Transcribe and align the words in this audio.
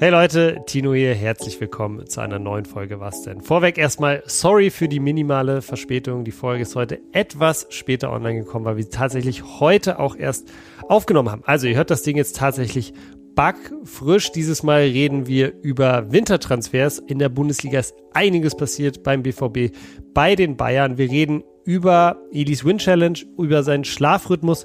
Hey 0.00 0.10
Leute, 0.10 0.62
Tino 0.64 0.94
hier, 0.94 1.12
herzlich 1.12 1.60
willkommen 1.60 2.06
zu 2.06 2.20
einer 2.20 2.38
neuen 2.38 2.66
Folge 2.66 3.00
Was 3.00 3.22
denn? 3.22 3.40
Vorweg 3.40 3.78
erstmal 3.78 4.22
sorry 4.26 4.70
für 4.70 4.88
die 4.88 5.00
minimale 5.00 5.60
Verspätung. 5.60 6.22
Die 6.22 6.30
Folge 6.30 6.62
ist 6.62 6.76
heute 6.76 7.00
etwas 7.10 7.66
später 7.70 8.12
online 8.12 8.44
gekommen, 8.44 8.64
weil 8.64 8.76
wir 8.76 8.84
sie 8.84 8.90
tatsächlich 8.90 9.42
heute 9.58 9.98
auch 9.98 10.14
erst 10.14 10.52
aufgenommen 10.88 11.32
haben. 11.32 11.42
Also 11.46 11.66
ihr 11.66 11.74
hört 11.74 11.90
das 11.90 12.02
Ding 12.02 12.16
jetzt 12.16 12.36
tatsächlich 12.36 12.92
backfrisch. 13.34 14.30
Dieses 14.30 14.62
Mal 14.62 14.82
reden 14.82 15.26
wir 15.26 15.52
über 15.62 16.12
Wintertransfers. 16.12 17.00
In 17.00 17.18
der 17.18 17.28
Bundesliga 17.28 17.80
ist 17.80 17.92
einiges 18.14 18.56
passiert 18.56 19.02
beim 19.02 19.24
BVB, 19.24 19.76
bei 20.14 20.36
den 20.36 20.56
Bayern. 20.56 20.96
Wir 20.96 21.10
reden 21.10 21.42
über 21.64 22.22
Elis 22.30 22.64
Win 22.64 22.78
Challenge, 22.78 23.18
über 23.36 23.64
seinen 23.64 23.82
Schlafrhythmus 23.82 24.64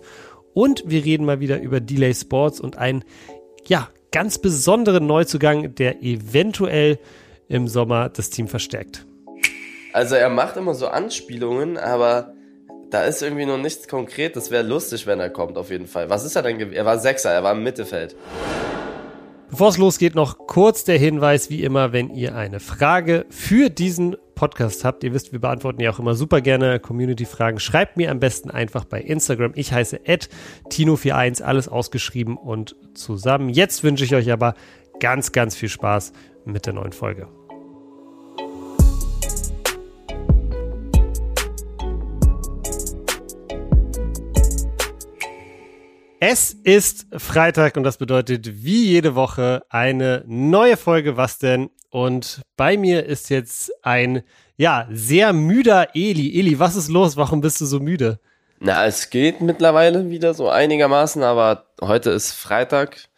und 0.54 0.84
wir 0.86 1.04
reden 1.04 1.26
mal 1.26 1.40
wieder 1.40 1.60
über 1.60 1.80
Delay 1.80 2.14
Sports 2.14 2.60
und 2.60 2.78
einen, 2.78 3.04
ja, 3.66 3.90
ganz 4.14 4.38
besonderen 4.38 5.06
Neuzugang, 5.06 5.76
der 5.76 6.02
eventuell 6.02 7.00
im 7.50 7.68
Sommer 7.68 8.08
das 8.08 8.30
Team 8.30 8.48
verstärkt. 8.48 9.06
Also 9.92 10.16
er 10.16 10.30
macht 10.30 10.56
immer 10.56 10.74
so 10.74 10.88
Anspielungen, 10.88 11.78
aber 11.78 12.34
da 12.90 13.04
ist 13.04 13.22
irgendwie 13.22 13.46
noch 13.46 13.58
nichts 13.58 13.88
konkret. 13.88 14.36
Das 14.36 14.52
wäre 14.52 14.64
lustig, 14.64 15.08
wenn 15.08 15.20
er 15.20 15.30
kommt, 15.30 15.58
auf 15.58 15.72
jeden 15.72 15.88
Fall. 15.88 16.10
Was 16.10 16.24
ist 16.24 16.36
er 16.36 16.44
denn? 16.44 16.74
Er 16.74 16.86
war 16.86 17.00
Sechser, 17.00 17.32
er 17.32 17.44
war 17.44 17.52
im 17.52 17.64
Mittelfeld. 17.64 18.16
Bevor 19.54 19.70
es 19.70 19.78
losgeht, 19.78 20.16
noch 20.16 20.48
kurz 20.48 20.84
der 20.84 20.98
Hinweis, 20.98 21.52
wie 21.52 21.62
immer, 21.62 21.94
wenn 21.94 22.10
ihr 22.10 22.36
eine 22.36 22.60
Frage 22.60 23.28
für 23.30 23.70
diesen 23.70 24.16
Podcast 24.34 24.84
habt, 24.84 25.04
ihr 25.04 25.14
wisst, 25.14 25.32
wir 25.32 25.40
beantworten 25.40 25.80
ja 25.80 25.92
auch 25.92 26.00
immer 26.00 26.16
super 26.16 26.42
gerne 26.42 26.80
Community-Fragen, 26.80 27.60
schreibt 27.60 27.96
mir 27.96 28.10
am 28.10 28.20
besten 28.20 28.50
einfach 28.50 28.84
bei 28.84 29.00
Instagram. 29.00 29.52
Ich 29.54 29.72
heiße 29.72 30.00
Tino41, 30.72 31.44
alles 31.44 31.68
ausgeschrieben 31.68 32.36
und 32.36 32.76
zusammen. 32.96 33.50
Jetzt 33.50 33.84
wünsche 33.84 34.06
ich 34.06 34.16
euch 34.16 34.32
aber 34.32 34.56
ganz, 35.00 35.32
ganz 35.32 35.56
viel 35.56 35.70
Spaß 35.70 36.14
mit 36.46 36.66
der 36.66 36.74
neuen 36.74 36.92
Folge. 36.92 37.28
Es 46.26 46.54
ist 46.54 47.08
Freitag 47.18 47.76
und 47.76 47.84
das 47.84 47.98
bedeutet 47.98 48.64
wie 48.64 48.86
jede 48.86 49.14
Woche 49.14 49.66
eine 49.68 50.24
neue 50.26 50.78
Folge 50.78 51.18
Was 51.18 51.38
denn? 51.38 51.70
Und 51.90 52.40
bei 52.56 52.78
mir 52.78 53.06
ist 53.06 53.30
jetzt 53.30 53.74
ein, 53.84 54.24
ja, 54.56 54.88
sehr 54.90 55.34
müder 55.34 55.90
Eli. 55.96 56.40
Eli, 56.40 56.60
was 56.60 56.78
ist 56.78 56.88
los? 56.88 57.18
Warum 57.18 57.42
bist 57.42 57.60
du 57.60 57.66
so 57.66 57.82
müde? 57.82 58.22
Na, 58.62 58.86
es 58.86 59.10
geht 59.10 59.42
mittlerweile 59.42 60.10
wieder 60.12 60.34
so 60.34 60.48
einigermaßen, 60.48 61.22
aber 61.24 61.66
heute 61.82 62.12
ist 62.12 62.32
Freitag. 62.32 63.10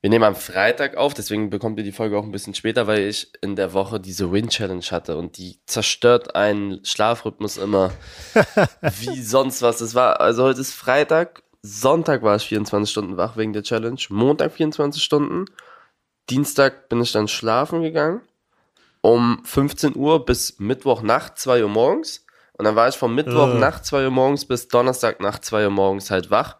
Wir 0.00 0.10
nehmen 0.10 0.24
am 0.24 0.34
Freitag 0.34 0.96
auf, 0.96 1.14
deswegen 1.14 1.50
bekommt 1.50 1.78
ihr 1.78 1.84
die 1.84 1.92
Folge 1.92 2.18
auch 2.18 2.24
ein 2.24 2.32
bisschen 2.32 2.54
später, 2.54 2.88
weil 2.88 3.02
ich 3.02 3.30
in 3.40 3.54
der 3.54 3.72
Woche 3.72 4.00
diese 4.00 4.32
Win 4.32 4.48
Challenge 4.48 4.84
hatte 4.90 5.16
und 5.16 5.38
die 5.38 5.60
zerstört 5.66 6.34
einen 6.34 6.84
Schlafrhythmus 6.84 7.56
immer 7.56 7.92
wie 9.00 9.22
sonst 9.22 9.62
was. 9.62 9.80
Es 9.80 9.94
war, 9.94 10.20
also 10.20 10.42
heute 10.42 10.60
ist 10.60 10.74
Freitag 10.74 11.44
Sonntag 11.62 12.22
war 12.22 12.36
ich 12.36 12.46
24 12.46 12.90
Stunden 12.90 13.16
wach 13.16 13.36
wegen 13.36 13.52
der 13.52 13.62
Challenge. 13.62 14.00
Montag 14.10 14.52
24 14.52 15.02
Stunden. 15.02 15.46
Dienstag 16.30 16.88
bin 16.88 17.00
ich 17.00 17.12
dann 17.12 17.28
schlafen 17.28 17.82
gegangen. 17.82 18.20
Um 19.00 19.40
15 19.44 19.96
Uhr 19.96 20.24
bis 20.24 20.58
Mittwoch 20.58 21.02
Nacht 21.02 21.38
2 21.38 21.62
Uhr 21.62 21.68
morgens. 21.68 22.24
Und 22.52 22.64
dann 22.64 22.76
war 22.76 22.88
ich 22.88 22.96
vom 22.96 23.14
Mittwoch 23.14 23.54
uh. 23.54 23.58
Nacht 23.58 23.84
2 23.84 24.04
Uhr 24.04 24.10
morgens 24.10 24.44
bis 24.44 24.68
Donnerstag 24.68 25.20
Nacht 25.20 25.44
2 25.44 25.64
Uhr 25.64 25.70
morgens 25.70 26.10
halt 26.10 26.30
wach. 26.30 26.56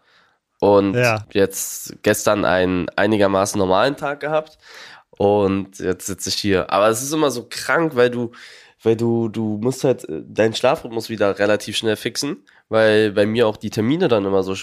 Und 0.59 0.95
ja. 0.95 1.25
jetzt 1.31 2.01
gestern 2.03 2.43
einen 2.43 2.89
einigermaßen 2.89 3.57
normalen 3.57 3.95
Tag 3.95 4.19
gehabt. 4.19 4.57
Und 5.11 5.79
jetzt 5.79 6.07
sitze 6.07 6.29
ich 6.29 6.35
hier. 6.35 6.71
Aber 6.71 6.87
es 6.87 7.01
ist 7.01 7.13
immer 7.13 7.31
so 7.31 7.47
krank, 7.49 7.95
weil 7.95 8.09
du, 8.09 8.31
weil 8.83 8.95
du, 8.95 9.27
du 9.27 9.59
musst 9.61 9.83
halt 9.83 10.07
äh, 10.07 10.21
deinen 10.25 10.55
Schlafrhythmus 10.55 11.09
wieder 11.09 11.39
relativ 11.39 11.77
schnell 11.77 11.97
fixen, 11.97 12.45
weil 12.69 13.11
bei 13.11 13.25
mir 13.25 13.47
auch 13.47 13.57
die 13.57 13.71
Termine 13.71 14.07
dann 14.07 14.25
immer 14.25 14.43
so 14.43 14.53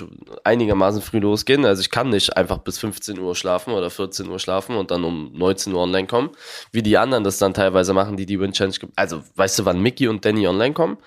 einigermaßen 0.44 1.02
früh 1.02 1.18
losgehen. 1.18 1.64
Also 1.64 1.80
ich 1.80 1.90
kann 1.90 2.08
nicht 2.08 2.36
einfach 2.36 2.58
bis 2.58 2.78
15 2.78 3.18
Uhr 3.18 3.34
schlafen 3.34 3.74
oder 3.74 3.90
14 3.90 4.28
Uhr 4.28 4.38
schlafen 4.38 4.76
und 4.76 4.92
dann 4.92 5.02
um 5.02 5.32
19 5.32 5.72
Uhr 5.72 5.82
online 5.82 6.06
kommen, 6.06 6.30
wie 6.70 6.82
die 6.82 6.96
anderen 6.96 7.24
das 7.24 7.38
dann 7.38 7.52
teilweise 7.52 7.92
machen, 7.92 8.16
die 8.16 8.24
die 8.24 8.38
Win 8.38 8.52
Challenge, 8.52 8.76
also 8.94 9.22
weißt 9.34 9.58
du, 9.58 9.64
wann 9.64 9.80
Mickey 9.80 10.06
und 10.06 10.24
Danny 10.24 10.46
online 10.46 10.72
kommen? 10.72 10.98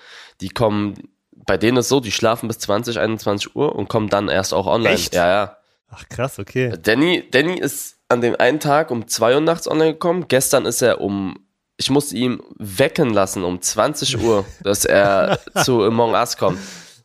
Die 0.42 0.50
kommen, 0.50 0.94
bei 1.32 1.56
denen 1.56 1.78
ist 1.78 1.88
so, 1.88 2.00
die 2.00 2.12
schlafen 2.12 2.48
bis 2.48 2.58
20, 2.58 2.98
21 2.98 3.56
Uhr 3.56 3.74
und 3.74 3.88
kommen 3.88 4.10
dann 4.10 4.28
erst 4.28 4.52
auch 4.52 4.66
online. 4.66 4.94
Echt? 4.94 5.14
Ja, 5.14 5.26
ja. 5.26 5.56
Ach 5.88 6.06
krass, 6.08 6.38
okay. 6.38 6.74
Danny, 6.82 7.24
Danny 7.30 7.58
ist 7.58 7.96
an 8.08 8.20
dem 8.20 8.36
einen 8.38 8.60
Tag 8.60 8.90
um 8.90 9.08
2 9.08 9.36
Uhr 9.36 9.40
nachts 9.40 9.66
online 9.66 9.94
gekommen. 9.94 10.26
Gestern 10.28 10.66
ist 10.66 10.82
er 10.82 11.00
um 11.00 11.46
ich 11.80 11.88
musste 11.88 12.14
ihn 12.14 12.42
wecken 12.58 13.14
lassen 13.14 13.42
um 13.42 13.62
20 13.62 14.22
Uhr, 14.22 14.44
dass 14.62 14.84
er 14.84 15.38
zu 15.64 15.82
Among 15.82 16.12
Us 16.12 16.36
kommt. 16.36 16.58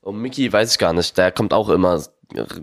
Und 0.05 0.21
Mickey 0.21 0.53
weiß 0.53 0.71
ich 0.71 0.77
gar 0.77 0.93
nicht, 0.93 1.17
der 1.17 1.31
kommt 1.31 1.51
auch 1.51 1.67
immer 1.67 1.99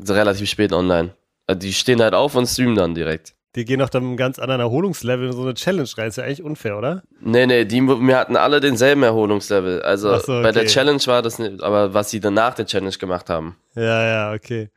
relativ 0.08 0.48
spät 0.48 0.72
online. 0.72 1.14
Also 1.48 1.58
die 1.58 1.72
stehen 1.72 2.00
halt 2.00 2.14
auf 2.14 2.36
und 2.36 2.46
streamen 2.46 2.76
dann 2.76 2.94
direkt. 2.94 3.34
Die 3.56 3.64
gehen 3.64 3.82
auch 3.82 3.90
dann 3.90 4.04
mit 4.04 4.10
einem 4.10 4.16
ganz 4.16 4.38
anderen 4.38 4.60
Erholungslevel 4.60 5.26
in 5.26 5.32
so 5.32 5.42
eine 5.42 5.54
Challenge 5.54 5.88
rein. 5.96 6.08
Ist 6.08 6.16
ja 6.18 6.24
eigentlich 6.24 6.44
unfair, 6.44 6.78
oder? 6.78 7.02
Nee, 7.20 7.46
nee, 7.46 7.64
die, 7.64 7.82
wir 7.82 8.16
hatten 8.16 8.36
alle 8.36 8.60
denselben 8.60 9.02
Erholungslevel. 9.02 9.82
Also 9.82 10.16
so, 10.18 10.34
okay. 10.34 10.42
bei 10.42 10.52
der 10.52 10.66
Challenge 10.66 11.02
war 11.06 11.20
das 11.20 11.40
nicht, 11.40 11.60
aber 11.64 11.92
was 11.92 12.10
sie 12.10 12.20
dann 12.20 12.34
nach 12.34 12.54
der 12.54 12.66
Challenge 12.66 12.96
gemacht 12.96 13.28
haben. 13.28 13.56
Ja, 13.74 14.04
ja, 14.04 14.32
okay. 14.32 14.70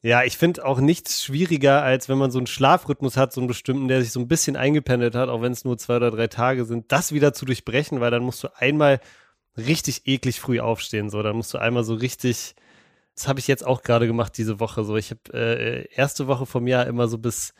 Ja, 0.00 0.22
ich 0.22 0.38
finde 0.38 0.64
auch 0.64 0.78
nichts 0.78 1.24
schwieriger, 1.24 1.82
als 1.82 2.08
wenn 2.08 2.18
man 2.18 2.30
so 2.30 2.38
einen 2.38 2.46
Schlafrhythmus 2.46 3.16
hat, 3.16 3.32
so 3.32 3.40
einen 3.40 3.48
bestimmten, 3.48 3.88
der 3.88 4.02
sich 4.02 4.12
so 4.12 4.20
ein 4.20 4.28
bisschen 4.28 4.54
eingependelt 4.54 5.16
hat, 5.16 5.28
auch 5.28 5.42
wenn 5.42 5.50
es 5.50 5.64
nur 5.64 5.76
zwei 5.78 5.96
oder 5.96 6.12
drei 6.12 6.28
Tage 6.28 6.64
sind, 6.64 6.92
das 6.92 7.10
wieder 7.10 7.32
zu 7.32 7.44
durchbrechen, 7.44 8.00
weil 8.00 8.12
dann 8.12 8.22
musst 8.22 8.44
du 8.44 8.48
einmal 8.56 9.00
richtig 9.56 10.06
eklig 10.06 10.40
früh 10.40 10.60
aufstehen. 10.60 11.10
So, 11.10 11.22
dann 11.22 11.36
musst 11.36 11.54
du 11.54 11.58
einmal 11.58 11.84
so 11.84 11.94
richtig. 11.94 12.54
Das 13.14 13.26
habe 13.26 13.40
ich 13.40 13.48
jetzt 13.48 13.66
auch 13.66 13.82
gerade 13.82 14.06
gemacht 14.06 14.36
diese 14.36 14.60
Woche. 14.60 14.84
So, 14.84 14.96
ich 14.96 15.10
habe 15.10 15.20
äh, 15.32 15.88
erste 15.92 16.26
Woche 16.26 16.46
vom 16.46 16.66
Jahr 16.66 16.86
immer 16.86 17.08
so 17.08 17.18
bis 17.18 17.54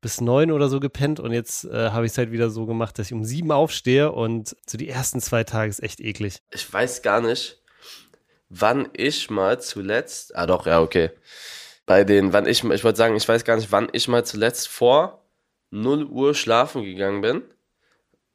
bis 0.00 0.20
neun 0.20 0.50
oder 0.50 0.68
so 0.68 0.80
gepennt 0.80 1.20
und 1.20 1.30
jetzt 1.30 1.64
äh, 1.64 1.90
habe 1.90 2.06
ich 2.06 2.10
es 2.10 2.18
halt 2.18 2.32
wieder 2.32 2.50
so 2.50 2.66
gemacht, 2.66 2.98
dass 2.98 3.06
ich 3.06 3.12
um 3.12 3.24
sieben 3.24 3.52
aufstehe 3.52 4.10
und 4.10 4.56
so 4.68 4.76
die 4.76 4.88
ersten 4.88 5.20
zwei 5.20 5.44
Tage 5.44 5.70
ist 5.70 5.80
echt 5.80 6.00
eklig. 6.00 6.42
Ich 6.50 6.72
weiß 6.72 7.02
gar 7.02 7.20
nicht, 7.20 7.62
wann 8.48 8.88
ich 8.94 9.30
mal 9.30 9.60
zuletzt. 9.60 10.34
Ah 10.34 10.46
doch, 10.46 10.66
ja 10.66 10.80
okay 10.80 11.12
bei 11.86 12.04
den, 12.04 12.32
wann 12.32 12.46
ich, 12.46 12.64
ich 12.64 12.84
wollte 12.84 12.96
sagen, 12.96 13.16
ich 13.16 13.28
weiß 13.28 13.44
gar 13.44 13.56
nicht, 13.56 13.72
wann 13.72 13.88
ich 13.92 14.08
mal 14.08 14.24
zuletzt 14.24 14.68
vor 14.68 15.24
0 15.70 16.04
Uhr 16.04 16.34
schlafen 16.34 16.84
gegangen 16.84 17.20
bin. 17.20 17.42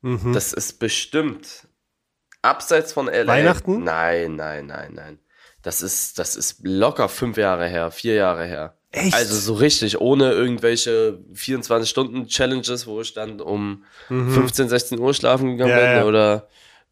Mhm. 0.01 0.33
Das 0.33 0.53
ist 0.53 0.79
bestimmt 0.79 1.67
abseits 2.47 2.93
von 2.93 3.07
LA. 3.07 3.27
Weihnachten? 3.27 3.83
Nein, 3.83 4.35
nein, 4.35 4.67
nein, 4.67 4.91
nein. 4.93 5.19
Das 5.61 5.81
ist, 5.81 6.17
das 6.17 6.35
ist 6.35 6.59
locker 6.63 7.09
fünf 7.09 7.37
Jahre 7.37 7.67
her, 7.67 7.91
vier 7.91 8.15
Jahre 8.15 8.45
her. 8.45 8.77
Echt? 8.91 9.13
Also 9.13 9.35
so 9.35 9.53
richtig, 9.55 9.99
ohne 9.99 10.31
irgendwelche 10.31 11.19
24-Stunden-Challenges, 11.33 12.87
wo 12.87 13.01
ich 13.01 13.13
dann 13.13 13.41
um 13.41 13.83
mhm. 14.09 14.31
15, 14.31 14.69
16 14.69 14.99
Uhr 14.99 15.13
schlafen 15.13 15.57
gegangen 15.57 15.71
ja, 15.71 15.77
bin 15.77 15.97
ja. 15.97 16.05
oder 16.05 16.47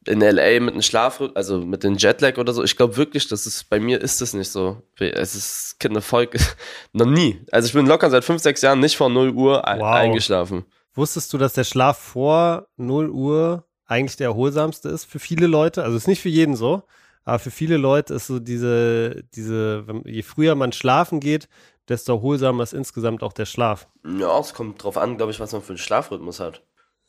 in 0.07 0.19
LA 0.19 0.59
mit 0.59 0.73
einem 0.73 0.81
Schlaf, 0.81 1.21
also 1.33 1.59
mit 1.59 1.83
dem 1.83 1.95
Jetlag 1.95 2.37
oder 2.37 2.53
so. 2.53 2.63
Ich 2.63 2.75
glaube 2.77 2.97
wirklich, 2.97 3.27
das 3.27 3.47
ist, 3.47 3.69
bei 3.69 3.79
mir 3.79 4.01
ist 4.01 4.21
es 4.21 4.33
nicht 4.33 4.51
so. 4.51 4.81
Es 4.99 5.35
ist 5.35 5.77
Folge, 6.01 6.39
noch 6.93 7.07
nie. 7.07 7.41
Also 7.51 7.67
ich 7.67 7.73
bin 7.73 7.87
locker 7.87 8.09
seit 8.09 8.23
fünf, 8.23 8.41
sechs 8.41 8.61
Jahren 8.61 8.79
nicht 8.79 8.97
vor 8.97 9.09
0 9.09 9.31
Uhr 9.31 9.63
wow. 9.65 9.83
eingeschlafen. 9.83 10.65
Wusstest 10.93 11.33
du, 11.33 11.37
dass 11.37 11.53
der 11.53 11.63
Schlaf 11.63 11.97
vor 11.97 12.67
0 12.77 13.09
Uhr 13.09 13.64
eigentlich 13.85 14.17
der 14.17 14.27
erholsamste 14.27 14.89
ist 14.89 15.05
für 15.05 15.19
viele 15.19 15.47
Leute? 15.47 15.83
Also 15.83 15.97
ist 15.97 16.07
nicht 16.07 16.21
für 16.21 16.29
jeden 16.29 16.55
so, 16.55 16.83
aber 17.23 17.39
für 17.39 17.51
viele 17.51 17.77
Leute 17.77 18.13
ist 18.15 18.27
so 18.27 18.39
diese, 18.39 19.23
diese, 19.35 19.85
je 20.05 20.21
früher 20.21 20.55
man 20.55 20.71
schlafen 20.71 21.19
geht, 21.19 21.47
desto 21.87 22.13
erholsamer 22.13 22.63
ist 22.63 22.73
insgesamt 22.73 23.23
auch 23.23 23.33
der 23.33 23.45
Schlaf. 23.45 23.87
Ja, 24.03 24.39
es 24.39 24.53
kommt 24.53 24.83
drauf 24.83 24.97
an, 24.97 25.17
glaube 25.17 25.31
ich, 25.31 25.39
was 25.39 25.51
man 25.51 25.61
für 25.61 25.69
einen 25.69 25.77
Schlafrhythmus 25.77 26.39
hat. 26.39 26.63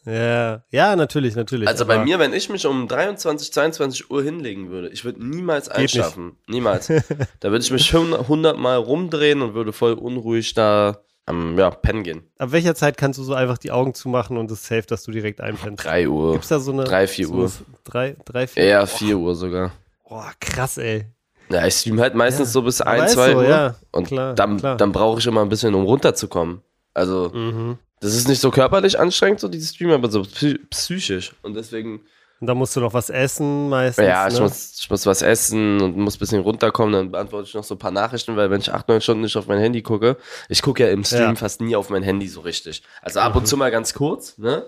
Ja, 0.06 0.62
ja, 0.70 0.94
natürlich, 0.94 1.34
natürlich. 1.34 1.68
Also 1.68 1.84
bei 1.84 1.98
mir, 1.98 2.20
wenn 2.20 2.32
ich 2.32 2.48
mich 2.48 2.64
um 2.64 2.86
23, 2.86 3.52
22 3.52 4.10
Uhr 4.10 4.22
hinlegen 4.22 4.70
würde, 4.70 4.88
ich 4.88 5.04
würde 5.04 5.24
niemals 5.26 5.68
einschlafen. 5.68 6.36
Niemals. 6.46 6.86
da 7.40 7.50
würde 7.50 7.64
ich 7.64 7.72
mich 7.72 7.92
100 7.92 8.56
Mal 8.56 8.76
rumdrehen 8.76 9.42
und 9.42 9.54
würde 9.54 9.72
voll 9.72 9.94
unruhig 9.94 10.54
da 10.54 11.02
am 11.26 11.58
ja, 11.58 11.70
pennen 11.70 12.02
gehen. 12.02 12.22
Ab 12.38 12.52
welcher 12.52 12.74
Zeit 12.74 12.96
kannst 12.96 13.18
du 13.18 13.24
so 13.24 13.34
einfach 13.34 13.58
die 13.58 13.72
Augen 13.72 13.94
zumachen 13.94 14.36
und 14.36 14.50
es 14.50 14.60
ist 14.60 14.66
safe, 14.66 14.86
dass 14.86 15.02
du 15.02 15.10
direkt 15.10 15.40
einpennst? 15.40 15.84
3 15.84 16.08
Uhr. 16.08 16.32
Gibt's 16.32 16.48
da 16.48 16.60
so 16.60 16.72
eine. 16.72 16.84
3, 16.84 17.06
4 17.06 17.26
so 17.26 17.34
Uhr. 17.34 17.52
3, 17.84 18.16
3, 18.24 18.46
4 18.46 18.62
Eher 18.62 18.86
4 18.86 19.18
Uhr 19.18 19.34
sogar. 19.34 19.72
Boah, 20.08 20.32
krass, 20.40 20.78
ey. 20.78 21.06
Ja, 21.48 21.66
ich 21.66 21.74
stream 21.74 22.00
halt 22.00 22.14
meistens 22.14 22.48
ja. 22.48 22.52
so 22.52 22.62
bis 22.62 22.80
1, 22.80 23.12
2 23.12 23.32
so, 23.32 23.36
Uhr. 23.38 23.48
Ja. 23.48 23.74
Und 23.92 24.08
klar, 24.08 24.34
dann, 24.34 24.58
dann 24.58 24.92
brauche 24.92 25.18
ich 25.18 25.26
immer 25.26 25.42
ein 25.42 25.48
bisschen, 25.48 25.74
um 25.74 25.84
runterzukommen. 25.84 26.62
Also, 26.94 27.30
mhm. 27.34 27.78
Das 28.00 28.14
ist 28.14 28.28
nicht 28.28 28.40
so 28.40 28.50
körperlich 28.50 28.98
anstrengend, 28.98 29.40
so 29.40 29.48
dieses 29.48 29.74
Stream, 29.74 29.90
aber 29.90 30.10
so 30.10 30.22
psychisch. 30.22 31.34
Und 31.42 31.54
deswegen 31.54 32.02
Und 32.38 32.48
dann 32.48 32.58
musst 32.58 32.76
du 32.76 32.80
noch 32.80 32.92
was 32.92 33.08
essen 33.08 33.70
meistens. 33.70 34.04
Ja, 34.06 34.28
ich, 34.28 34.34
ne? 34.34 34.40
muss, 34.40 34.78
ich 34.78 34.90
muss 34.90 35.06
was 35.06 35.22
essen 35.22 35.80
und 35.80 35.96
muss 35.96 36.16
ein 36.16 36.18
bisschen 36.18 36.42
runterkommen, 36.42 36.92
dann 36.92 37.10
beantworte 37.10 37.48
ich 37.48 37.54
noch 37.54 37.64
so 37.64 37.76
ein 37.76 37.78
paar 37.78 37.90
Nachrichten, 37.90 38.36
weil 38.36 38.50
wenn 38.50 38.60
ich 38.60 38.72
acht, 38.72 38.88
neun 38.88 39.00
Stunden 39.00 39.22
nicht 39.22 39.36
auf 39.36 39.46
mein 39.46 39.58
Handy 39.58 39.82
gucke, 39.82 40.18
ich 40.50 40.60
gucke 40.60 40.82
ja 40.84 40.90
im 40.90 41.02
Stream 41.04 41.20
Ja. 41.30 41.34
fast 41.36 41.62
nie 41.62 41.74
auf 41.74 41.88
mein 41.88 42.02
Handy 42.02 42.28
so 42.28 42.40
richtig. 42.42 42.82
Also 43.00 43.20
ab 43.20 43.34
und 43.36 43.46
zu 43.48 43.56
mal 43.56 43.70
ganz 43.70 43.94
kurz, 43.94 44.36
ne? 44.36 44.66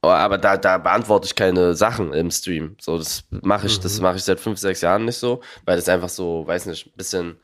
Aber, 0.00 0.16
aber 0.18 0.38
da, 0.38 0.56
da 0.56 0.78
beantworte 0.78 1.26
ich 1.26 1.34
keine 1.34 1.74
Sachen 1.74 2.12
im 2.14 2.30
Stream. 2.30 2.76
So, 2.80 2.96
das 2.96 3.24
mache 3.30 3.66
ich, 3.66 3.78
das 3.80 4.00
mache 4.00 4.16
ich 4.16 4.24
seit 4.24 4.40
fünf, 4.40 4.58
sechs 4.58 4.80
Jahren 4.80 5.04
nicht 5.04 5.16
so, 5.18 5.42
weil 5.64 5.76
das 5.76 5.88
einfach 5.88 6.08
so, 6.08 6.46
weiß 6.46 6.66
nicht, 6.66 6.86
ein 6.86 6.96
bisschen 6.96 7.40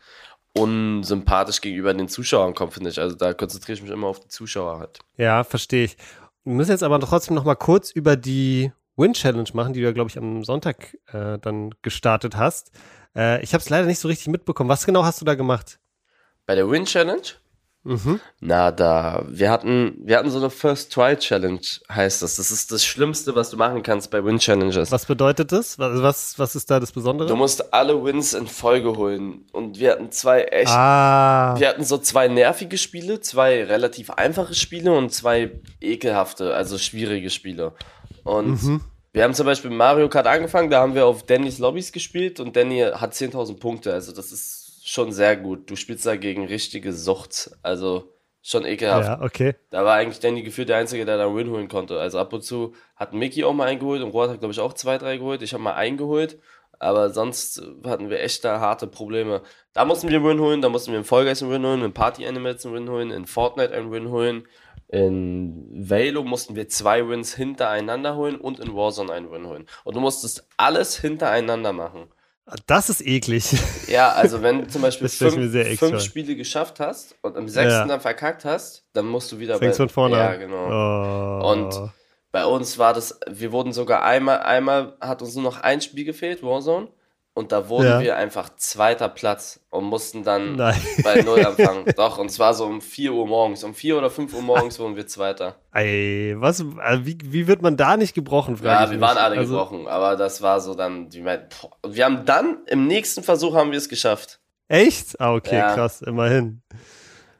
unsympathisch 0.57 1.61
gegenüber 1.61 1.93
den 1.95 2.09
Zuschauern 2.09 2.55
kommt, 2.55 2.75
finde 2.75 2.91
ich. 2.91 3.01
Also 3.01 3.17
da 3.17 3.35
konzentriere 3.35 3.77
ich 3.77 3.83
mich 3.83 3.91
immer 3.91 4.07
auf 4.07 4.21
die 4.21 4.29
Zuschauer 4.29 4.79
halt. 4.79 4.99
Ja, 5.17 5.45
verstehe 5.45 5.85
ich. 5.85 5.97
Wir 6.45 6.55
müssen 6.55 6.71
jetzt 6.71 6.83
aber 6.83 7.01
trotzdem 7.01 7.35
noch 7.35 7.45
mal 7.45 7.55
kurz 7.55 7.91
über 7.91 8.17
die 8.17 8.73
Win 8.97 9.15
Challenge 9.15 9.49
machen, 9.55 9.73
die 9.73 9.81
du 9.81 9.87
ja, 9.87 9.93
glaube 9.93 10.11
ich, 10.11 10.19
am 10.19 10.45
Sonntag 10.45 10.97
äh, 11.13 11.39
dann 11.39 11.75
gestartet 11.83 12.37
hast. 12.37 12.73
Äh, 13.17 13.43
ich 13.43 13.55
habe 13.55 13.63
es 13.63 13.71
leider 13.71 13.87
nicht 13.87 13.99
so 13.99 14.09
richtig 14.09 14.29
mitbekommen. 14.29 14.69
Was 14.71 14.87
genau 14.87 15.05
hast 15.05 15.21
du 15.21 15.25
da 15.25 15.35
gemacht? 15.35 15.79
Bei 16.47 16.55
der 16.55 16.71
Win 16.71 16.85
Challenge? 16.85 17.23
Mhm. 17.85 18.21
Na, 18.39 18.71
da, 18.71 19.25
wir 19.29 19.51
hatten, 19.51 19.97
wir 20.05 20.17
hatten 20.17 20.31
so 20.31 20.39
eine 20.39 20.51
First 20.51 20.93
Try 20.93 21.17
Challenge, 21.17 21.61
heißt 21.91 22.23
das. 22.23 22.37
Das 22.37 22.53
ist 22.53 22.71
das 22.71 22.85
Schlimmste, 22.85 23.35
was 23.35 23.51
du 23.51 23.57
machen 23.57 23.83
kannst 23.83 24.09
bei 24.13 24.25
Win 24.25 24.39
Challenges. 24.39 24.93
Was 24.93 25.05
bedeutet 25.07 25.51
das? 25.51 25.81
Was, 25.81 26.01
was, 26.01 26.39
was 26.39 26.55
ist 26.55 26.71
da 26.71 26.79
das 26.79 26.93
Besondere? 26.93 27.29
Du 27.29 27.35
musst 27.35 27.75
alle 27.75 28.05
Wins 28.05 28.35
in 28.35 28.47
Folge 28.47 28.97
holen. 28.97 29.47
Und 29.51 29.81
wir 29.81 29.93
hatten 29.93 30.13
zwei 30.13 30.43
echt, 30.43 30.71
ah, 30.71 31.59
wir 31.59 31.69
hatten 31.69 31.83
so 31.83 31.99
zwei 31.99 32.29
nervige 32.29 32.79
Spiele, 32.79 33.21
zwei 33.21 33.65
relativ 33.65 34.11
einfache 34.11 34.55
Spiele 34.55 34.93
und 34.93 35.13
zwei 35.13 35.51
ekelhafte, 35.81 36.55
also 36.55 36.79
schwierige 36.79 37.31
Spiele. 37.31 37.73
Und 38.25 38.63
Mhm. 38.63 38.81
wir 39.13 39.25
haben 39.25 39.35
zum 39.35 39.47
Beispiel 39.47 39.71
Mario 39.71 40.09
Kart 40.09 40.27
angefangen, 40.27 40.71
da 40.71 40.81
haben 40.81 40.95
wir 40.95 41.07
auf 41.07 41.25
Dannys 41.25 41.59
Lobbys 41.59 41.93
gespielt 41.93 42.41
und 42.41 42.57
Danny 42.57 42.81
hat 42.81 43.15
10.000 43.15 43.59
Punkte, 43.61 43.93
also 43.93 44.13
das 44.13 44.33
ist 44.33 44.83
schon 44.85 45.13
sehr 45.13 45.37
gut. 45.37 45.71
Du 45.71 45.77
spielst 45.77 46.05
da 46.07 46.17
gegen 46.17 46.47
richtige 46.47 46.93
Sucht, 46.93 47.51
also 47.63 48.13
schon 48.45 48.65
ekelhaft. 48.65 49.07
ja, 49.07 49.23
okay. 49.23 49.55
Da 49.71 49.85
war 49.85 49.95
eigentlich 49.95 50.19
Danny 50.19 50.43
gefühlt 50.43 50.69
der 50.69 50.77
Einzige, 50.79 51.05
der 51.05 51.17
da 51.17 51.27
einen 51.27 51.37
Win 51.37 51.51
holen 51.51 51.69
konnte. 51.69 52.01
Also 52.01 52.19
ab 52.19 52.33
und 52.33 52.43
zu 52.43 52.75
hat 52.97 53.13
Mickey 53.13 53.45
auch 53.45 53.53
mal 53.53 53.69
eingeholt 53.69 54.03
und 54.03 54.11
Robert 54.11 54.31
hat, 54.31 54.39
glaube 54.41 54.53
ich, 54.53 54.59
auch 54.61 54.73
zwei, 54.73 54.99
drei 54.99 55.17
geholt. 55.19 55.43
Ich 55.43 55.53
habe 55.55 55.63
mal 55.63 55.75
eingeholt, 55.75 56.39
aber 56.81 57.11
sonst 57.11 57.63
hatten 57.87 58.11
wir 58.11 58.19
echt 58.21 58.45
da 58.45 58.59
harte 58.59 58.89
Probleme. 58.89 59.43
Da 59.73 59.85
mussten 59.85 60.09
wir 60.09 60.17
einen 60.17 60.27
Win 60.27 60.41
holen, 60.41 60.61
da 60.61 60.69
mussten 60.69 60.91
wir 60.91 60.99
in 60.99 61.05
Guys 61.07 61.41
einen 61.43 61.53
Win 61.53 61.65
holen, 61.65 61.83
in 61.85 61.93
Party 61.93 62.27
Animals 62.27 62.67
einen 62.67 62.75
Win 62.75 62.91
holen, 62.91 63.11
in 63.13 63.27
Fortnite 63.27 63.73
einen 63.73 63.93
Win 63.93 64.11
holen. 64.11 64.49
In 64.93 65.89
Valo 65.89 66.23
mussten 66.23 66.55
wir 66.55 66.69
zwei 66.69 67.09
Wins 67.09 67.35
hintereinander 67.35 68.15
holen 68.15 68.37
und 68.37 68.61
in 68.61 68.75
Warzone 68.75 69.11
einen 69.11 69.31
Win 69.33 69.47
holen. 69.47 69.67
Und 69.85 69.97
du 69.97 70.01
musstest 70.01 70.47
alles 70.59 70.99
hintereinander 70.99 71.73
machen. 71.73 72.09
Das 72.67 72.91
ist 72.91 73.01
eklig. 73.01 73.55
Ja, 73.89 74.11
also 74.13 74.43
wenn 74.43 74.61
du 74.61 74.69
zum 74.69 74.83
Beispiel 74.83 75.09
fünf, 75.09 75.79
fünf. 75.79 76.03
Spiele 76.03 76.37
geschafft 76.37 76.79
hast 76.79 77.15
und 77.23 77.39
im 77.39 77.49
sechsten 77.49 77.71
Ja. 77.73 77.87
dann 77.87 78.01
verkackt 78.03 78.45
hast, 78.45 78.85
dann 78.93 79.07
musst 79.07 79.33
du 79.33 79.39
wieder 79.39 79.57
Fängst 79.57 79.79
von 79.79 79.89
vorne 79.89 80.17
Ja, 80.17 80.35
genau. 80.35 81.41
Oh. 81.41 81.53
Und 81.53 81.93
bei 82.31 82.45
uns 82.45 82.77
war 82.77 82.93
das, 82.93 83.19
wir 83.31 83.51
wurden 83.51 83.73
sogar 83.73 84.03
einmal, 84.03 84.41
einmal 84.41 84.97
hat 85.01 85.23
uns 85.23 85.35
nur 85.35 85.45
noch 85.45 85.61
ein 85.61 85.81
Spiel 85.81 86.05
gefehlt, 86.05 86.43
Warzone. 86.43 86.89
Und 87.35 87.51
da 87.51 87.71
wurden 87.71 87.87
Ja. 87.87 88.01
wir 88.01 88.17
einfach 88.17 88.51
zweiter 88.57 89.09
Platz 89.09 89.61
und 89.71 89.85
mussten 89.85 90.23
dann 90.23 90.57
Nein. 90.57 90.79
bei 91.03 91.23
Null 91.23 91.45
anfangen. 91.47 91.87
Doch, 91.97 92.19
und 92.19 92.29
zwar 92.31 92.53
so 92.53 92.67
um 92.67 92.83
4 92.83 93.13
Uhr 93.15 93.27
morgens. 93.27 93.65
Um 93.65 93.73
4 93.75 93.97
oder 93.97 94.11
5 94.11 94.35
Uhr 94.35 94.43
morgens 94.43 94.79
wurden 94.79 94.97
wir 94.97 95.07
Zweiter. 95.07 95.57
Ey, 95.73 96.35
was, 96.37 96.61
äh, 96.61 96.65
wie, 97.05 97.17
wie 97.25 97.47
wird 97.47 97.63
man 97.63 97.79
da 97.79 97.97
nicht 97.97 98.13
gebrochen? 98.15 98.59
Ja, 98.63 98.83
wir 98.83 98.89
mich. 98.99 99.01
waren 99.01 99.17
alle 99.17 99.39
Also, 99.39 99.55
gebrochen, 99.55 99.89
aber 99.89 100.17
das 100.17 100.43
war 100.43 100.61
so 100.61 100.75
dann, 100.75 101.09
die 101.09 101.23
boah. 101.23 101.49
Und 101.81 101.95
wir 101.97 102.05
haben 102.05 102.27
dann, 102.27 102.59
im 102.67 102.87
nächsten 102.87 103.23
Versuch 103.23 103.55
haben 103.55 103.71
wir 103.71 103.79
es 103.79 103.89
geschafft. 103.89 104.39
Echt? 104.69 105.19
Ah, 105.19 105.35
okay, 105.35 105.57
Ja. 105.57 105.75
krass, 105.75 106.03
immerhin. 106.03 106.61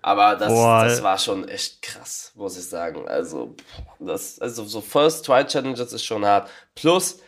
Aber 0.01 0.35
das, 0.37 0.49
Boah. 0.49 0.85
das 0.85 1.03
war 1.03 1.17
schon 1.19 1.47
echt 1.47 1.81
krass, 1.83 2.33
muss 2.35 2.57
ich 2.59 2.65
sagen. 2.65 3.07
Also, 3.07 3.55
das, 4.01 4.39
also 4.41 4.65
so 4.65 4.81
First 4.81 5.27
Try 5.27 5.45
Challenges 5.47 5.93
ist 5.93 6.05
schon 6.05 6.25
hart. 6.25 6.49
Plus, 6.75 7.19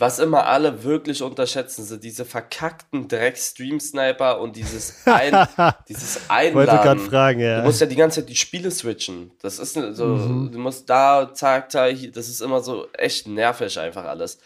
was 0.00 0.18
immer 0.18 0.46
alle 0.46 0.82
wirklich 0.82 1.22
unterschätzen, 1.22 1.84
sind 1.84 2.02
diese 2.02 2.24
verkackten 2.24 3.06
Dreck-Stream-Sniper 3.06 4.40
und 4.40 4.56
dieses, 4.56 5.06
ein, 5.06 5.46
dieses 5.88 6.20
Wollte 6.28 6.54
gerade 6.54 6.90
Einladen. 6.90 6.98
fragen, 7.00 7.40
ja. 7.40 7.58
Du 7.60 7.66
musst 7.66 7.80
ja 7.80 7.86
die 7.86 7.96
ganze 7.96 8.20
Zeit 8.20 8.28
die 8.30 8.36
Spiele 8.36 8.70
switchen. 8.70 9.30
Das 9.42 9.58
ist 9.58 9.74
so, 9.74 10.06
Mhm. 10.06 10.52
du 10.52 10.58
musst 10.58 10.88
da, 10.88 11.30
zack, 11.34 11.70
zack, 11.70 11.92
hier, 11.96 12.10
das 12.10 12.28
ist 12.28 12.40
immer 12.40 12.60
so 12.60 12.88
echt 12.94 13.28
nervig 13.28 13.78
einfach 13.78 14.04
alles. 14.04 14.38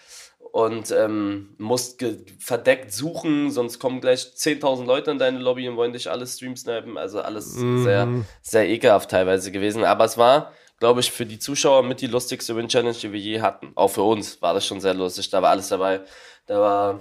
Und 0.53 0.93
ähm, 0.93 1.55
musst 1.59 2.05
verdeckt 2.39 2.93
suchen, 2.93 3.51
sonst 3.51 3.81
kommen 3.81 4.01
gleich 4.01 4.21
10.000 4.37 4.85
Leute 4.87 5.11
in 5.11 5.19
deine 5.19 5.39
Lobby 5.41 5.69
und 5.69 5.77
wollen 5.77 5.93
dich 5.93 6.09
alle 6.11 6.27
stream 6.29 6.57
snipen. 6.57 6.97
Also 6.97 7.21
alles 7.21 7.55
Mhm. 7.57 7.83
sehr, 7.83 8.09
sehr 8.43 8.69
ekelhaft 8.69 9.11
teilweise 9.11 9.51
gewesen. 9.51 9.85
Aber 9.85 10.05
es 10.05 10.17
war, 10.17 10.53
glaube 10.79 11.01
ich, 11.01 11.11
für 11.11 11.27
die 11.27 11.39
Zuschauer 11.39 11.83
mit 11.83 12.01
die 12.01 12.07
lustigste 12.07 12.57
Win-Challenge, 12.57 12.97
die 12.97 13.13
wir 13.13 13.21
je 13.21 13.41
hatten. 13.41 13.73
Auch 13.75 13.89
für 13.89 14.03
uns 14.03 14.41
war 14.43 14.55
das 14.55 14.67
schon 14.67 14.81
sehr 14.81 14.95
lustig. 14.95 15.31
Da 15.31 15.43
war 15.43 15.51
alles 15.51 15.69
dabei. 15.69 16.01
Da 16.47 16.61
war 16.61 17.01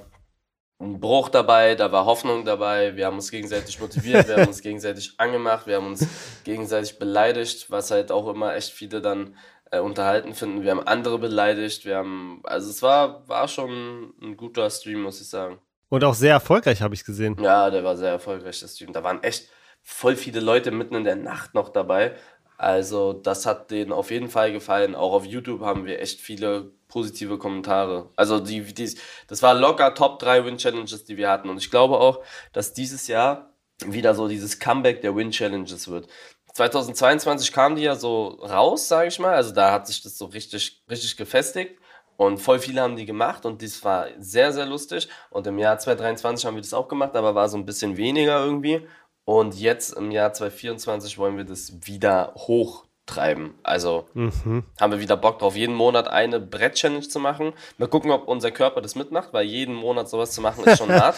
ein 0.84 1.00
Bruch 1.00 1.30
dabei, 1.30 1.76
da 1.76 1.92
war 1.92 2.06
Hoffnung 2.06 2.46
dabei, 2.46 2.96
wir 2.96 3.06
haben 3.06 3.16
uns 3.16 3.32
gegenseitig 3.32 3.80
motiviert, 3.80 4.28
wir 4.28 4.38
haben 4.38 4.48
uns 4.48 4.62
gegenseitig 4.62 5.14
angemacht, 5.18 5.66
wir 5.66 5.78
haben 5.78 5.88
uns 5.88 6.06
gegenseitig 6.44 7.00
beleidigt, 7.00 7.72
was 7.72 7.92
halt 7.92 8.12
auch 8.12 8.28
immer 8.28 8.56
echt 8.56 8.72
viele 8.72 9.02
dann 9.02 9.36
äh, 9.72 9.80
unterhalten 9.80 10.34
finden. 10.34 10.64
Wir 10.64 10.72
haben 10.72 10.86
andere 10.86 11.20
beleidigt, 11.20 11.86
wir 11.86 11.98
haben, 11.98 12.42
also 12.44 12.70
es 12.70 12.82
war, 12.82 13.28
war 13.28 13.48
schon 13.48 14.14
ein 14.22 14.38
guter 14.38 14.70
Stream, 14.70 15.02
muss 15.02 15.22
ich 15.22 15.30
sagen. 15.30 15.60
Und 15.90 16.04
auch 16.04 16.16
sehr 16.16 16.34
erfolgreich, 16.34 16.82
habe 16.82 16.96
ich 16.96 17.06
gesehen. 17.06 17.38
Ja, 17.42 17.70
der 17.70 17.84
war 17.84 17.96
sehr 17.96 18.10
erfolgreich, 18.10 18.60
der 18.60 18.68
Stream. 18.68 18.94
Da 18.94 19.04
waren 19.04 19.22
echt 19.24 19.50
voll 19.84 20.16
viele 20.16 20.40
Leute 20.40 20.72
mitten 20.72 20.96
in 20.96 21.04
der 21.04 21.16
Nacht 21.16 21.54
noch 21.54 21.70
dabei. 21.70 22.16
Also, 22.58 23.14
das 23.14 23.46
hat 23.46 23.72
denen 23.72 23.92
auf 23.92 24.12
jeden 24.12 24.30
Fall 24.30 24.52
gefallen. 24.52 24.96
Auch 24.96 25.14
auf 25.14 25.26
YouTube 25.26 25.62
haben 25.62 25.86
wir 25.86 26.00
echt 26.00 26.22
viele 26.22 26.72
positive 26.88 27.38
Kommentare. 27.38 28.10
Also, 28.16 28.40
die, 28.40 28.62
die, 28.74 28.98
das 29.28 29.42
war 29.42 29.54
locker 29.54 29.94
Top 29.96 30.20
3 30.20 30.46
Win-Challenges, 30.46 31.04
die 31.06 31.18
wir 31.18 31.30
hatten. 31.30 31.50
Und 31.50 31.58
ich 31.58 31.72
glaube 31.72 32.00
auch, 32.00 32.22
dass 32.54 32.74
dieses 32.74 33.08
Jahr 33.08 33.50
wieder 33.86 34.16
so 34.16 34.28
dieses 34.28 34.60
Comeback 34.60 35.02
der 35.02 35.16
Win-Challenges 35.16 35.88
wird. 35.90 36.08
2022 36.54 37.52
kam 37.52 37.76
die 37.76 37.82
ja 37.82 37.96
so 37.96 38.28
raus, 38.28 38.88
sage 38.88 39.08
ich 39.08 39.20
mal. 39.20 39.34
Also, 39.34 39.54
da 39.54 39.72
hat 39.72 39.88
sich 39.88 40.02
das 40.02 40.18
so 40.18 40.26
richtig, 40.26 40.84
richtig 40.90 41.18
gefestigt. 41.18 41.80
Und 42.16 42.38
voll 42.38 42.60
viele 42.60 42.82
haben 42.82 42.96
die 42.96 43.06
gemacht 43.06 43.46
und 43.46 43.62
das 43.64 43.84
war 43.84 44.08
sehr, 44.20 44.54
sehr 44.54 44.66
lustig. 44.66 45.10
Und 45.32 45.48
im 45.48 45.58
Jahr 45.58 45.80
2023 45.80 46.46
haben 46.46 46.56
wir 46.56 46.62
das 46.62 46.74
auch 46.74 46.88
gemacht, 46.88 47.16
aber 47.16 47.34
war 47.34 47.50
so 47.50 47.58
ein 47.58 47.66
bisschen 47.66 47.98
weniger 47.98 48.46
irgendwie. 48.46 48.88
Und 49.26 49.56
jetzt 49.60 49.94
im 49.94 50.12
Jahr 50.12 50.34
2024 50.34 51.18
wollen 51.18 51.38
wir 51.38 51.46
das 51.46 51.74
wieder 51.88 52.34
hochtreiben. 52.36 53.54
Also 53.64 54.08
Mhm. 54.14 54.64
haben 54.80 54.92
wir 54.92 55.00
wieder 55.00 55.16
Bock 55.18 55.40
drauf, 55.40 55.56
jeden 55.56 55.76
Monat 55.76 56.08
eine 56.08 56.40
Brett-Challenge 56.40 57.08
zu 57.08 57.20
machen. 57.20 57.54
Mal 57.78 57.88
gucken, 57.88 58.12
ob 58.12 58.28
unser 58.28 58.52
Körper 58.52 58.82
das 58.82 58.96
mitmacht, 58.96 59.32
weil 59.32 59.46
jeden 59.46 59.76
Monat 59.76 60.10
sowas 60.10 60.32
zu 60.32 60.42
machen 60.42 60.66
ist 60.66 60.78
schon 60.78 60.92
hart. 60.92 61.16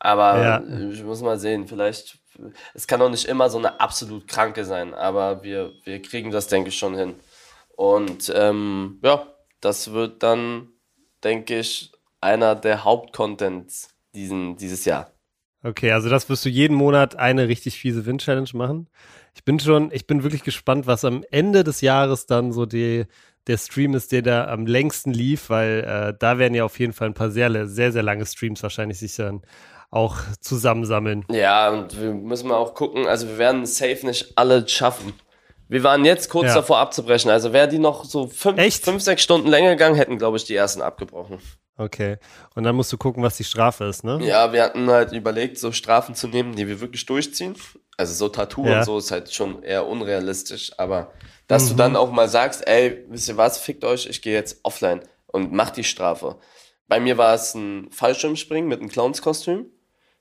Aber 0.00 0.42
Ja. 0.42 0.62
ich 0.90 1.02
muss 1.02 1.22
mal 1.22 1.38
sehen, 1.38 1.66
vielleicht, 1.68 2.18
es 2.74 2.86
kann 2.86 3.00
doch 3.00 3.10
nicht 3.10 3.24
immer 3.26 3.50
so 3.50 3.58
eine 3.58 3.80
absolut 3.80 4.28
kranke 4.28 4.64
sein, 4.64 4.94
aber 4.94 5.42
wir, 5.42 5.72
wir 5.84 6.00
kriegen 6.02 6.30
das, 6.30 6.46
denke 6.48 6.68
ich, 6.70 6.78
schon 6.78 6.96
hin. 6.96 7.14
Und 7.76 8.32
ähm, 8.34 8.98
ja, 9.04 9.26
das 9.60 9.92
wird 9.92 10.22
dann, 10.22 10.68
denke 11.22 11.58
ich, 11.60 11.92
einer 12.20 12.54
der 12.56 12.82
Hauptcontents 12.84 13.88
diesen, 14.14 14.56
dieses 14.56 14.84
Jahr. 14.84 15.10
Okay, 15.68 15.92
also 15.92 16.08
das 16.08 16.28
wirst 16.30 16.44
du 16.46 16.48
jeden 16.48 16.74
Monat 16.74 17.16
eine 17.16 17.46
richtig 17.46 17.78
fiese 17.78 18.06
Win-Challenge 18.06 18.48
machen. 18.54 18.88
Ich 19.34 19.44
bin 19.44 19.60
schon, 19.60 19.90
ich 19.92 20.06
bin 20.06 20.22
wirklich 20.22 20.42
gespannt, 20.42 20.86
was 20.86 21.04
am 21.04 21.24
Ende 21.30 21.62
des 21.62 21.82
Jahres 21.82 22.24
dann 22.26 22.52
so 22.52 22.64
die, 22.64 23.04
der 23.46 23.58
Stream 23.58 23.94
ist, 23.94 24.12
der 24.12 24.22
da 24.22 24.46
am 24.48 24.64
längsten 24.66 25.12
lief, 25.12 25.50
weil 25.50 25.84
äh, 25.84 26.14
da 26.18 26.38
werden 26.38 26.54
ja 26.54 26.64
auf 26.64 26.78
jeden 26.78 26.94
Fall 26.94 27.08
ein 27.08 27.14
paar 27.14 27.30
sehr, 27.30 27.66
sehr, 27.66 27.92
sehr 27.92 28.02
lange 28.02 28.24
Streams 28.24 28.62
wahrscheinlich 28.62 28.98
sich 28.98 29.14
dann 29.16 29.42
auch 29.90 30.16
zusammensammeln. 30.40 31.24
Ja, 31.30 31.70
und 31.70 32.00
wir 32.00 32.14
müssen 32.14 32.48
mal 32.48 32.56
auch 32.56 32.74
gucken, 32.74 33.06
also 33.06 33.28
wir 33.28 33.38
werden 33.38 33.66
safe 33.66 34.06
nicht 34.06 34.32
alle 34.36 34.66
schaffen. 34.68 35.12
Wir 35.68 35.82
waren 35.82 36.04
jetzt 36.06 36.30
kurz 36.30 36.48
Ja. 36.48 36.54
davor 36.54 36.78
abzubrechen. 36.78 37.30
Also 37.30 37.52
wäre 37.52 37.68
die 37.68 37.78
noch 37.78 38.04
so 38.06 38.26
fünf, 38.26 38.58
Echt? 38.58 38.84
fünf, 38.84 39.02
sechs 39.02 39.22
Stunden 39.22 39.48
länger 39.48 39.70
gegangen, 39.72 39.96
hätten, 39.96 40.16
glaube 40.16 40.38
ich, 40.38 40.44
die 40.44 40.54
ersten 40.54 40.80
abgebrochen. 40.80 41.38
Okay. 41.78 42.16
Und 42.54 42.64
dann 42.64 42.74
musst 42.76 42.92
du 42.92 42.98
gucken, 42.98 43.22
was 43.22 43.36
die 43.36 43.44
Strafe 43.44 43.84
ist, 43.84 44.04
ne? 44.04 44.18
Ja, 44.22 44.52
wir 44.52 44.62
hatten 44.64 44.90
halt 44.90 45.12
überlegt, 45.12 45.58
so 45.58 45.70
Strafen 45.72 46.14
zu 46.14 46.26
nehmen, 46.28 46.54
die 46.56 46.66
wir 46.68 46.80
wirklich 46.80 47.06
durchziehen. 47.06 47.54
Also 47.96 48.14
so 48.14 48.28
Tattoo 48.28 48.66
Ja. 48.66 48.78
und 48.80 48.84
so 48.84 48.98
ist 48.98 49.10
halt 49.10 49.32
schon 49.32 49.62
eher 49.62 49.86
unrealistisch, 49.86 50.72
aber 50.76 51.12
dass 51.46 51.68
du 51.68 51.74
dann 51.74 51.96
auch 51.96 52.12
mal 52.12 52.28
sagst, 52.28 52.66
ey, 52.68 53.04
wisst 53.08 53.28
ihr 53.28 53.36
was, 53.36 53.58
fickt 53.58 53.84
euch, 53.84 54.06
ich 54.06 54.20
gehe 54.22 54.34
jetzt 54.34 54.60
offline 54.64 55.00
und 55.26 55.52
mach 55.52 55.70
die 55.70 55.84
Strafe. 55.84 56.36
Bei 56.88 57.00
mir 57.00 57.16
war 57.16 57.34
es 57.34 57.54
ein 57.54 57.90
Fallschirmspringen 57.90 58.68
mit 58.68 58.80
einem 58.80 58.88
Clownskostüm. 58.88 59.66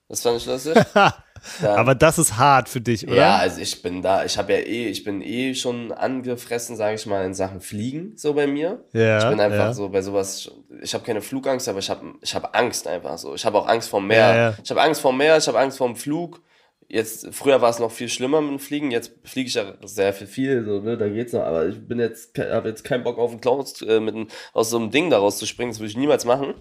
Das 0.10 0.22
fand 0.22 0.38
ich 0.38 0.46
lustig. 0.46 0.78
Aber 1.64 1.96
das 1.96 2.18
ist 2.18 2.38
hart 2.38 2.70
für 2.70 2.82
dich, 2.82 3.08
oder? 3.08 3.16
Ja, 3.16 3.38
also 3.38 3.62
ich 3.62 3.82
bin 3.82 4.02
da, 4.02 4.26
ich 4.26 4.38
habe 4.38 4.54
ja 4.54 4.60
eh, 4.60 4.88
ich 4.88 5.04
bin 5.04 5.22
eh 5.22 5.54
schon 5.54 5.92
angefressen, 5.92 6.76
sage 6.76 6.96
ich 6.96 7.06
mal, 7.06 7.26
in 7.26 7.34
Sachen 7.34 7.62
Fliegen 7.62 8.14
so 8.16 8.34
bei 8.34 8.48
mir. 8.48 8.84
Ja, 8.94 9.20
ich 9.20 9.30
bin 9.30 9.40
einfach 9.40 9.58
ja. 9.58 9.74
so 9.74 9.90
bei 9.90 10.02
sowas, 10.02 10.52
ich 10.82 10.94
habe 10.94 11.04
keine 11.04 11.22
Flugangst, 11.22 11.68
aber 11.70 11.80
ich 11.80 11.90
habe 11.90 12.16
ich 12.22 12.34
hab 12.34 12.58
Angst 12.58 12.88
einfach 12.88 13.18
so. 13.18 13.36
Ich 13.36 13.46
habe 13.46 13.58
auch 13.58 13.68
Angst 13.68 13.90
vom 13.90 14.08
Meer. 14.08 14.36
Ja. 14.36 14.54
Ich 14.64 14.70
habe 14.70 14.82
Angst 14.82 15.02
vom 15.02 15.18
Meer, 15.18 15.38
ich 15.38 15.48
habe 15.48 15.60
Angst 15.60 15.78
vom 15.78 15.96
Flug. 15.96 16.42
Jetzt, 16.90 17.28
früher 17.34 17.62
war 17.62 17.70
es 17.70 17.80
noch 17.80 17.92
viel 17.92 18.08
schlimmer 18.08 18.40
mit 18.40 18.52
dem 18.52 18.60
Fliegen, 18.60 18.92
jetzt 18.92 19.12
fliege 19.26 19.50
ich 19.50 19.56
ja 19.56 19.74
sehr 19.84 20.14
viel, 20.14 20.28
viel 20.28 20.64
so, 20.64 20.80
ne, 20.80 20.98
da 20.98 21.10
geht's 21.10 21.34
noch, 21.34 21.42
aber 21.42 21.68
ich 21.68 21.86
bin 21.86 22.00
jetzt, 22.00 22.40
habe 22.40 22.70
jetzt 22.70 22.86
keinen 22.86 23.04
Bock 23.04 23.18
auf 23.18 23.32
einen 23.32 23.42
Clown 23.42 23.66
äh, 23.86 24.00
mit 24.00 24.16
ein, 24.16 24.28
aus 24.54 24.70
so 24.70 24.78
einem 24.78 24.90
Ding 24.90 25.10
daraus 25.10 25.38
zu 25.38 25.46
springen, 25.46 25.72
das 25.72 25.80
würde 25.80 25.90
ich 25.90 25.98
niemals 25.98 26.24
machen. 26.24 26.54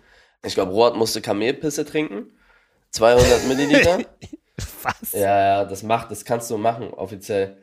Ich 0.45 0.55
glaube, 0.55 0.73
Robert 0.73 0.97
musste 0.97 1.21
Kamelpisse 1.21 1.85
trinken. 1.85 2.33
200 2.97 3.47
Milliliter. 3.47 3.99
Was? 4.83 5.13
Ja, 5.13 5.39
ja, 5.39 5.65
das 5.65 5.83
macht, 5.83 6.11
das 6.11 6.25
kannst 6.25 6.51
du 6.51 6.57
machen, 6.57 6.89
offiziell. 6.95 7.59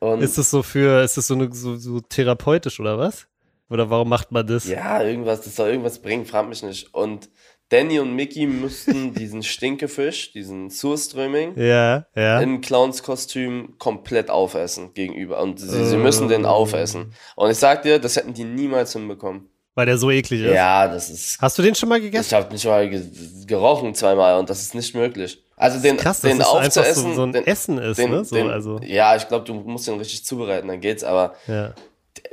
Und 0.00 0.22
ist 0.22 0.38
das 0.38 0.50
so 0.50 0.62
für, 0.62 1.02
ist 1.02 1.16
das 1.16 1.26
so, 1.26 1.34
eine, 1.34 1.52
so, 1.52 1.76
so 1.76 2.00
therapeutisch 2.00 2.80
oder 2.80 2.98
was? 2.98 3.28
Oder 3.68 3.88
warum 3.88 4.08
macht 4.08 4.32
man 4.32 4.46
das? 4.46 4.66
Ja, 4.66 5.00
irgendwas, 5.02 5.42
das 5.42 5.54
soll 5.54 5.68
irgendwas 5.68 6.00
bringen, 6.00 6.26
frag 6.26 6.48
mich 6.48 6.62
nicht. 6.62 6.92
Und 6.92 7.30
Danny 7.68 8.00
und 8.00 8.14
Mickey 8.14 8.46
müssten 8.46 9.14
diesen 9.14 9.42
Stinkefisch, 9.42 10.32
diesen 10.32 10.70
Surströming, 10.70 11.56
ja, 11.56 12.06
ja. 12.16 12.40
im 12.40 12.60
Clownskostüm 12.60 13.76
komplett 13.78 14.28
aufessen 14.28 14.92
gegenüber. 14.94 15.40
Und 15.40 15.60
sie, 15.60 15.86
sie 15.86 15.96
müssen 15.96 16.28
den 16.28 16.46
aufessen. 16.46 17.14
Und 17.36 17.50
ich 17.50 17.58
sag 17.58 17.82
dir, 17.82 17.98
das 17.98 18.16
hätten 18.16 18.34
die 18.34 18.44
niemals 18.44 18.94
hinbekommen. 18.94 19.48
Weil 19.74 19.86
der 19.86 19.96
so 19.96 20.10
eklig 20.10 20.42
ist. 20.42 20.54
Ja, 20.54 20.86
das 20.86 21.08
ist. 21.08 21.40
Hast 21.40 21.58
du 21.58 21.62
den 21.62 21.74
schon 21.74 21.88
mal 21.88 22.00
gegessen? 22.00 22.26
Ich 22.26 22.34
habe 22.34 22.52
nicht 22.52 22.64
mal 22.66 22.88
ge 22.88 23.02
gerochen 23.46 23.94
zweimal 23.94 24.38
und 24.38 24.50
das 24.50 24.60
ist 24.60 24.74
nicht 24.74 24.94
möglich. 24.94 25.42
Also 25.56 25.78
den, 25.80 25.96
krass, 25.96 26.20
den 26.20 26.38
dass 26.38 26.48
aufzuessen, 26.48 27.10
so, 27.10 27.14
so 27.14 27.22
ein 27.22 27.32
den, 27.32 27.46
Essen 27.46 27.78
ist, 27.78 27.96
den, 27.96 28.10
ne? 28.10 28.24
So, 28.24 28.36
den, 28.36 28.50
also. 28.50 28.80
Ja, 28.82 29.16
ich 29.16 29.28
glaube, 29.28 29.44
du 29.44 29.54
musst 29.54 29.86
den 29.86 29.96
richtig 29.98 30.24
zubereiten, 30.24 30.68
dann 30.68 30.80
geht's. 30.80 31.04
Aber 31.04 31.34
ja. 31.46 31.72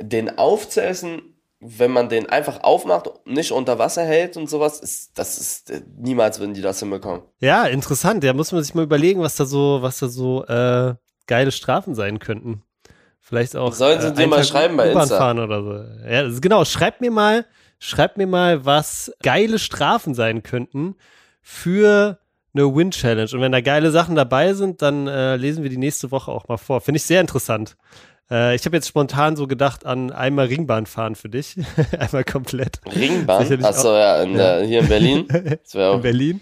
den 0.00 0.36
aufzuessen, 0.36 1.22
wenn 1.60 1.90
man 1.90 2.08
den 2.08 2.28
einfach 2.28 2.62
aufmacht, 2.62 3.08
nicht 3.24 3.52
unter 3.52 3.78
Wasser 3.78 4.04
hält 4.04 4.36
und 4.36 4.50
sowas, 4.50 4.80
ist, 4.80 5.18
das 5.18 5.38
ist 5.38 5.72
niemals 5.96 6.40
würden 6.40 6.54
die 6.54 6.62
das 6.62 6.80
hinbekommen. 6.80 7.22
Ja, 7.38 7.66
interessant. 7.66 8.24
Da 8.24 8.32
muss 8.32 8.52
man 8.52 8.62
sich 8.62 8.74
mal 8.74 8.84
überlegen, 8.84 9.20
was 9.20 9.36
da 9.36 9.44
so, 9.44 9.78
was 9.80 9.98
da 9.98 10.08
so 10.08 10.44
äh, 10.46 10.94
geile 11.26 11.52
Strafen 11.52 11.94
sein 11.94 12.18
könnten. 12.18 12.62
Vielleicht 13.30 13.54
auch. 13.54 13.72
Sollen 13.72 14.00
sie 14.00 14.08
äh, 14.08 14.12
dir 14.12 14.26
mal 14.26 14.42
schreiben 14.42 14.76
bei 14.76 14.90
Insta? 14.90 15.16
fahren 15.16 15.38
oder 15.38 15.62
so. 15.62 16.08
Ja, 16.08 16.28
genau. 16.40 16.64
Schreibt 16.64 17.00
mir 17.00 17.12
mal, 17.12 17.46
schreibt 17.78 18.18
mir 18.18 18.26
mal, 18.26 18.64
was 18.64 19.12
geile 19.22 19.60
Strafen 19.60 20.14
sein 20.14 20.42
könnten 20.42 20.96
für 21.40 22.18
eine 22.52 22.74
Win-Challenge. 22.74 23.30
Und 23.32 23.40
wenn 23.40 23.52
da 23.52 23.60
geile 23.60 23.92
Sachen 23.92 24.16
dabei 24.16 24.52
sind, 24.54 24.82
dann 24.82 25.06
äh, 25.06 25.36
lesen 25.36 25.62
wir 25.62 25.70
die 25.70 25.76
nächste 25.76 26.10
Woche 26.10 26.32
auch 26.32 26.48
mal 26.48 26.56
vor. 26.56 26.80
Finde 26.80 26.96
ich 26.96 27.04
sehr 27.04 27.20
interessant. 27.20 27.76
Äh, 28.28 28.56
ich 28.56 28.64
habe 28.64 28.76
jetzt 28.76 28.88
spontan 28.88 29.36
so 29.36 29.46
gedacht 29.46 29.86
an 29.86 30.10
einmal 30.10 30.46
Ringbahn 30.46 30.86
fahren 30.86 31.14
für 31.14 31.28
dich. 31.28 31.54
einmal 32.00 32.24
komplett. 32.24 32.80
Ringbahn? 32.92 33.64
Achso, 33.64 33.96
ja, 33.96 34.24
in 34.24 34.34
der, 34.34 34.64
hier 34.64 34.80
in 34.80 34.88
Berlin. 34.88 35.28
in 35.72 36.02
Berlin 36.02 36.40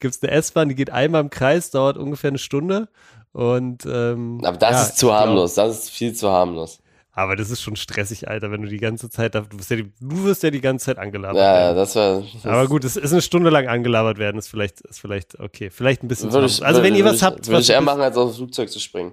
gibt 0.00 0.14
es 0.14 0.22
eine 0.22 0.32
S-Bahn, 0.32 0.68
die 0.68 0.74
geht 0.74 0.90
einmal 0.90 1.22
im 1.22 1.30
Kreis, 1.30 1.70
dauert 1.70 1.96
ungefähr 1.96 2.28
eine 2.28 2.38
Stunde. 2.38 2.88
Und, 3.36 3.84
ähm, 3.84 4.40
Aber 4.44 4.56
das 4.56 4.70
ja, 4.70 4.82
ist 4.84 4.96
zu 4.96 5.12
harmlos, 5.12 5.54
glaub, 5.56 5.66
das 5.66 5.80
ist 5.80 5.90
viel 5.90 6.14
zu 6.14 6.30
harmlos. 6.30 6.78
Aber 7.12 7.36
das 7.36 7.50
ist 7.50 7.60
schon 7.60 7.76
stressig, 7.76 8.28
Alter, 8.28 8.50
wenn 8.50 8.62
du 8.62 8.68
die 8.68 8.78
ganze 8.78 9.10
Zeit, 9.10 9.34
du 9.34 9.42
wirst 9.52 9.70
ja 9.70 9.76
die, 9.76 9.92
du 10.00 10.24
wirst 10.24 10.42
ja 10.42 10.50
die 10.50 10.62
ganze 10.62 10.86
Zeit 10.86 10.96
angelabert 10.96 11.36
ja, 11.36 11.42
werden. 11.42 11.68
Ja, 11.68 11.74
das 11.74 11.96
war. 11.96 12.22
Aber 12.44 12.66
gut, 12.66 12.84
es 12.84 12.96
ist 12.96 13.12
eine 13.12 13.20
Stunde 13.20 13.50
lang 13.50 13.68
angelabert 13.68 14.16
werden, 14.16 14.38
ist 14.38 14.48
vielleicht, 14.48 14.80
ist 14.80 15.00
vielleicht 15.00 15.38
okay, 15.38 15.68
vielleicht 15.68 16.02
ein 16.02 16.08
bisschen. 16.08 16.32
Würde 16.32 16.46
ich, 16.46 16.64
also 16.64 16.82
wenn 16.82 16.94
würde, 16.94 16.98
ihr 16.98 17.04
was 17.04 17.16
ich, 17.16 17.22
habt, 17.24 17.46
würde 17.46 17.60
ich 17.60 17.68
eher 17.68 17.82
machen, 17.82 18.00
als 18.00 18.16
aufs 18.16 18.36
Flugzeug 18.36 18.70
zu 18.70 18.80
springen. 18.80 19.12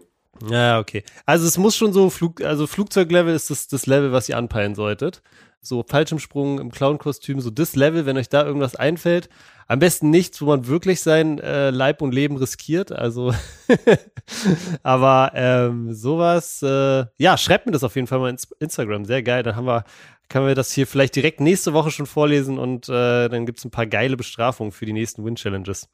Ja, 0.50 0.80
okay. 0.80 1.04
Also 1.26 1.46
es 1.46 1.58
muss 1.58 1.76
schon 1.76 1.92
so 1.92 2.10
Flug, 2.10 2.42
also 2.42 2.66
Flugzeuglevel 2.66 3.36
ist 3.36 3.50
das, 3.50 3.68
das 3.68 3.88
Level, 3.88 4.14
was 4.14 4.30
ihr 4.30 4.38
anpeilen 4.38 4.74
solltet. 4.74 5.22
So 5.64 5.84
Fallschirmsprung 5.88 6.60
im 6.60 6.72
Clown-Kostüm, 6.72 7.40
so 7.40 7.50
das 7.50 7.76
Level, 7.76 8.06
wenn 8.06 8.18
euch 8.18 8.30
da 8.30 8.46
irgendwas 8.46 8.76
einfällt. 8.76 9.30
Am 9.68 9.80
besten 9.80 10.10
nichts, 10.10 10.42
wo 10.42 10.46
man 10.46 10.68
wirklich 10.68 11.02
sein 11.02 11.40
äh, 11.40 11.70
Leib 11.70 12.02
und 12.02 12.14
Leben 12.14 12.36
riskiert. 12.36 12.92
Also, 12.92 13.34
aber 14.84 15.32
ähm, 15.36 15.94
sowas, 15.94 16.62
äh, 16.62 17.06
ja, 17.18 17.38
schreibt 17.38 17.66
mir 17.66 17.72
das 17.72 17.84
auf 17.84 17.96
jeden 17.96 18.08
Fall 18.08 18.20
mal 18.20 18.30
ins 18.30 18.52
Instagram. 18.60 19.06
Sehr 19.06 19.24
geil. 19.24 19.42
Dann 19.42 19.56
haben 19.56 19.66
wir, 19.66 19.86
können 20.28 20.48
wir 20.48 20.56
das 20.56 20.74
hier 20.74 20.86
vielleicht 20.86 21.16
direkt 21.16 21.40
nächste 21.40 21.74
Woche 21.74 21.92
schon 21.92 22.06
vorlesen 22.06 22.60
und 22.60 22.90
äh, 22.90 23.30
dann 23.30 23.46
gibt's 23.46 23.64
ein 23.64 23.72
paar 23.72 23.88
geile 23.88 24.18
Bestrafungen 24.18 24.74
für 24.74 24.86
die 24.86 24.94
nächsten 24.94 25.24
Win-Challenges. 25.24 25.88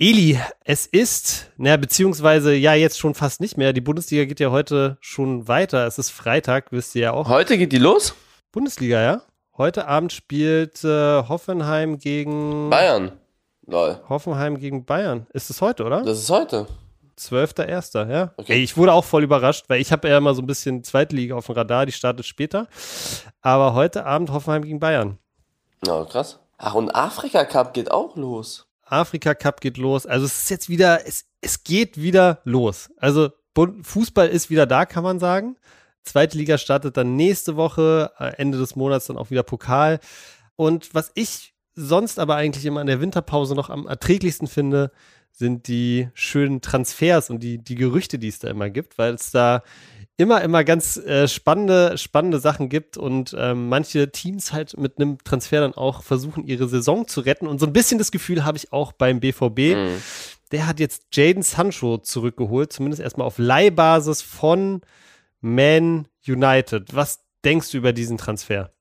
Eli, 0.00 0.38
es 0.64 0.86
ist, 0.86 1.50
naja, 1.56 1.76
beziehungsweise 1.76 2.54
ja, 2.54 2.74
jetzt 2.74 2.98
schon 2.98 3.14
fast 3.14 3.40
nicht 3.40 3.56
mehr. 3.56 3.72
Die 3.72 3.80
Bundesliga 3.80 4.24
geht 4.24 4.40
ja 4.40 4.50
heute 4.50 4.96
schon 5.00 5.48
weiter. 5.48 5.86
Es 5.86 5.98
ist 5.98 6.10
Freitag, 6.10 6.70
wisst 6.70 6.94
ihr 6.94 7.02
ja 7.02 7.12
auch. 7.12 7.28
Heute 7.28 7.58
geht 7.58 7.72
die 7.72 7.78
los? 7.78 8.14
Bundesliga, 8.52 9.02
ja. 9.02 9.22
Heute 9.58 9.86
Abend 9.86 10.12
spielt 10.12 10.82
äh, 10.82 11.22
Hoffenheim 11.28 11.98
gegen 11.98 12.70
Bayern. 12.70 13.12
Lol. 13.66 14.00
Hoffenheim 14.08 14.58
gegen 14.58 14.86
Bayern. 14.86 15.26
Ist 15.34 15.50
es 15.50 15.60
heute, 15.60 15.84
oder? 15.84 16.02
Das 16.02 16.18
ist 16.18 16.30
heute. 16.30 16.66
12.01., 17.18 18.10
ja. 18.10 18.32
Okay. 18.36 18.54
Ey, 18.54 18.62
ich 18.62 18.76
wurde 18.76 18.92
auch 18.92 19.04
voll 19.04 19.24
überrascht, 19.24 19.64
weil 19.68 19.80
ich 19.80 19.92
habe 19.92 20.08
ja 20.08 20.16
immer 20.16 20.34
so 20.34 20.40
ein 20.40 20.46
bisschen 20.46 20.82
Zweitliga 20.82 21.34
auf 21.34 21.46
dem 21.46 21.56
Radar, 21.56 21.84
die 21.84 21.92
startet 21.92 22.24
später. 22.24 22.68
Aber 23.42 23.74
heute 23.74 24.06
Abend 24.06 24.30
Hoffenheim 24.30 24.62
gegen 24.62 24.80
Bayern. 24.80 25.18
Oh, 25.86 26.04
krass. 26.04 26.38
Ach, 26.56 26.74
und 26.74 26.94
Afrika 26.94 27.44
Cup 27.44 27.74
geht 27.74 27.90
auch 27.90 28.16
los. 28.16 28.66
Afrika 28.84 29.34
Cup 29.34 29.60
geht 29.60 29.76
los. 29.76 30.06
Also 30.06 30.24
es 30.24 30.38
ist 30.38 30.50
jetzt 30.50 30.68
wieder, 30.68 31.06
es, 31.06 31.26
es 31.42 31.64
geht 31.64 32.00
wieder 32.00 32.40
los. 32.44 32.90
Also 32.96 33.30
Fußball 33.82 34.28
ist 34.28 34.48
wieder 34.48 34.66
da, 34.66 34.86
kann 34.86 35.02
man 35.02 35.18
sagen. 35.18 35.56
Zweite 36.08 36.38
Liga 36.38 36.58
startet 36.58 36.96
dann 36.96 37.16
nächste 37.16 37.56
Woche, 37.56 38.12
äh, 38.18 38.32
Ende 38.36 38.58
des 38.58 38.76
Monats 38.76 39.06
dann 39.06 39.18
auch 39.18 39.30
wieder 39.30 39.42
Pokal. 39.42 40.00
Und 40.56 40.94
was 40.94 41.12
ich 41.14 41.54
sonst 41.74 42.18
aber 42.18 42.36
eigentlich 42.36 42.64
immer 42.64 42.80
in 42.80 42.86
der 42.86 43.00
Winterpause 43.00 43.54
noch 43.54 43.70
am 43.70 43.86
erträglichsten 43.86 44.48
finde, 44.48 44.90
sind 45.32 45.68
die 45.68 46.08
schönen 46.14 46.60
Transfers 46.60 47.30
und 47.30 47.40
die, 47.42 47.58
die 47.58 47.76
Gerüchte, 47.76 48.18
die 48.18 48.28
es 48.28 48.40
da 48.40 48.48
immer 48.48 48.70
gibt, 48.70 48.98
weil 48.98 49.14
es 49.14 49.30
da 49.30 49.62
immer, 50.16 50.42
immer 50.42 50.64
ganz 50.64 50.96
äh, 50.96 51.28
spannende, 51.28 51.96
spannende 51.96 52.40
Sachen 52.40 52.68
gibt 52.68 52.96
und 52.96 53.36
ähm, 53.38 53.68
manche 53.68 54.10
Teams 54.10 54.52
halt 54.52 54.76
mit 54.76 54.98
einem 54.98 55.18
Transfer 55.22 55.60
dann 55.60 55.74
auch 55.74 56.02
versuchen, 56.02 56.44
ihre 56.44 56.68
Saison 56.68 57.06
zu 57.06 57.20
retten. 57.20 57.46
Und 57.46 57.60
so 57.60 57.66
ein 57.66 57.72
bisschen 57.72 57.98
das 57.98 58.10
Gefühl 58.10 58.44
habe 58.44 58.58
ich 58.58 58.72
auch 58.72 58.90
beim 58.90 59.20
BVB. 59.20 59.76
Mhm. 59.76 60.02
Der 60.50 60.66
hat 60.66 60.80
jetzt 60.80 61.04
Jaden 61.12 61.44
Sancho 61.44 61.98
zurückgeholt, 61.98 62.72
zumindest 62.72 63.00
erstmal 63.00 63.28
auf 63.28 63.38
Leihbasis 63.38 64.22
von 64.22 64.80
Man 65.40 66.08
United. 66.26 66.94
Was 66.94 67.20
denkst 67.44 67.70
du 67.70 67.78
über 67.78 67.92
diesen 67.92 68.18
Transfer? 68.18 68.72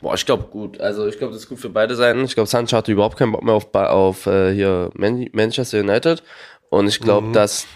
Boah, 0.00 0.14
ich 0.14 0.26
glaube 0.26 0.44
gut. 0.44 0.80
Also 0.80 1.06
ich 1.06 1.18
glaube, 1.18 1.32
das 1.32 1.42
ist 1.42 1.48
gut 1.48 1.58
für 1.58 1.70
beide 1.70 1.96
Seiten. 1.96 2.24
Ich 2.24 2.34
glaube, 2.34 2.48
Sancho 2.48 2.76
hatte 2.76 2.92
überhaupt 2.92 3.16
keinen 3.16 3.32
Bock 3.32 3.42
mehr 3.42 3.54
auf, 3.54 3.74
auf 3.74 4.26
äh, 4.26 4.52
hier 4.52 4.90
Man 4.94 5.26
Manchester 5.32 5.80
United. 5.80 6.22
Und 6.68 6.88
ich 6.88 7.00
glaube, 7.00 7.28
mhm. 7.28 7.32
dass 7.32 7.66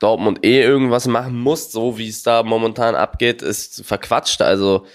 Dortmund 0.00 0.44
eh 0.44 0.62
irgendwas 0.62 1.06
machen 1.06 1.38
muss, 1.38 1.72
so 1.72 1.98
wie 1.98 2.08
es 2.08 2.22
da 2.22 2.42
momentan 2.42 2.94
abgeht, 2.94 3.42
ist 3.42 3.84
verquatscht. 3.84 4.42
Also 4.42 4.86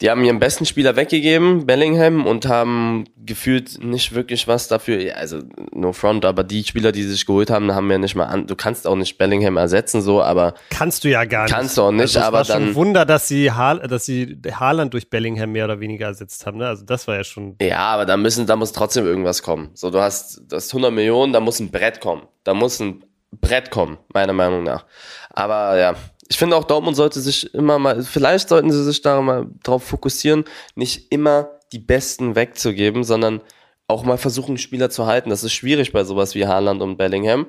die 0.00 0.10
haben 0.10 0.24
ihren 0.24 0.40
besten 0.40 0.66
Spieler 0.66 0.96
weggegeben, 0.96 1.66
Bellingham, 1.66 2.26
und 2.26 2.46
haben 2.46 3.04
gefühlt 3.16 3.82
nicht 3.82 4.14
wirklich 4.14 4.48
was 4.48 4.66
dafür. 4.66 5.16
Also 5.16 5.40
no 5.72 5.92
front, 5.92 6.24
aber 6.24 6.42
die 6.42 6.64
Spieler, 6.64 6.90
die 6.90 7.04
sich 7.04 7.24
geholt 7.24 7.48
haben, 7.48 7.72
haben 7.72 7.90
ja 7.90 7.98
nicht 7.98 8.16
mal 8.16 8.24
an. 8.24 8.48
Du 8.48 8.56
kannst 8.56 8.88
auch 8.88 8.96
nicht 8.96 9.18
Bellingham 9.18 9.56
ersetzen, 9.56 10.02
so, 10.02 10.20
aber 10.20 10.54
kannst 10.70 11.04
du 11.04 11.10
ja 11.10 11.24
gar 11.24 11.44
nicht. 11.44 11.54
Kannst 11.54 11.78
du 11.78 11.82
auch 11.82 11.92
nicht, 11.92 12.16
also 12.16 12.20
aber 12.20 12.38
war 12.38 12.44
dann. 12.44 12.66
Schon 12.66 12.74
Wunder, 12.74 13.04
dass 13.04 13.28
sie 13.28 13.52
ha 13.52 13.74
dass 13.74 14.04
sie 14.04 14.36
Haaland 14.52 14.92
durch 14.92 15.10
Bellingham 15.10 15.52
mehr 15.52 15.66
oder 15.66 15.78
weniger 15.78 16.06
ersetzt 16.06 16.44
haben. 16.44 16.58
Ne? 16.58 16.66
Also 16.66 16.84
das 16.84 17.06
war 17.06 17.16
ja 17.16 17.24
schon. 17.24 17.56
Ja, 17.62 17.78
aber 17.78 18.04
da 18.04 18.16
müssen, 18.16 18.46
da 18.46 18.56
muss 18.56 18.72
trotzdem 18.72 19.06
irgendwas 19.06 19.42
kommen. 19.42 19.70
So, 19.74 19.90
du 19.90 20.00
hast, 20.00 20.42
du 20.48 20.56
hast 20.56 20.72
100 20.72 20.92
Millionen, 20.92 21.32
da 21.32 21.38
muss 21.38 21.60
ein 21.60 21.70
Brett 21.70 22.00
kommen. 22.00 22.22
Da 22.42 22.52
muss 22.52 22.80
ein 22.80 23.04
Brett 23.40 23.70
kommen, 23.70 23.98
meiner 24.12 24.32
Meinung 24.32 24.64
nach. 24.64 24.86
Aber 25.30 25.78
ja, 25.78 25.94
ich 26.28 26.38
finde 26.38 26.56
auch 26.56 26.64
Dortmund 26.64 26.96
sollte 26.96 27.20
sich 27.20 27.52
immer 27.54 27.78
mal, 27.78 28.02
vielleicht 28.02 28.48
sollten 28.48 28.70
sie 28.70 28.84
sich 28.84 29.02
da 29.02 29.20
mal 29.20 29.46
drauf 29.62 29.84
fokussieren, 29.84 30.44
nicht 30.74 31.12
immer 31.12 31.50
die 31.72 31.78
Besten 31.78 32.36
wegzugeben, 32.36 33.04
sondern 33.04 33.40
auch 33.86 34.04
mal 34.04 34.16
versuchen, 34.16 34.58
Spieler 34.58 34.90
zu 34.90 35.06
halten. 35.06 35.30
Das 35.30 35.44
ist 35.44 35.52
schwierig 35.52 35.92
bei 35.92 36.04
sowas 36.04 36.34
wie 36.34 36.46
Haaland 36.46 36.80
und 36.80 36.96
Bellingham. 36.96 37.46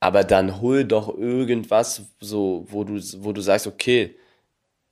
Aber 0.00 0.24
dann 0.24 0.60
hol 0.60 0.84
doch 0.84 1.16
irgendwas, 1.16 2.02
so, 2.20 2.66
wo 2.68 2.84
du, 2.84 3.00
wo 3.18 3.32
du 3.32 3.40
sagst, 3.40 3.66
okay, 3.66 4.16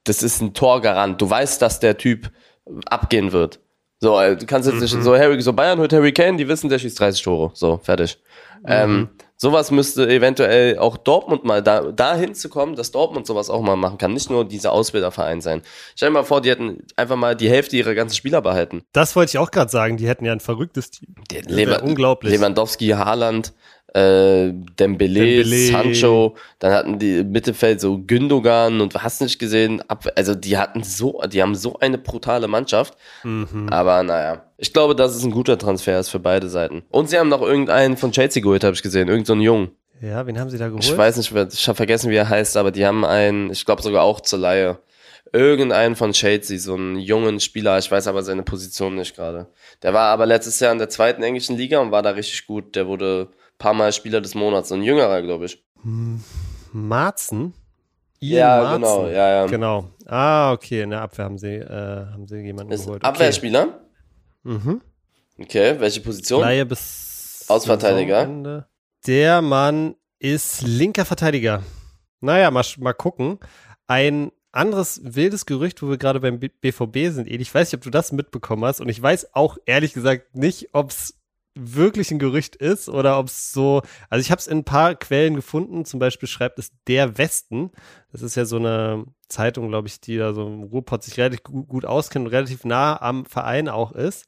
das 0.04 0.22
ist 0.22 0.40
ein 0.40 0.54
Torgarant. 0.54 1.20
Du 1.20 1.28
weißt, 1.28 1.60
dass 1.62 1.80
der 1.80 1.96
Typ 1.96 2.30
abgehen 2.86 3.32
wird. 3.32 3.60
So, 4.02 4.18
äh, 4.18 4.36
du 4.36 4.46
kannst 4.46 4.68
jetzt 4.68 4.80
nicht 4.80 5.00
so 5.00 5.16
Harry, 5.16 5.40
so 5.40 5.52
Bayern 5.52 5.78
holt 5.78 5.92
Harry 5.92 6.12
Kane, 6.12 6.36
die 6.36 6.48
wissen, 6.48 6.68
der 6.68 6.80
schießt 6.80 6.98
30 6.98 7.22
Tore. 7.22 7.52
So, 7.54 7.78
fertig. 7.84 8.18
Ähm, 8.66 9.10
sowas 9.36 9.70
müsste 9.70 10.08
eventuell 10.08 10.76
auch 10.78 10.96
Dortmund 10.96 11.44
mal 11.44 11.62
da, 11.62 11.92
dahin 11.92 12.34
zu 12.34 12.48
kommen, 12.48 12.74
dass 12.74 12.90
Dortmund 12.90 13.28
sowas 13.28 13.48
auch 13.48 13.62
mal 13.62 13.76
machen 13.76 13.98
kann. 13.98 14.12
Nicht 14.12 14.28
nur 14.28 14.44
dieser 14.44 14.72
Ausbilderverein 14.72 15.40
sein. 15.40 15.62
Stell 15.94 16.08
dir 16.08 16.14
mal 16.14 16.24
vor, 16.24 16.40
die 16.40 16.50
hätten 16.50 16.82
einfach 16.96 17.14
mal 17.14 17.36
die 17.36 17.48
Hälfte 17.48 17.76
ihrer 17.76 17.94
ganzen 17.94 18.16
Spieler 18.16 18.42
behalten. 18.42 18.82
Das 18.92 19.14
wollte 19.14 19.30
ich 19.30 19.38
auch 19.38 19.52
gerade 19.52 19.70
sagen. 19.70 19.96
Die 19.96 20.08
hätten 20.08 20.24
ja 20.24 20.32
ein 20.32 20.40
verrücktes 20.40 20.90
Team. 20.90 21.14
Wär 21.30 21.84
unglaublich. 21.84 22.32
Lewandowski, 22.32 22.88
Haaland, 22.88 23.52
äh, 23.94 24.52
Dembele, 24.78 25.20
Dembele. 25.20 25.66
Sancho, 25.70 26.36
dann 26.58 26.72
hatten 26.72 26.98
die 26.98 27.18
im 27.18 27.30
Mittelfeld 27.30 27.80
so 27.80 27.98
Gündogan 27.98 28.80
und 28.80 28.94
hast 28.94 29.20
nicht 29.20 29.38
gesehen, 29.38 29.82
also 30.14 30.34
die 30.34 30.56
hatten 30.56 30.82
so, 30.82 31.20
die 31.30 31.42
haben 31.42 31.54
so 31.54 31.78
eine 31.78 31.98
brutale 31.98 32.48
Mannschaft. 32.48 32.96
Mhm. 33.22 33.68
Aber 33.70 34.02
naja, 34.02 34.44
ich 34.56 34.72
glaube, 34.72 34.96
dass 34.96 35.14
es 35.14 35.24
ein 35.24 35.30
guter 35.30 35.58
Transfer 35.58 36.00
ist 36.00 36.08
für 36.08 36.20
beide 36.20 36.48
Seiten. 36.48 36.82
Und 36.90 37.10
sie 37.10 37.18
haben 37.18 37.28
noch 37.28 37.42
irgendeinen 37.42 37.96
von 37.96 38.12
Chelsea 38.12 38.42
geholt, 38.42 38.64
habe 38.64 38.74
ich 38.74 38.82
gesehen, 38.82 39.08
irgendeinen 39.08 39.26
so 39.26 39.32
einen 39.34 39.42
Jungen. 39.42 39.70
Ja, 40.00 40.26
wen 40.26 40.40
haben 40.40 40.50
sie 40.50 40.58
da 40.58 40.68
geholt? 40.68 40.84
Ich 40.84 40.96
weiß 40.96 41.18
nicht, 41.18 41.30
ich 41.30 41.68
habe 41.68 41.76
vergessen, 41.76 42.10
wie 42.10 42.16
er 42.16 42.28
heißt, 42.28 42.56
aber 42.56 42.70
die 42.70 42.86
haben 42.86 43.04
einen, 43.04 43.50
ich 43.50 43.64
glaube 43.64 43.82
sogar 43.82 44.02
auch 44.02 44.20
zur 44.20 44.38
Laie. 44.38 44.78
Irgendeinen 45.34 45.96
von 45.96 46.12
Chelsea, 46.12 46.58
so 46.58 46.74
einen 46.74 46.98
jungen 46.98 47.40
Spieler, 47.40 47.78
ich 47.78 47.90
weiß 47.90 48.06
aber 48.06 48.22
seine 48.22 48.42
Position 48.42 48.96
nicht 48.96 49.16
gerade. 49.16 49.46
Der 49.82 49.94
war 49.94 50.08
aber 50.10 50.26
letztes 50.26 50.60
Jahr 50.60 50.72
in 50.72 50.78
der 50.78 50.90
zweiten 50.90 51.22
englischen 51.22 51.56
Liga 51.56 51.78
und 51.78 51.90
war 51.90 52.02
da 52.02 52.10
richtig 52.10 52.46
gut. 52.46 52.76
Der 52.76 52.86
wurde 52.86 53.28
paar 53.62 53.74
Mal 53.74 53.92
Spieler 53.92 54.20
des 54.20 54.34
Monats, 54.34 54.68
so 54.70 54.74
ein 54.74 54.82
jüngerer, 54.82 55.22
glaube 55.22 55.44
ich. 55.46 55.62
Marzen? 56.72 57.54
Ian 58.20 58.38
Ja, 58.38 58.62
Marzen. 58.62 58.82
genau, 58.82 59.06
ja, 59.08 59.28
ja. 59.28 59.46
Genau. 59.46 59.90
Ah, 60.06 60.52
okay, 60.52 60.82
in 60.82 60.90
der 60.90 61.02
Abwehr 61.02 61.24
haben 61.24 61.38
sie, 61.38 61.54
äh, 61.56 62.06
haben 62.12 62.26
sie 62.26 62.36
jemanden 62.38 62.72
Ist 62.72 62.84
geholt. 62.84 63.04
Abwehrspieler? 63.04 63.80
Mhm. 64.42 64.80
Okay, 65.40 65.76
welche 65.78 66.00
Position? 66.00 66.40
Laie 66.42 66.66
bis 66.66 67.44
Außenverteidiger? 67.48 68.20
Saisonende. 68.20 68.66
Der 69.06 69.42
Mann 69.42 69.94
ist 70.18 70.62
linker 70.62 71.04
Verteidiger. 71.04 71.62
Naja, 72.20 72.50
mal, 72.50 72.64
mal 72.78 72.92
gucken. 72.92 73.38
Ein 73.88 74.30
anderes 74.52 75.00
wildes 75.02 75.46
Gerücht, 75.46 75.82
wo 75.82 75.88
wir 75.88 75.98
gerade 75.98 76.20
beim 76.20 76.38
B 76.38 76.48
BVB 76.48 77.12
sind, 77.12 77.26
Edi, 77.26 77.42
ich 77.42 77.52
weiß 77.54 77.68
nicht, 77.68 77.78
ob 77.78 77.82
du 77.82 77.90
das 77.90 78.12
mitbekommen 78.12 78.64
hast 78.64 78.80
und 78.80 78.88
ich 78.88 79.00
weiß 79.02 79.34
auch 79.34 79.56
ehrlich 79.66 79.94
gesagt 79.94 80.36
nicht, 80.36 80.68
ob 80.74 80.90
es 80.90 81.18
wirklich 81.54 82.10
ein 82.10 82.18
Gerücht 82.18 82.56
ist 82.56 82.88
oder 82.88 83.18
ob 83.18 83.26
es 83.26 83.52
so, 83.52 83.82
also 84.08 84.20
ich 84.20 84.30
habe 84.30 84.38
es 84.40 84.46
in 84.46 84.58
ein 84.58 84.64
paar 84.64 84.94
Quellen 84.94 85.34
gefunden, 85.34 85.84
zum 85.84 86.00
Beispiel 86.00 86.28
schreibt 86.28 86.58
es 86.58 86.70
Der 86.88 87.18
Westen, 87.18 87.70
das 88.10 88.22
ist 88.22 88.34
ja 88.36 88.44
so 88.44 88.56
eine 88.56 89.04
Zeitung, 89.28 89.68
glaube 89.68 89.88
ich, 89.88 90.00
die 90.00 90.16
da 90.18 90.32
so 90.32 90.46
im 90.46 90.62
Ruhrpott 90.62 91.02
sich 91.02 91.18
relativ 91.18 91.42
gu- 91.42 91.64
gut 91.64 91.84
auskennt 91.84 92.26
und 92.26 92.32
relativ 92.32 92.64
nah 92.64 93.00
am 93.00 93.24
Verein 93.26 93.68
auch 93.68 93.92
ist. 93.92 94.26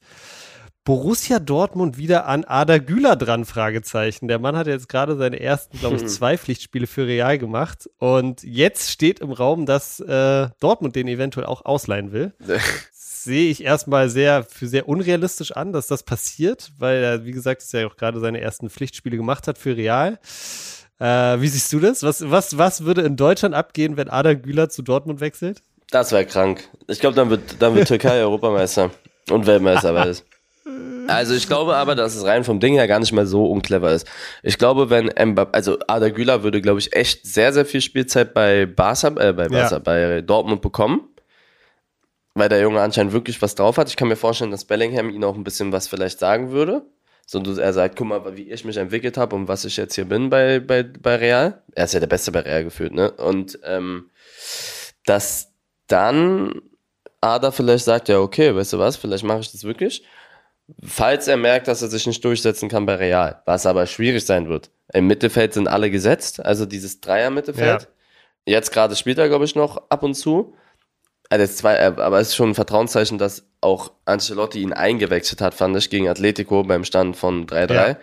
Borussia 0.83 1.39
Dortmund 1.39 1.97
wieder 1.97 2.27
an 2.27 2.43
Ada 2.43 2.77
Güler 2.77 3.15
dran, 3.15 3.45
Fragezeichen. 3.45 4.27
Der 4.27 4.37
Mann 4.37 4.55
hat 4.55 4.67
jetzt 4.67 4.87
gerade 4.87 5.15
seine 5.15 5.39
ersten, 5.39 5.79
glaube 5.79 5.95
ich, 5.95 6.05
zwei 6.05 6.37
Pflichtspiele 6.37 6.85
für 6.85 7.07
Real 7.07 7.39
gemacht. 7.39 7.89
Und 7.97 8.43
jetzt 8.43 8.91
steht 8.91 9.19
im 9.19 9.31
Raum, 9.31 9.65
dass 9.65 9.99
äh, 9.99 10.47
Dortmund 10.59 10.95
den 10.95 11.07
eventuell 11.07 11.47
auch 11.47 11.65
ausleihen 11.65 12.11
will. 12.11 12.35
Sehe 13.25 13.49
ich 13.49 13.63
erstmal 13.63 14.09
sehr 14.09 14.43
für 14.43 14.67
sehr 14.67 14.87
unrealistisch 14.87 15.51
an, 15.51 15.73
dass 15.73 15.87
das 15.87 16.03
passiert, 16.03 16.71
weil 16.77 17.03
er, 17.03 17.25
wie 17.25 17.31
gesagt, 17.31 17.61
ist 17.63 17.73
ja 17.73 17.85
auch 17.87 17.97
gerade 17.97 18.19
seine 18.19 18.39
ersten 18.39 18.69
Pflichtspiele 18.69 19.17
gemacht 19.17 19.47
hat 19.47 19.57
für 19.57 19.75
Real. 19.75 20.19
Äh, 20.99 21.41
wie 21.41 21.47
siehst 21.47 21.73
du 21.73 21.79
das? 21.79 22.03
Was, 22.03 22.29
was, 22.29 22.57
was 22.57 22.85
würde 22.85 23.01
in 23.01 23.17
Deutschland 23.17 23.53
abgehen, 23.55 23.97
wenn 23.97 24.09
Ada 24.09 24.33
Güler 24.35 24.69
zu 24.69 24.81
Dortmund 24.81 25.19
wechselt? 25.19 25.61
Das 25.91 26.11
wäre 26.11 26.25
krank. 26.25 26.63
Ich 26.87 26.99
glaube, 26.99 27.15
dann 27.15 27.29
wird, 27.29 27.61
dann 27.61 27.75
wird 27.75 27.87
Türkei 27.87 28.19
Europameister 28.21 28.91
und 29.29 29.45
Weltmeister 29.45 29.91
beides. 29.93 30.23
Also 31.07 31.35
ich 31.35 31.47
glaube 31.47 31.75
aber, 31.75 31.93
dass 31.93 32.15
es 32.15 32.23
rein 32.25 32.43
vom 32.43 32.59
Ding 32.59 32.73
her 32.73 32.87
gar 32.87 32.99
nicht 32.99 33.11
mal 33.11 33.27
so 33.27 33.45
unclever 33.45 33.91
ist. 33.91 34.07
Ich 34.41 34.57
glaube, 34.57 34.89
wenn 34.89 35.09
Mbappé, 35.09 35.49
also 35.51 35.77
Ada 35.87 36.09
Güler 36.09 36.41
würde, 36.43 36.61
glaube 36.61 36.79
ich, 36.79 36.93
echt 36.93 37.25
sehr, 37.27 37.53
sehr 37.53 37.65
viel 37.65 37.81
Spielzeit 37.81 38.33
bei 38.33 38.65
Barca, 38.65 39.09
äh, 39.09 39.33
bei 39.33 39.47
Barca, 39.49 39.75
Ja. 39.75 39.79
bei 39.79 40.21
Dortmund 40.21 40.61
bekommen. 40.61 41.01
Weil 42.35 42.49
der 42.49 42.59
Junge 42.59 42.81
anscheinend 42.81 43.13
wirklich 43.13 43.41
was 43.41 43.55
drauf 43.55 43.77
hat. 43.77 43.89
Ich 43.89 43.95
kann 43.95 44.09
mir 44.09 44.17
vorstellen, 44.17 44.51
dass 44.51 44.65
Bellingham 44.65 45.09
ihn 45.09 45.23
auch 45.23 45.35
ein 45.35 45.43
bisschen 45.43 45.71
was 45.71 45.87
vielleicht 45.87 46.19
sagen 46.19 46.51
würde. 46.51 46.85
So, 47.25 47.41
er 47.41 47.73
sagt, 47.73 47.95
guck 47.95 48.07
mal, 48.07 48.37
wie 48.37 48.51
ich 48.51 48.65
mich 48.65 48.77
entwickelt 48.77 49.17
habe 49.17 49.35
und 49.35 49.47
was 49.47 49.65
ich 49.65 49.77
jetzt 49.77 49.95
hier 49.95 50.05
bin 50.05 50.29
bei, 50.29 50.59
bei, 50.59 50.83
bei 50.83 51.15
Real. 51.15 51.63
Er 51.73 51.85
ist 51.85 51.93
ja 51.93 51.99
der 51.99 52.07
Beste 52.07 52.31
bei 52.31 52.41
Real 52.41 52.63
gefühlt, 52.63 52.93
ne? 52.93 53.09
Und 53.11 53.57
ähm, 53.63 54.11
dass 55.05 55.51
dann 55.87 56.61
Ada 57.21 57.51
vielleicht 57.51 57.85
sagt, 57.85 58.09
ja, 58.09 58.19
okay, 58.19 58.55
weißt 58.55 58.73
du 58.73 58.79
was, 58.79 58.97
vielleicht 58.97 59.23
mache 59.23 59.39
ich 59.39 59.51
das 59.51 59.63
wirklich. 59.63 60.03
Falls 60.83 61.27
er 61.27 61.37
merkt, 61.37 61.67
dass 61.67 61.81
er 61.81 61.87
sich 61.87 62.05
nicht 62.05 62.23
durchsetzen 62.23 62.69
kann 62.69 62.85
bei 62.85 62.95
Real, 62.95 63.41
was 63.45 63.65
aber 63.65 63.87
schwierig 63.87 64.25
sein 64.25 64.47
wird. 64.49 64.69
Im 64.93 65.07
Mittelfeld 65.07 65.53
sind 65.53 65.67
alle 65.67 65.89
gesetzt, 65.89 66.43
also 66.45 66.65
dieses 66.65 67.01
Dreier-Mittelfeld. 67.01 67.87
Jetzt 68.45 68.71
gerade 68.71 68.95
spielt 68.95 69.17
er, 69.17 69.29
glaube 69.29 69.45
ich, 69.45 69.55
noch 69.55 69.89
ab 69.89 70.03
und 70.03 70.13
zu. 70.15 70.55
Also 71.29 71.53
zwei, 71.53 71.75
äh, 71.75 71.93
aber 71.97 72.19
es 72.19 72.29
ist 72.29 72.35
schon 72.35 72.49
ein 72.49 72.55
Vertrauenszeichen, 72.55 73.17
dass 73.17 73.47
auch 73.61 73.91
Ancelotti 74.05 74.61
ihn 74.61 74.73
eingewechselt 74.73 75.41
hat, 75.41 75.53
fand 75.53 75.75
ich, 75.77 75.89
gegen 75.89 76.07
Atletico 76.07 76.63
beim 76.63 76.83
Stand 76.83 77.17
von 77.17 77.47
3-3. 77.47 77.73
Ja. 77.73 77.97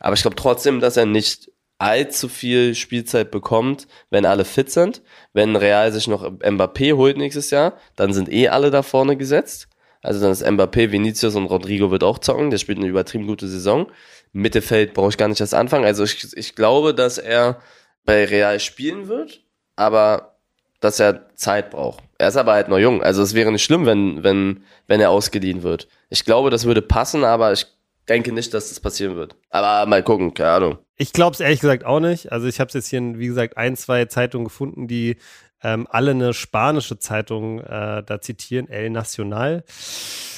Aber 0.00 0.14
ich 0.14 0.22
glaube 0.22 0.36
trotzdem, 0.36 0.80
dass 0.80 0.96
er 0.96 1.06
nicht 1.06 1.50
allzu 1.78 2.28
viel 2.28 2.74
Spielzeit 2.74 3.30
bekommt, 3.30 3.86
wenn 4.10 4.26
alle 4.26 4.44
fit 4.44 4.70
sind. 4.70 5.02
Wenn 5.32 5.56
Real 5.56 5.92
sich 5.92 6.08
noch 6.08 6.24
Mbappé 6.24 6.96
holt 6.96 7.16
nächstes 7.16 7.50
Jahr, 7.50 7.74
dann 7.96 8.12
sind 8.12 8.30
eh 8.32 8.48
alle 8.48 8.70
da 8.70 8.82
vorne 8.82 9.16
gesetzt. 9.16 9.68
Also 10.02 10.20
dann 10.20 10.30
ist 10.30 10.44
Mbappé, 10.44 10.90
Vinicius 10.90 11.34
und 11.34 11.46
Rodrigo 11.46 11.90
wird 11.90 12.04
auch 12.04 12.18
zocken. 12.18 12.50
Der 12.50 12.58
spielt 12.58 12.78
eine 12.78 12.86
übertrieben 12.86 13.26
gute 13.26 13.48
Saison. 13.48 13.90
Mittelfeld 14.32 14.94
brauche 14.94 15.10
ich 15.10 15.16
gar 15.16 15.28
nicht 15.28 15.40
erst 15.40 15.54
anfangen. 15.54 15.84
Also 15.84 16.04
ich, 16.04 16.36
ich 16.36 16.54
glaube, 16.54 16.94
dass 16.94 17.18
er 17.18 17.60
bei 18.04 18.24
Real 18.24 18.60
spielen 18.60 19.08
wird, 19.08 19.42
aber 19.76 20.37
dass 20.80 21.00
er 21.00 21.34
Zeit 21.34 21.70
braucht. 21.70 22.02
Er 22.18 22.28
ist 22.28 22.36
aber 22.36 22.52
halt 22.52 22.68
noch 22.68 22.78
jung. 22.78 23.02
Also 23.02 23.22
es 23.22 23.34
wäre 23.34 23.52
nicht 23.52 23.64
schlimm, 23.64 23.86
wenn, 23.86 24.22
wenn, 24.22 24.64
wenn 24.86 25.00
er 25.00 25.10
ausgeliehen 25.10 25.62
wird. 25.62 25.88
Ich 26.08 26.24
glaube, 26.24 26.50
das 26.50 26.64
würde 26.64 26.82
passen, 26.82 27.24
aber 27.24 27.52
ich 27.52 27.66
denke 28.08 28.32
nicht, 28.32 28.54
dass 28.54 28.68
das 28.68 28.80
passieren 28.80 29.16
wird. 29.16 29.36
Aber 29.50 29.86
mal 29.86 30.02
gucken, 30.02 30.34
keine 30.34 30.50
Ahnung. 30.50 30.78
Ich 30.96 31.12
glaube 31.12 31.34
es 31.34 31.40
ehrlich 31.40 31.60
gesagt 31.60 31.84
auch 31.84 32.00
nicht. 32.00 32.32
Also 32.32 32.46
ich 32.46 32.60
habe 32.60 32.68
es 32.68 32.74
jetzt 32.74 32.88
hier, 32.88 32.98
in, 32.98 33.18
wie 33.18 33.26
gesagt, 33.26 33.56
ein, 33.56 33.76
zwei 33.76 34.06
Zeitungen 34.06 34.46
gefunden, 34.46 34.88
die 34.88 35.16
ähm, 35.62 35.86
alle 35.90 36.12
eine 36.12 36.34
spanische 36.34 36.98
Zeitung 36.98 37.60
äh, 37.60 38.02
da 38.04 38.20
zitieren, 38.20 38.68
El 38.68 38.90
Nacional. 38.90 39.64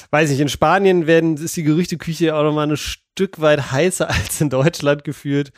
Weiß 0.09 0.29
nicht, 0.29 0.39
in 0.39 0.49
Spanien 0.49 1.07
werden, 1.07 1.37
ist 1.37 1.55
die 1.55 1.63
Gerüchteküche 1.63 2.35
auch 2.35 2.43
nochmal 2.43 2.69
ein 2.69 2.77
Stück 2.77 3.39
weit 3.41 3.71
heißer 3.71 4.09
als 4.09 4.41
in 4.41 4.49
Deutschland 4.49 5.03
gefühlt. 5.03 5.51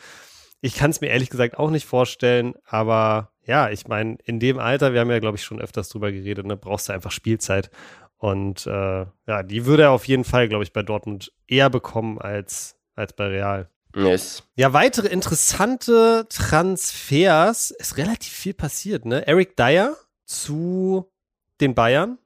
Ich 0.60 0.76
kann 0.76 0.90
es 0.90 1.00
mir 1.00 1.08
ehrlich 1.08 1.30
gesagt 1.30 1.58
auch 1.58 1.70
nicht 1.70 1.86
vorstellen, 1.86 2.54
aber 2.64 3.33
ja, 3.46 3.70
ich 3.70 3.86
meine, 3.88 4.18
in 4.24 4.40
dem 4.40 4.58
Alter, 4.58 4.92
wir 4.92 5.00
haben 5.00 5.10
ja, 5.10 5.18
glaube 5.18 5.36
ich, 5.36 5.44
schon 5.44 5.60
öfters 5.60 5.88
drüber 5.88 6.12
geredet, 6.12 6.46
ne, 6.46 6.56
brauchst 6.56 6.88
du 6.88 6.92
einfach 6.92 7.10
Spielzeit. 7.10 7.70
Und 8.16 8.66
äh, 8.66 9.06
ja, 9.26 9.42
die 9.42 9.66
würde 9.66 9.84
er 9.84 9.90
auf 9.90 10.06
jeden 10.06 10.24
Fall, 10.24 10.48
glaube 10.48 10.64
ich, 10.64 10.72
bei 10.72 10.82
Dortmund 10.82 11.32
eher 11.46 11.68
bekommen 11.68 12.18
als, 12.18 12.76
als 12.94 13.12
bei 13.12 13.26
Real. 13.26 13.68
Yes. 13.94 14.42
Ja, 14.56 14.72
weitere 14.72 15.08
interessante 15.08 16.26
Transfers. 16.28 17.70
Ist 17.70 17.96
relativ 17.96 18.32
viel 18.32 18.54
passiert, 18.54 19.04
ne? 19.04 19.26
Eric 19.26 19.56
Dyer 19.56 19.94
zu 20.24 21.10
den 21.60 21.74
Bayern. 21.74 22.18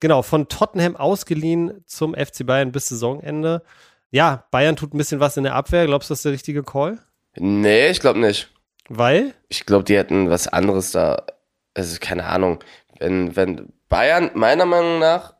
Genau, 0.00 0.22
von 0.22 0.48
Tottenham 0.48 0.96
ausgeliehen 0.96 1.84
zum 1.86 2.14
FC 2.14 2.46
Bayern 2.46 2.72
bis 2.72 2.88
Saisonende. 2.88 3.62
Ja, 4.10 4.46
Bayern 4.50 4.76
tut 4.76 4.94
ein 4.94 4.98
bisschen 4.98 5.20
was 5.20 5.36
in 5.36 5.44
der 5.44 5.54
Abwehr. 5.54 5.86
Glaubst 5.86 6.08
du, 6.08 6.12
das 6.12 6.20
ist 6.20 6.24
der 6.24 6.32
richtige 6.32 6.62
Call? 6.64 6.98
Nee, 7.36 7.90
ich 7.90 8.00
glaube 8.00 8.18
nicht. 8.18 8.50
Weil? 8.90 9.34
Ich 9.48 9.66
glaube, 9.66 9.84
die 9.84 9.96
hätten 9.96 10.30
was 10.30 10.48
anderes 10.48 10.90
da. 10.90 11.24
Also, 11.74 11.96
keine 12.00 12.24
Ahnung. 12.26 12.58
Wenn, 12.98 13.36
wenn 13.36 13.72
Bayern, 13.88 14.30
meiner 14.34 14.66
Meinung 14.66 14.98
nach, 14.98 15.34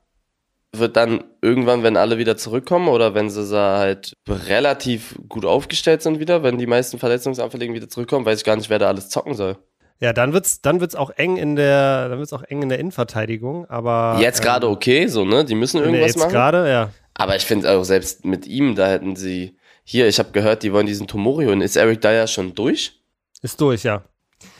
wird 0.72 0.96
dann 0.96 1.24
irgendwann, 1.42 1.82
wenn 1.82 1.96
alle 1.96 2.16
wieder 2.16 2.36
zurückkommen 2.36 2.88
oder 2.88 3.12
wenn 3.14 3.28
sie 3.28 3.50
da 3.50 3.78
halt 3.78 4.16
relativ 4.28 5.18
gut 5.28 5.44
aufgestellt 5.44 6.00
sind 6.00 6.20
wieder, 6.20 6.44
wenn 6.44 6.58
die 6.58 6.66
meisten 6.66 7.00
Verletzungsanfälligen 7.00 7.74
wieder 7.74 7.88
zurückkommen, 7.88 8.24
weiß 8.24 8.38
ich 8.38 8.44
gar 8.44 8.54
nicht, 8.54 8.70
wer 8.70 8.78
da 8.78 8.86
alles 8.86 9.08
zocken 9.08 9.34
soll. 9.34 9.56
Ja, 9.98 10.12
dann 10.12 10.32
wird's, 10.32 10.62
dann 10.62 10.80
wird's 10.80 10.94
auch 10.94 11.10
eng 11.10 11.36
in 11.36 11.56
der, 11.56 12.08
dann 12.08 12.18
wird's 12.18 12.32
auch 12.32 12.44
eng 12.44 12.62
in 12.62 12.68
der 12.68 12.78
Innenverteidigung, 12.78 13.68
aber. 13.68 14.16
Jetzt 14.20 14.42
gerade 14.42 14.66
ähm, 14.66 14.72
okay, 14.72 15.08
so, 15.08 15.24
ne? 15.24 15.44
Die 15.44 15.56
müssen 15.56 15.78
irgendwas 15.80 16.06
jetzt 16.06 16.18
machen. 16.18 16.30
gerade, 16.30 16.70
ja. 16.70 16.90
Aber 17.14 17.34
ich 17.34 17.44
finde 17.44 17.70
auch 17.70 17.82
selbst 17.82 18.24
mit 18.24 18.46
ihm, 18.46 18.76
da 18.76 18.86
hätten 18.86 19.16
sie. 19.16 19.56
Hier, 19.82 20.06
ich 20.06 20.20
habe 20.20 20.30
gehört, 20.30 20.62
die 20.62 20.72
wollen 20.72 20.86
diesen 20.86 21.08
Tomori 21.08 21.46
holen. 21.46 21.62
Ist 21.62 21.76
Eric 21.76 22.00
Dyer 22.00 22.28
schon 22.28 22.54
durch? 22.54 22.99
Ist 23.42 23.60
durch, 23.60 23.84
ja. 23.84 24.02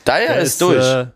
Dyer 0.07 0.27
Der 0.27 0.39
ist, 0.39 0.61
durch. 0.61 0.85
Äh, 0.85 1.07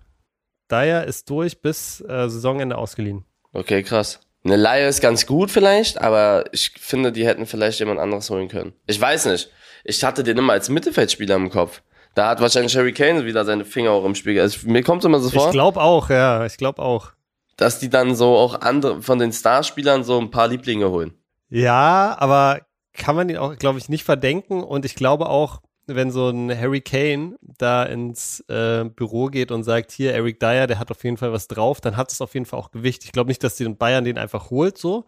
Dyer 0.72 1.04
ist 1.06 1.30
durch 1.30 1.62
bis 1.62 2.02
äh, 2.02 2.30
Saisonende 2.30 2.78
ausgeliehen. 2.78 3.26
Okay, 3.54 3.84
krass. 3.84 4.20
Eine 4.44 4.58
Laie 4.58 4.88
ist 4.88 5.02
ganz 5.02 5.26
gut 5.26 5.50
vielleicht, 5.50 6.00
aber 6.00 6.46
ich 6.52 6.72
finde, 6.80 7.12
die 7.12 7.26
hätten 7.26 7.46
vielleicht 7.48 7.80
jemand 7.80 8.00
anderes 8.00 8.30
holen 8.30 8.48
können. 8.48 8.74
Ich 8.86 9.00
weiß 9.02 9.26
nicht. 9.26 9.50
Ich 9.84 10.04
hatte 10.04 10.24
den 10.24 10.38
immer 10.38 10.54
als 10.54 10.70
Mittelfeldspieler 10.70 11.36
im 11.36 11.50
Kopf. 11.50 11.82
Da 12.14 12.30
hat 12.30 12.42
wahrscheinlich 12.42 12.76
Harry 12.78 12.94
Kane 12.94 13.26
wieder 13.26 13.44
seine 13.44 13.66
Finger 13.66 13.92
auch 13.92 14.06
im 14.06 14.16
Spiel. 14.16 14.40
Also 14.40 14.68
mir 14.68 14.84
kommt 14.84 15.04
immer 15.04 15.20
so 15.20 15.30
vor. 15.32 15.48
Ich 15.48 15.52
glaube 15.52 15.82
auch, 15.82 16.10
ja, 16.10 16.46
ich 16.46 16.58
glaube 16.58 16.82
auch. 16.82 17.12
dass 17.58 17.80
die 17.80 17.90
dann 17.90 18.16
so 18.16 18.36
auch 18.36 18.62
andere 18.62 19.02
von 19.02 19.18
den 19.20 19.32
Starspielern 19.34 20.04
so 20.04 20.20
ein 20.20 20.30
paar 20.32 20.48
Lieblinge 20.48 20.90
holen. 20.90 21.14
Ja, 21.50 22.16
aber 22.20 22.62
kann 22.94 23.16
man 23.16 23.30
ihn 23.30 23.38
auch, 23.38 23.56
glaube 23.58 23.80
ich, 23.80 23.90
nicht 23.90 24.04
verdenken. 24.04 24.64
Und 24.64 24.86
ich 24.86 24.96
glaube 24.96 25.28
auch, 25.28 25.62
wenn 25.88 26.12
so 26.12 26.30
ein 26.30 26.50
Harry 26.50 26.82
Kane 26.82 27.38
da 27.42 27.84
ins 27.84 28.42
äh, 28.50 28.86
Büro 28.86 29.28
geht 29.28 29.52
und 29.52 29.64
sagt, 29.64 29.92
hier, 29.92 30.14
Eric 30.14 30.40
Dyer, 30.40 30.68
der 30.68 30.80
hat 30.80 30.92
auf 30.92 31.04
jeden 31.04 31.18
Fall 31.18 31.32
was 31.32 31.48
drauf, 31.48 31.82
dann 31.82 31.98
hat 31.98 32.12
es 32.12 32.22
auf 32.22 32.34
jeden 32.34 32.46
Fall 32.46 32.60
auch 32.60 32.72
Gewicht. 32.72 33.04
Ich 33.04 33.12
glaube 33.12 33.30
nicht, 33.30 33.44
dass 33.44 33.56
die 33.56 33.68
Bayern 33.70 34.04
den 34.04 34.18
einfach 34.18 34.50
holt, 34.50 34.78
so. 34.78 35.06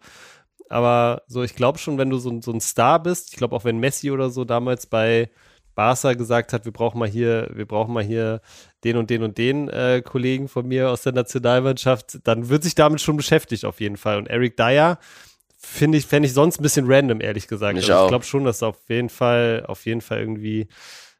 Aber 0.68 1.22
so, 1.26 1.42
ich 1.42 1.54
glaube 1.54 1.78
schon, 1.78 1.98
wenn 1.98 2.10
du 2.10 2.18
so, 2.18 2.40
so 2.42 2.52
ein 2.52 2.60
Star 2.60 3.02
bist, 3.02 3.30
ich 3.30 3.36
glaube 3.36 3.56
auch 3.56 3.64
wenn 3.64 3.78
Messi 3.78 4.10
oder 4.10 4.30
so 4.30 4.44
damals 4.44 4.86
bei 4.86 5.30
Barca 5.74 6.14
gesagt 6.14 6.52
hat, 6.52 6.64
wir 6.64 6.72
brauchen 6.72 6.98
mal 6.98 7.08
hier, 7.08 7.50
wir 7.54 7.64
brauchen 7.64 7.94
mal 7.94 8.02
hier 8.02 8.40
den 8.84 8.96
und 8.96 9.10
den 9.10 9.22
und 9.22 9.38
den 9.38 9.68
äh, 9.68 10.02
Kollegen 10.04 10.48
von 10.48 10.66
mir 10.66 10.90
aus 10.90 11.02
der 11.02 11.12
Nationalmannschaft, 11.12 12.18
dann 12.26 12.48
wird 12.48 12.64
sich 12.64 12.74
damit 12.74 13.00
schon 13.00 13.16
beschäftigt 13.16 13.64
auf 13.64 13.80
jeden 13.80 13.96
Fall. 13.96 14.18
Und 14.18 14.26
Eric 14.26 14.56
Dyer 14.56 14.98
finde 15.58 15.98
ich, 15.98 16.06
fände 16.06 16.26
ich 16.26 16.34
sonst 16.34 16.60
ein 16.60 16.62
bisschen 16.62 16.86
random, 16.88 17.20
ehrlich 17.20 17.48
gesagt. 17.48 17.78
Ich, 17.78 17.90
also 17.90 18.04
ich 18.04 18.08
glaube 18.08 18.24
schon, 18.24 18.44
dass 18.44 18.62
auf 18.62 18.78
jeden 18.88 19.10
Fall, 19.10 19.64
auf 19.66 19.84
jeden 19.84 20.00
Fall 20.00 20.20
irgendwie 20.20 20.68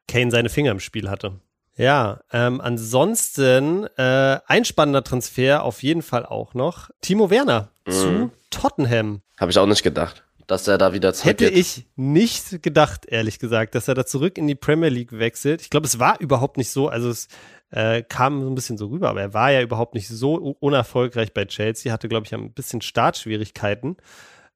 Kane 0.07 0.31
seine 0.31 0.49
Finger 0.49 0.71
im 0.71 0.81
Spiel 0.81 1.11
hatte. 1.11 1.41
Ja, 1.77 2.21
ähm, 2.33 2.61
ansonsten 2.61 3.87
äh, 3.97 4.39
ein 4.47 4.65
spannender 4.65 5.05
Transfer 5.05 5.63
auf 5.63 5.83
jeden 5.83 6.03
Fall 6.03 6.27
auch 6.27 6.55
noch. 6.55 6.91
Timo 7.03 7.31
Werner 7.31 7.71
mhm. 7.87 7.93
zu 7.93 8.31
Tottenham. 8.51 9.23
Habe 9.39 9.51
ich 9.51 9.59
auch 9.59 9.67
nicht 9.67 9.83
gedacht 9.83 10.25
dass 10.49 10.67
er 10.67 10.79
da 10.79 10.95
wieder 10.95 11.13
zurück 11.13 11.29
Hätte 11.29 11.49
ich 11.49 11.85
nicht 11.95 12.63
gedacht, 12.63 13.05
ehrlich 13.07 13.39
gesagt, 13.39 13.75
dass 13.75 13.87
er 13.87 13.95
da 13.95 14.07
zurück 14.07 14.39
in 14.39 14.47
die 14.47 14.55
Premier 14.55 14.89
League 14.89 15.13
wechselt. 15.13 15.61
Ich 15.61 15.69
glaube, 15.69 15.87
es 15.87 15.99
war 15.99 16.19
überhaupt 16.21 16.57
nicht 16.57 16.71
so, 16.71 16.89
also 16.89 17.11
es 17.11 17.29
äh, 17.71 18.03
kam 18.03 18.41
so 18.41 18.49
ein 18.49 18.55
bisschen 18.55 18.79
so 18.79 18.87
rüber, 18.87 19.11
aber 19.11 19.21
er 19.21 19.35
war 19.35 19.51
ja 19.51 19.63
überhaupt 19.63 19.95
nicht 19.95 20.09
so 20.09 20.35
unerfolgreich 20.61 21.35
bei 21.35 21.45
Chelsea, 21.45 21.93
hatte, 21.93 22.09
glaube 22.09 22.27
ich, 22.27 22.35
ein 22.35 22.53
bisschen 22.53 22.81
Startschwierigkeiten, 22.81 23.97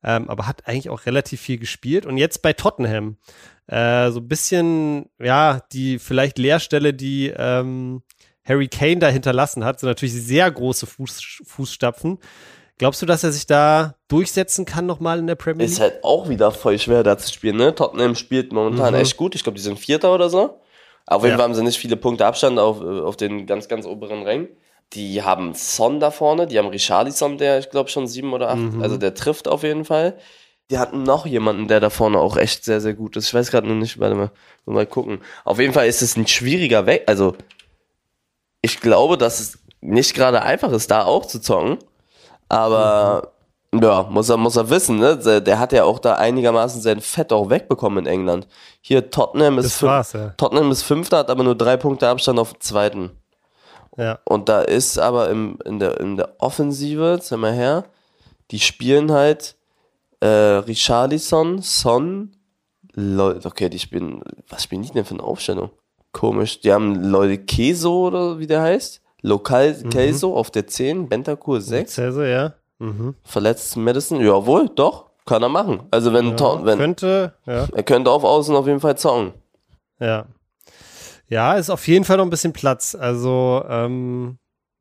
ähm, 0.02 0.28
aber 0.30 0.46
hat 0.46 0.66
eigentlich 0.66 0.90
auch 0.90 1.06
relativ 1.06 1.40
viel 1.40 1.58
gespielt. 1.58 2.06
Und 2.06 2.16
jetzt 2.16 2.42
bei 2.42 2.52
Tottenham, 2.52 3.16
äh, 3.66 4.10
so 4.10 4.20
ein 4.20 4.28
bisschen, 4.28 5.10
ja, 5.20 5.60
die 5.72 5.98
vielleicht 5.98 6.38
Leerstelle, 6.38 6.94
die 6.94 7.32
ähm, 7.36 8.02
Harry 8.44 8.68
Kane 8.68 8.98
da 8.98 9.08
hinterlassen 9.08 9.64
hat, 9.64 9.80
sind 9.80 9.88
natürlich 9.88 10.14
sehr 10.14 10.50
große 10.50 10.86
Fuß, 10.86 11.42
Fußstapfen. 11.44 12.18
Glaubst 12.78 13.00
du, 13.02 13.06
dass 13.06 13.22
er 13.22 13.30
sich 13.30 13.46
da 13.46 13.94
durchsetzen 14.08 14.64
kann 14.64 14.86
nochmal 14.86 15.18
in 15.18 15.26
der 15.26 15.36
Premier 15.36 15.66
League? 15.66 15.72
Ist 15.72 15.80
halt 15.80 16.02
auch 16.02 16.28
wieder 16.28 16.50
voll 16.50 16.78
schwer 16.78 17.04
da 17.04 17.16
zu 17.16 17.32
spielen, 17.32 17.56
ne? 17.56 17.74
Tottenham 17.74 18.16
spielt 18.16 18.52
momentan 18.52 18.94
mhm. 18.94 19.00
echt 19.00 19.16
gut. 19.16 19.34
Ich 19.36 19.44
glaube, 19.44 19.56
die 19.56 19.62
sind 19.62 19.78
Vierter 19.78 20.12
oder 20.12 20.28
so. 20.28 20.61
Auf 21.06 21.24
jeden. 21.24 21.36
Fall 21.36 21.44
haben 21.44 21.54
sie 21.54 21.62
nicht 21.62 21.78
viele 21.78 21.96
Punkte 21.96 22.26
Abstand 22.26 22.58
auf, 22.58 22.80
auf 22.80 23.16
den 23.16 23.46
ganz, 23.46 23.68
ganz 23.68 23.86
oberen 23.86 24.22
Rängen. 24.22 24.48
Die 24.92 25.22
haben 25.22 25.54
Son 25.54 26.00
da 26.00 26.10
vorne, 26.10 26.46
die 26.46 26.58
haben 26.58 26.68
Richarlison, 26.68 27.38
der 27.38 27.58
ich 27.58 27.70
glaube 27.70 27.88
schon 27.88 28.06
sieben 28.06 28.32
oder 28.32 28.50
acht, 28.50 28.58
mhm. 28.58 28.82
also 28.82 28.98
der 28.98 29.14
trifft 29.14 29.48
auf 29.48 29.62
jeden 29.62 29.84
Fall. 29.84 30.18
Die 30.70 30.78
hatten 30.78 31.02
noch 31.02 31.26
jemanden, 31.26 31.68
der 31.68 31.80
da 31.80 31.90
vorne 31.90 32.18
auch 32.18 32.36
echt 32.36 32.64
sehr, 32.64 32.80
sehr 32.80 32.94
gut 32.94 33.16
ist. 33.16 33.28
Ich 33.28 33.34
weiß 33.34 33.50
gerade 33.50 33.66
noch 33.66 33.74
nicht, 33.74 33.98
warte 33.98 34.14
mal, 34.14 34.30
mal 34.64 34.86
gucken. 34.86 35.20
Auf 35.44 35.58
jeden 35.58 35.72
Fall 35.72 35.86
ist 35.86 36.02
es 36.02 36.16
ein 36.16 36.26
schwieriger 36.26 36.86
Weg. 36.86 37.04
Also, 37.06 37.34
ich 38.60 38.80
glaube, 38.80 39.18
dass 39.18 39.40
es 39.40 39.58
nicht 39.80 40.14
gerade 40.14 40.42
einfach 40.42 40.72
ist, 40.72 40.90
da 40.90 41.04
auch 41.04 41.26
zu 41.26 41.40
zocken. 41.40 41.78
Aber 42.48 43.22
mhm. 43.24 43.31
Ja, 43.74 44.02
muss 44.02 44.28
er, 44.28 44.36
muss 44.36 44.56
er 44.56 44.68
wissen, 44.68 44.98
ne? 44.98 45.16
Der 45.16 45.58
hat 45.58 45.72
ja 45.72 45.84
auch 45.84 45.98
da 45.98 46.14
einigermaßen 46.14 46.82
sein 46.82 47.00
Fett 47.00 47.32
auch 47.32 47.48
wegbekommen 47.48 48.04
in 48.04 48.12
England. 48.12 48.46
Hier 48.80 49.10
Tottenham 49.10 49.58
ist, 49.58 49.82
war's, 49.82 50.12
ja. 50.12 50.34
Tottenham 50.36 50.70
ist 50.70 50.82
Fünfter, 50.82 51.18
hat 51.18 51.30
aber 51.30 51.42
nur 51.42 51.54
drei 51.54 51.76
Punkte 51.76 52.08
Abstand 52.08 52.38
auf 52.38 52.52
den 52.52 52.60
zweiten. 52.60 53.10
Ja. 53.96 54.18
Und 54.24 54.48
da 54.48 54.62
ist 54.62 54.98
aber 54.98 55.30
im, 55.30 55.58
in, 55.64 55.78
der, 55.78 56.00
in 56.00 56.16
der 56.16 56.36
Offensive, 56.38 57.18
sag 57.22 57.38
mal 57.38 57.52
her, 57.52 57.84
die 58.50 58.60
spielen 58.60 59.10
halt 59.10 59.56
äh, 60.20 60.26
Richarlison, 60.26 61.62
Son, 61.62 62.36
Leute, 62.94 63.48
okay, 63.48 63.70
die 63.70 63.78
spielen, 63.78 64.22
was 64.48 64.64
spielen 64.64 64.82
die 64.82 64.90
denn 64.90 65.06
für 65.06 65.14
eine 65.14 65.22
Aufstellung? 65.22 65.70
Komisch. 66.12 66.60
Die 66.60 66.72
haben 66.72 66.94
Leute 66.94 67.38
Keso 67.38 68.08
oder 68.08 68.38
wie 68.38 68.46
der 68.46 68.60
heißt. 68.60 69.00
Lokal 69.22 69.78
mhm. 69.82 69.88
Kelso 69.88 70.36
auf 70.36 70.50
der 70.50 70.66
10, 70.66 71.08
Bentakur 71.08 71.60
6. 71.60 71.94
Kelso, 71.94 72.22
ja. 72.22 72.54
Mhm. 72.82 73.14
Verletzt 73.22 73.76
Madison, 73.76 74.20
jawohl, 74.20 74.68
doch, 74.68 75.10
kann 75.24 75.42
er 75.42 75.48
machen. 75.48 75.84
Also 75.92 76.12
wenn, 76.12 76.36
ja, 76.36 76.64
wenn 76.64 76.78
könnte, 76.78 77.34
ja. 77.46 77.68
er 77.72 77.82
könnte 77.84 78.10
auf 78.10 78.24
Außen 78.24 78.56
auf 78.56 78.66
jeden 78.66 78.80
Fall 78.80 78.98
zocken. 78.98 79.32
Ja. 80.00 80.26
Ja, 81.28 81.54
ist 81.54 81.70
auf 81.70 81.86
jeden 81.86 82.04
Fall 82.04 82.16
noch 82.16 82.24
ein 82.24 82.30
bisschen 82.30 82.52
Platz. 82.52 82.96
Also, 82.96 83.64
ähm, 83.68 84.38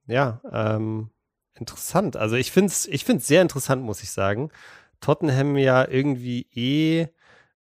ja, 0.07 0.41
ähm, 0.51 1.11
interessant. 1.53 2.17
Also 2.17 2.35
ich 2.37 2.51
finde 2.51 2.71
es 2.71 2.87
ich 2.87 3.05
find's 3.05 3.27
sehr 3.27 3.43
interessant, 3.43 3.83
muss 3.83 4.01
ich 4.01 4.11
sagen. 4.11 4.49
Tottenham 4.99 5.55
ja 5.55 5.87
irgendwie 5.87 6.47
eh 6.55 7.07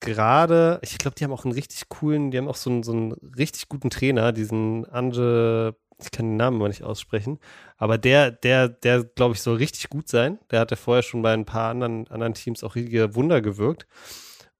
gerade, 0.00 0.80
ich 0.82 0.98
glaube, 0.98 1.14
die 1.14 1.24
haben 1.24 1.32
auch 1.32 1.44
einen 1.44 1.54
richtig 1.54 1.88
coolen, 1.88 2.32
die 2.32 2.38
haben 2.38 2.48
auch 2.48 2.56
so 2.56 2.70
einen, 2.70 2.82
so 2.82 2.92
einen 2.92 3.12
richtig 3.12 3.68
guten 3.68 3.88
Trainer, 3.88 4.32
diesen 4.32 4.84
Ange 4.90 5.76
ich 6.04 6.10
kann 6.10 6.26
den 6.26 6.36
Namen 6.36 6.58
mal 6.58 6.68
nicht 6.68 6.82
aussprechen, 6.82 7.38
aber 7.76 7.98
der, 7.98 8.30
der, 8.30 8.68
der, 8.68 9.04
glaube 9.04 9.34
ich, 9.34 9.42
soll 9.42 9.56
richtig 9.56 9.88
gut 9.88 10.08
sein. 10.08 10.38
Der 10.50 10.60
hat 10.60 10.70
ja 10.70 10.76
vorher 10.76 11.02
schon 11.02 11.22
bei 11.22 11.32
ein 11.32 11.44
paar 11.44 11.70
anderen, 11.70 12.08
anderen 12.08 12.34
Teams 12.34 12.64
auch 12.64 12.74
riesige 12.74 13.14
Wunder 13.14 13.40
gewirkt. 13.40 13.86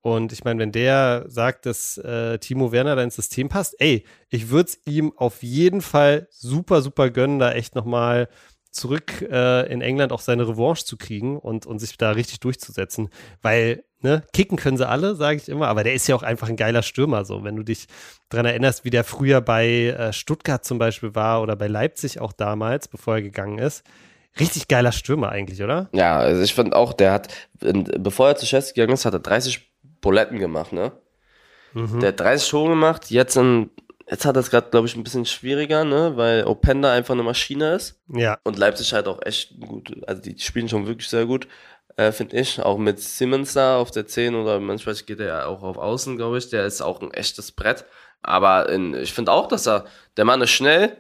Und 0.01 0.35
ich 0.35 0.45
meine, 0.45 0.61
wenn 0.61 0.71
der 0.71 1.25
sagt, 1.29 1.65
dass 1.65 1.97
äh, 1.97 2.39
Timo 2.39 2.73
Werner 2.73 2.95
da 2.95 3.03
ins 3.03 3.17
System 3.17 3.49
passt, 3.49 3.75
ey, 3.79 4.05
ich 4.29 4.51
würde 4.51 4.69
es 4.69 4.79
ihm 4.85 5.15
auf 5.17 5.43
jeden 5.43 5.81
Fall 5.81 6.29
super, 6.31 6.83
super 6.83 7.09
gönnen, 7.09 7.39
da 7.39 7.53
echt 7.53 7.75
nochmal 7.75 8.29
zurück 8.75 9.23
äh, 9.23 9.73
in 9.73 9.81
England 9.81 10.13
auch 10.13 10.21
seine 10.21 10.49
Revanche 10.49 10.85
zu 10.85 10.97
kriegen 10.97 11.39
und, 11.39 11.65
und 11.65 11.79
sich 11.79 11.97
da 11.97 12.11
richtig 12.11 12.41
durchzusetzen. 12.41 13.09
Weil, 13.41 13.85
ne, 14.01 14.25
kicken 14.33 14.59
können 14.59 14.77
sie 14.77 14.87
alle, 14.87 15.15
sage 15.15 15.37
ich 15.37 15.49
immer, 15.49 15.69
aber 15.69 15.85
der 15.85 15.95
ist 15.95 16.09
ja 16.09 16.17
auch 16.17 16.25
einfach 16.25 16.49
ein 16.49 16.57
geiler 16.57 16.83
Stürmer. 16.83 17.25
So, 17.25 17.45
wenn 17.45 17.55
du 17.55 17.63
dich 17.63 17.87
daran 18.29 18.47
erinnerst, 18.47 18.85
wie 18.85 18.91
der 18.91 19.05
früher 19.05 19.41
bei 19.41 19.67
äh, 19.67 20.13
Stuttgart 20.13 20.65
zum 20.65 20.79
Beispiel 20.79 21.15
war 21.15 21.41
oder 21.41 21.55
bei 21.55 21.69
Leipzig 21.69 22.21
auch 22.21 22.33
damals, 22.33 22.89
bevor 22.89 23.15
er 23.15 23.23
gegangen 23.23 23.59
ist. 23.59 23.85
Richtig 24.41 24.67
geiler 24.67 24.91
Stürmer 24.91 25.29
eigentlich, 25.29 25.63
oder? 25.63 25.89
Ja, 25.93 26.19
also 26.19 26.43
ich 26.43 26.55
finde 26.55 26.77
auch, 26.77 26.93
der 26.93 27.13
hat, 27.13 27.33
bevor 27.61 28.29
er 28.29 28.37
zu 28.37 28.47
Chelsea 28.47 28.75
gegangen 28.75 28.95
ist, 28.95 29.05
hat 29.05 29.15
er 29.15 29.21
30 29.21 29.71
Buletten 30.01 30.41
gemacht, 30.41 30.73
ne? 30.73 30.91
Mhm. 31.73 32.01
Der 32.01 32.09
hat 32.09 32.19
30 32.19 32.51
Tore 32.51 32.71
gemacht, 32.71 33.13
jetzt 33.13 33.37
in 33.37 33.71
Jetzt 34.11 34.27
hat 34.27 34.37
es 34.37 34.51
gerade, 34.51 34.71
glaube 34.71 34.87
ich, 34.87 34.97
ein 34.97 35.05
bisschen 35.05 35.25
schwieriger, 35.25 35.85
ne? 35.85 36.13
weil 36.17 36.45
Openda 36.45 36.93
einfach 36.93 37.15
eine 37.15 37.23
Maschine 37.23 37.75
ist. 37.75 37.99
Ja. 38.09 38.39
Und 38.45 38.59
Leipzig 38.59 38.93
halt 38.93 39.09
auch 39.09 39.21
echt 39.25 39.59
gut, 39.61 39.97
also 40.07 40.21
die 40.21 40.39
spielen 40.39 40.69
schon 40.69 40.87
wirklich 40.87 41.09
sehr 41.09 41.25
gut, 41.25 41.49
äh, 41.97 42.13
finde 42.13 42.37
ich. 42.37 42.61
Auch 42.61 42.77
mit 42.77 43.01
Simmons 43.01 43.55
da 43.55 43.79
auf 43.79 43.91
der 43.91 44.07
10 44.07 44.35
oder 44.35 44.61
manchmal 44.61 44.95
geht 44.95 45.21
er 45.21 45.27
ja 45.27 45.47
auch 45.47 45.63
auf 45.63 45.79
Außen, 45.79 46.17
glaube 46.17 46.37
ich. 46.37 46.51
Der 46.51 46.67
ist 46.67 46.83
auch 46.83 47.01
ein 47.01 47.13
echtes 47.13 47.53
Brett. 47.53 47.87
Aber 48.21 48.69
in, 48.69 48.95
ich 48.95 49.13
finde 49.13 49.33
auch, 49.33 49.49
dass 49.49 49.67
er, 49.67 49.87
der 50.17 50.25
Mann 50.25 50.43
ist 50.43 50.51
schnell, 50.51 50.97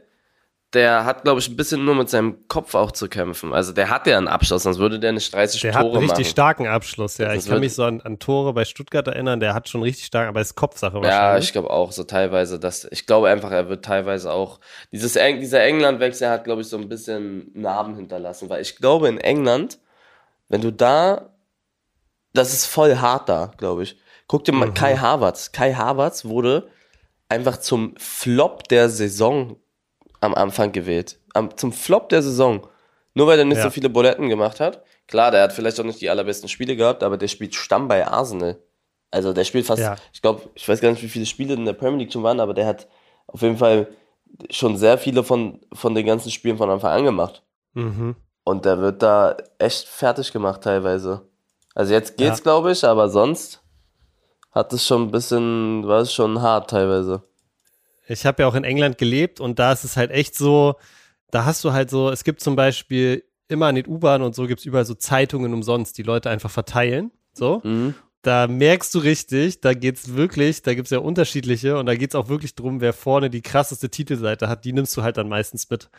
der 0.74 1.04
hat, 1.04 1.22
glaube 1.22 1.40
ich, 1.40 1.48
ein 1.48 1.56
bisschen 1.56 1.84
nur 1.84 1.94
mit 1.94 2.10
seinem 2.10 2.48
Kopf 2.48 2.74
auch 2.74 2.90
zu 2.90 3.08
kämpfen. 3.08 3.52
Also 3.54 3.72
der 3.72 3.90
hat 3.90 4.06
ja 4.06 4.18
einen 4.18 4.28
Abschluss, 4.28 4.64
sonst 4.64 4.78
würde 4.78 4.98
der 4.98 5.12
nicht 5.12 5.32
30 5.32 5.60
der 5.60 5.72
Tore 5.72 5.84
machen. 5.84 5.92
Der 5.92 5.94
hat 5.94 6.02
einen 6.02 6.10
richtig 6.10 6.28
starken 6.28 6.66
Abschluss, 6.66 7.18
ja. 7.18 7.32
Das 7.32 7.44
ich 7.44 7.50
kann 7.50 7.60
mich 7.60 7.74
so 7.74 7.84
an, 7.84 8.00
an, 8.00 8.18
Tore 8.18 8.52
bei 8.52 8.64
Stuttgart 8.64 9.06
erinnern, 9.06 9.40
der 9.40 9.54
hat 9.54 9.68
schon 9.68 9.82
richtig 9.82 10.06
stark, 10.06 10.28
aber 10.28 10.40
ist 10.40 10.56
Kopfsache 10.56 10.94
wahrscheinlich. 10.94 11.12
Ja, 11.12 11.38
ich 11.38 11.52
glaube 11.52 11.70
auch 11.70 11.92
so 11.92 12.04
teilweise, 12.04 12.58
dass, 12.58 12.86
ich 12.90 13.06
glaube 13.06 13.28
einfach, 13.28 13.52
er 13.52 13.68
wird 13.68 13.84
teilweise 13.84 14.32
auch, 14.32 14.58
dieses, 14.90 15.12
dieser 15.12 15.62
England-Wechsel 15.62 16.28
hat, 16.28 16.44
glaube 16.44 16.62
ich, 16.62 16.68
so 16.68 16.76
ein 16.76 16.88
bisschen 16.88 17.50
Narben 17.54 17.94
hinterlassen, 17.94 18.50
weil 18.50 18.60
ich 18.60 18.76
glaube 18.76 19.08
in 19.08 19.18
England, 19.18 19.78
wenn 20.48 20.60
du 20.60 20.72
da, 20.72 21.30
das 22.32 22.52
ist 22.52 22.66
voll 22.66 22.96
hart 22.96 23.28
da, 23.28 23.52
glaube 23.56 23.84
ich. 23.84 23.96
Guck 24.26 24.44
dir 24.44 24.52
mal 24.52 24.68
mhm. 24.68 24.74
Kai 24.74 24.96
Havertz. 24.96 25.52
Kai 25.52 25.74
Havertz 25.74 26.24
wurde 26.24 26.68
einfach 27.28 27.58
zum 27.58 27.94
Flop 27.96 28.68
der 28.68 28.88
Saison 28.88 29.56
am 30.24 30.34
Anfang 30.34 30.72
gewählt. 30.72 31.18
Am, 31.34 31.56
zum 31.56 31.72
Flop 31.72 32.08
der 32.08 32.22
Saison. 32.22 32.66
Nur 33.14 33.26
weil 33.26 33.38
er 33.38 33.44
nicht 33.44 33.58
ja. 33.58 33.64
so 33.64 33.70
viele 33.70 33.88
Buletten 33.88 34.28
gemacht 34.28 34.60
hat. 34.60 34.82
Klar, 35.06 35.30
der 35.30 35.42
hat 35.42 35.52
vielleicht 35.52 35.78
auch 35.78 35.84
nicht 35.84 36.00
die 36.00 36.10
allerbesten 36.10 36.48
Spiele 36.48 36.76
gehabt, 36.76 37.02
aber 37.02 37.16
der 37.16 37.28
spielt 37.28 37.54
Stamm 37.54 37.88
bei 37.88 38.06
Arsenal. 38.06 38.58
Also 39.10 39.32
der 39.32 39.44
spielt 39.44 39.66
fast, 39.66 39.82
ja. 39.82 39.96
ich 40.12 40.22
glaube, 40.22 40.42
ich 40.54 40.68
weiß 40.68 40.80
gar 40.80 40.90
nicht, 40.90 41.02
wie 41.02 41.08
viele 41.08 41.26
Spiele 41.26 41.54
in 41.54 41.64
der 41.64 41.74
Premier 41.74 42.00
League 42.00 42.12
schon 42.12 42.24
waren, 42.24 42.40
aber 42.40 42.54
der 42.54 42.66
hat 42.66 42.88
auf 43.28 43.42
jeden 43.42 43.56
Fall 43.58 43.88
schon 44.50 44.76
sehr 44.76 44.98
viele 44.98 45.22
von, 45.22 45.60
von 45.72 45.94
den 45.94 46.04
ganzen 46.04 46.30
Spielen 46.30 46.58
von 46.58 46.68
Anfang 46.68 46.90
an 46.90 47.04
gemacht. 47.04 47.42
Mhm. 47.74 48.16
Und 48.42 48.64
der 48.64 48.80
wird 48.80 49.02
da 49.02 49.36
echt 49.58 49.86
fertig 49.86 50.32
gemacht 50.32 50.62
teilweise. 50.62 51.22
Also 51.74 51.92
jetzt 51.92 52.16
geht's, 52.16 52.38
ja. 52.38 52.42
glaube 52.42 52.72
ich, 52.72 52.84
aber 52.84 53.08
sonst 53.08 53.62
hat 54.50 54.72
es 54.72 54.86
schon 54.86 55.02
ein 55.02 55.10
bisschen, 55.10 55.86
war 55.86 56.00
es 56.00 56.12
schon 56.12 56.40
hart 56.40 56.70
teilweise. 56.70 57.22
Ich 58.06 58.26
habe 58.26 58.42
ja 58.42 58.48
auch 58.48 58.54
in 58.54 58.64
England 58.64 58.98
gelebt 58.98 59.40
und 59.40 59.58
da 59.58 59.72
ist 59.72 59.84
es 59.84 59.96
halt 59.96 60.10
echt 60.10 60.34
so, 60.34 60.74
da 61.30 61.44
hast 61.44 61.64
du 61.64 61.72
halt 61.72 61.90
so, 61.90 62.10
es 62.10 62.24
gibt 62.24 62.40
zum 62.40 62.56
Beispiel 62.56 63.24
immer 63.48 63.66
an 63.66 63.74
den 63.74 63.86
U-Bahnen 63.86 64.24
und 64.24 64.34
so 64.34 64.46
gibt 64.46 64.60
es 64.60 64.66
überall 64.66 64.84
so 64.84 64.94
Zeitungen 64.94 65.52
umsonst, 65.52 65.98
die 65.98 66.02
Leute 66.02 66.30
einfach 66.30 66.50
verteilen. 66.50 67.10
So. 67.32 67.60
Mhm. 67.64 67.94
Da 68.26 68.46
merkst 68.46 68.94
du 68.94 69.00
richtig, 69.00 69.60
da 69.60 69.74
geht's 69.74 70.14
wirklich, 70.14 70.62
da 70.62 70.74
gibt's 70.74 70.90
ja 70.90 70.98
unterschiedliche 70.98 71.78
und 71.78 71.86
da 71.86 71.94
geht's 71.94 72.14
auch 72.14 72.28
wirklich 72.28 72.54
drum, 72.54 72.80
wer 72.80 72.92
vorne 72.94 73.28
die 73.28 73.42
krasseste 73.42 73.90
Titelseite 73.90 74.48
hat, 74.48 74.64
die 74.64 74.72
nimmst 74.72 74.96
du 74.96 75.02
halt 75.02 75.18
dann 75.18 75.28
meistens 75.28 75.68
mit. 75.68 75.90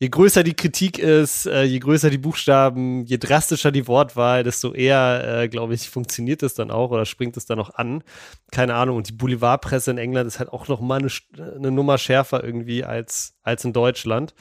Je 0.00 0.08
größer 0.08 0.42
die 0.42 0.54
Kritik 0.54 0.98
ist, 0.98 1.46
äh, 1.46 1.62
je 1.62 1.78
größer 1.78 2.10
die 2.10 2.18
Buchstaben, 2.18 3.04
je 3.04 3.18
drastischer 3.18 3.70
die 3.70 3.86
Wortwahl, 3.86 4.42
desto 4.42 4.72
eher, 4.72 5.42
äh, 5.42 5.48
glaube 5.48 5.74
ich, 5.74 5.88
funktioniert 5.88 6.42
es 6.42 6.54
dann 6.54 6.70
auch 6.70 6.90
oder 6.90 7.04
springt 7.04 7.36
es 7.36 7.46
dann 7.46 7.60
auch 7.60 7.70
an. 7.74 8.02
Keine 8.50 8.74
Ahnung. 8.74 8.96
Und 8.96 9.08
die 9.08 9.12
Boulevardpresse 9.12 9.90
in 9.90 9.98
England 9.98 10.26
ist 10.26 10.38
halt 10.38 10.48
auch 10.48 10.66
noch 10.68 10.80
mal 10.80 10.98
eine, 10.98 11.10
eine 11.56 11.70
Nummer 11.70 11.98
schärfer 11.98 12.42
irgendwie 12.42 12.82
als, 12.82 13.34
als 13.42 13.64
in 13.64 13.72
Deutschland 13.72 14.34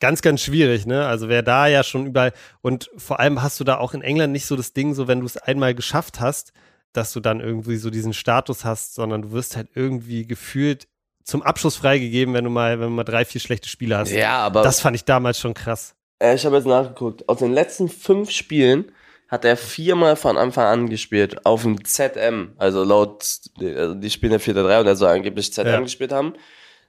ganz, 0.00 0.22
ganz 0.22 0.42
schwierig, 0.42 0.86
ne? 0.86 1.06
Also 1.06 1.28
wer 1.28 1.42
da 1.42 1.66
ja 1.66 1.82
schon 1.82 2.06
überall 2.06 2.32
und 2.60 2.90
vor 2.96 3.20
allem 3.20 3.42
hast 3.42 3.60
du 3.60 3.64
da 3.64 3.78
auch 3.78 3.94
in 3.94 4.02
England 4.02 4.32
nicht 4.32 4.46
so 4.46 4.56
das 4.56 4.72
Ding, 4.72 4.94
so 4.94 5.08
wenn 5.08 5.20
du 5.20 5.26
es 5.26 5.36
einmal 5.36 5.74
geschafft 5.74 6.20
hast, 6.20 6.52
dass 6.92 7.12
du 7.12 7.20
dann 7.20 7.40
irgendwie 7.40 7.76
so 7.76 7.90
diesen 7.90 8.12
Status 8.12 8.64
hast, 8.64 8.94
sondern 8.94 9.22
du 9.22 9.32
wirst 9.32 9.56
halt 9.56 9.68
irgendwie 9.74 10.26
gefühlt 10.26 10.88
zum 11.24 11.42
Abschluss 11.42 11.76
freigegeben, 11.76 12.34
wenn 12.34 12.44
du 12.44 12.50
mal, 12.50 12.78
wenn 12.78 12.86
du 12.86 12.94
mal 12.94 13.04
drei, 13.04 13.24
vier 13.24 13.40
schlechte 13.40 13.68
Spiele 13.68 13.98
hast. 13.98 14.12
Ja, 14.12 14.38
aber. 14.38 14.62
Das 14.62 14.80
fand 14.80 14.96
ich 14.96 15.04
damals 15.04 15.38
schon 15.38 15.54
krass. 15.54 15.94
Äh, 16.18 16.36
ich 16.36 16.46
habe 16.46 16.56
jetzt 16.56 16.66
nachgeguckt. 16.66 17.28
Aus 17.28 17.38
den 17.38 17.52
letzten 17.52 17.88
fünf 17.88 18.30
Spielen 18.30 18.92
hat 19.28 19.44
er 19.44 19.56
viermal 19.56 20.16
von 20.16 20.36
Anfang 20.36 20.66
an 20.66 20.88
gespielt. 20.88 21.44
Auf 21.44 21.62
dem 21.62 21.84
ZM. 21.84 22.52
Also 22.58 22.84
laut, 22.84 23.24
also 23.60 23.94
die 23.94 24.10
spielen 24.10 24.32
ja 24.32 24.38
4-3 24.38 24.80
und 24.80 24.86
er 24.86 24.96
soll 24.96 25.08
angeblich 25.08 25.52
ZM 25.52 25.66
ja. 25.66 25.80
gespielt 25.80 26.12
haben. 26.12 26.34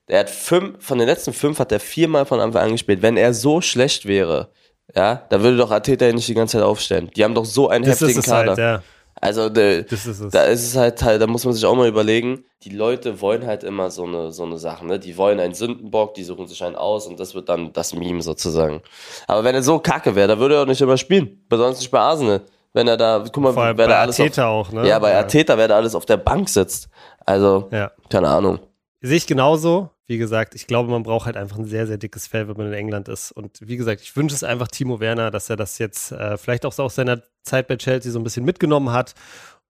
Der 0.07 0.19
hat 0.19 0.29
fünf, 0.29 0.85
von 0.85 0.99
den 0.99 1.07
letzten 1.07 1.33
fünf 1.33 1.59
hat 1.59 1.71
er 1.71 1.79
viermal 1.79 2.25
von 2.25 2.39
Anfang 2.39 2.63
an 2.63 2.71
gespielt. 2.71 3.01
Wenn 3.01 3.17
er 3.17 3.33
so 3.33 3.59
schlecht 3.59 4.05
wäre, 4.05 4.51
ja, 4.95 5.25
da 5.29 5.41
würde 5.41 5.57
doch 5.57 5.71
Ateta 5.71 6.11
nicht 6.13 6.27
die 6.27 6.33
ganze 6.33 6.57
Zeit 6.57 6.63
aufstellen. 6.63 7.09
Die 7.15 7.23
haben 7.23 7.35
doch 7.35 7.43
so 7.43 7.69
einen 7.69 7.83
das 7.83 7.99
heftigen 7.99 8.21
Kader. 8.21 8.49
Halt, 8.49 8.57
ja. 8.59 8.83
Also 9.19 9.49
de, 9.49 9.83
ist 9.83 10.07
da 10.31 10.43
ist 10.43 10.63
es 10.63 10.75
halt, 10.75 11.01
halt, 11.01 11.21
da 11.21 11.27
muss 11.27 11.43
man 11.43 11.53
sich 11.53 11.65
auch 11.65 11.75
mal 11.75 11.87
überlegen, 11.87 12.45
die 12.63 12.69
Leute 12.69 13.19
wollen 13.21 13.45
halt 13.45 13.63
immer 13.63 13.89
so 13.89 14.03
eine, 14.03 14.31
so 14.31 14.43
eine 14.43 14.57
Sache, 14.57 14.85
ne? 14.85 14.99
Die 14.99 15.17
wollen 15.17 15.39
einen 15.39 15.53
Sündenbock, 15.53 16.13
die 16.13 16.23
suchen 16.23 16.47
sich 16.47 16.63
einen 16.63 16.75
aus 16.75 17.07
und 17.07 17.19
das 17.19 17.33
wird 17.33 17.49
dann 17.49 17.73
das 17.73 17.93
Meme 17.93 18.21
sozusagen. 18.21 18.81
Aber 19.27 19.43
wenn 19.43 19.55
er 19.55 19.63
so 19.63 19.79
kacke 19.79 20.15
wäre, 20.15 20.27
da 20.27 20.39
würde 20.39 20.55
er 20.55 20.61
auch 20.61 20.67
nicht 20.67 20.81
immer 20.81 20.97
spielen. 20.97 21.43
Besonders 21.49 21.79
nicht 21.79 21.91
bei 21.91 21.99
Arsenal. 21.99 22.41
Wenn 22.73 22.87
er 22.87 22.97
da, 22.97 23.23
guck 23.31 23.43
mal, 23.43 23.55
wer 23.55 23.87
da 23.87 24.01
alles 24.01 24.19
Arteta 24.19 24.47
auf, 24.47 24.67
auch, 24.67 24.71
ne? 24.73 24.87
Ja, 24.87 24.99
bei 24.99 25.11
ja. 25.11 25.17
Arteta, 25.17 25.57
wer 25.57 25.67
da 25.67 25.77
alles 25.77 25.95
auf 25.95 26.05
der 26.05 26.17
Bank 26.17 26.47
sitzt. 26.47 26.89
Also, 27.25 27.69
ja. 27.71 27.91
keine 28.09 28.27
Ahnung. 28.27 28.59
Sehe 29.01 29.17
ich 29.17 29.25
genauso 29.25 29.89
wie 30.07 30.17
gesagt, 30.17 30.55
ich 30.55 30.67
glaube, 30.67 30.89
man 30.89 31.03
braucht 31.03 31.25
halt 31.25 31.35
einfach 31.35 31.57
ein 31.57 31.65
sehr, 31.65 31.85
sehr 31.85 31.97
dickes 31.97 32.27
Fell, 32.27 32.47
wenn 32.47 32.55
man 32.55 32.67
in 32.67 32.73
England 32.73 33.09
ist. 33.09 33.31
Und 33.33 33.59
wie 33.61 33.75
gesagt, 33.75 34.01
ich 34.01 34.15
wünsche 34.15 34.35
es 34.35 34.43
einfach 34.43 34.69
Timo 34.69 35.01
Werner, 35.01 35.31
dass 35.31 35.49
er 35.49 35.57
das 35.57 35.77
jetzt 35.79 36.13
äh, 36.13 36.37
vielleicht 36.37 36.65
auch 36.65 36.71
so 36.71 36.83
aus 36.83 36.95
seiner 36.95 37.21
Zeit 37.43 37.67
bei 37.67 37.75
Chelsea 37.75 38.11
so 38.11 38.19
ein 38.19 38.23
bisschen 38.23 38.45
mitgenommen 38.45 38.91
hat 38.91 39.15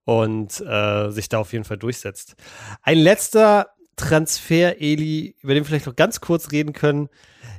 und 0.04 0.60
äh, 0.60 1.10
sich 1.10 1.28
da 1.28 1.38
auf 1.38 1.52
jeden 1.52 1.64
Fall 1.64 1.76
durchsetzt. 1.76 2.36
Ein 2.82 2.98
letzter 2.98 3.70
Transfer, 3.96 4.80
Eli, 4.80 5.34
über 5.42 5.54
den 5.54 5.64
wir 5.64 5.66
vielleicht 5.66 5.86
noch 5.86 5.96
ganz 5.96 6.20
kurz 6.20 6.52
reden 6.52 6.72
können. 6.72 7.08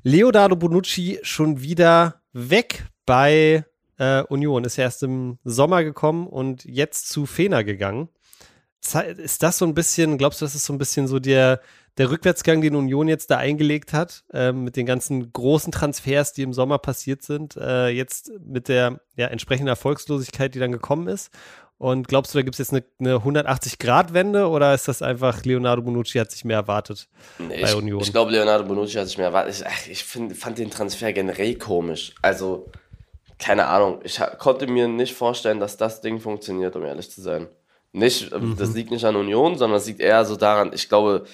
Leonardo 0.04 0.56
Bonucci 0.56 1.20
schon 1.22 1.62
wieder 1.62 2.22
weg 2.32 2.86
bei 3.06 3.66
äh, 3.98 4.24
Union. 4.24 4.64
Ist 4.64 4.78
erst 4.78 5.04
im 5.04 5.38
Sommer 5.44 5.84
gekommen 5.84 6.28
und 6.28 6.64
jetzt 6.64 7.10
zu 7.10 7.26
Fener 7.26 7.66
gegangen. 7.66 8.08
Ist 9.18 9.44
das 9.44 9.58
so 9.58 9.66
ein 9.66 9.74
bisschen, 9.74 10.18
glaubst 10.18 10.40
du, 10.40 10.46
das 10.46 10.56
ist 10.56 10.64
so 10.64 10.72
ein 10.72 10.78
bisschen 10.78 11.08
so 11.08 11.20
der, 11.20 11.60
der 11.98 12.12
Rückwärtsgang, 12.12 12.62
den 12.62 12.76
Union 12.76 13.08
jetzt 13.08 13.32
da 13.32 13.38
eingelegt 13.38 13.94
hat, 13.94 14.24
äh, 14.32 14.52
mit 14.52 14.76
den 14.76 14.86
ganzen 14.86 15.34
großen 15.34 15.72
Transfers, 15.72 16.34
die 16.34 16.44
im 16.44 16.54
Sommer 16.54 16.78
passiert 16.78 17.24
sind, 17.24 17.58
äh, 17.58 17.90
jetzt 17.90 18.32
mit 18.46 18.68
der 18.68 19.02
ja, 19.16 19.28
entsprechenden 19.28 19.68
Erfolgslosigkeit, 19.68 20.56
die 20.56 20.60
dann 20.60 20.72
gekommen 20.72 21.08
ist? 21.08 21.32
Und 21.80 22.10
glaubst 22.10 22.34
du, 22.34 22.38
da 22.38 22.42
gibt 22.42 22.56
es 22.56 22.60
jetzt 22.60 22.74
eine, 22.74 22.84
eine 23.00 23.16
180-Grad-Wende 23.20 24.50
oder 24.50 24.74
ist 24.74 24.90
das 24.90 25.02
einfach, 25.02 25.46
Leonardo 25.46 25.82
Bonucci 25.82 26.20
hat 26.20 26.30
sich 26.30 26.44
mehr 26.44 26.58
erwartet 26.58 27.08
nee, 27.38 27.62
bei 27.62 27.74
Union? 27.74 28.02
Ich, 28.02 28.12
glaube, 28.12 28.32
Leonardo 28.32 28.66
Bonucci 28.66 28.96
hat 28.96 29.08
sich 29.08 29.18
mehr 29.18 29.28
erwartet. 29.28 29.66
Ich, 29.86 29.92
ich 29.92 30.04
find, 30.04 30.36
fand 30.36 30.58
den 30.58 30.70
Transfer 30.70 31.14
generell 31.14 31.56
komisch. 31.56 32.14
Also, 32.22 32.70
keine 33.40 33.68
Ahnung. 33.68 34.02
Ich 34.04 34.20
konnte 34.40 34.68
mir 34.68 34.90
nicht 34.90 35.14
vorstellen, 35.14 35.62
dass 35.62 35.78
das 35.78 36.02
Ding 36.02 36.20
funktioniert, 36.20 36.76
um 36.76 36.84
ehrlich 36.84 37.10
zu 37.10 37.22
sein. 37.22 37.48
Nicht, 37.94 38.30
mhm. 38.38 38.58
das 38.58 38.74
liegt 38.74 38.92
nicht 38.92 39.06
an 39.06 39.16
Union, 39.16 39.58
sondern 39.58 39.78
es 39.78 39.88
liegt 39.88 40.02
eher 40.02 40.26
so 40.26 40.36
daran, 40.36 40.72
ich 40.74 40.90
glaube, 40.90 41.26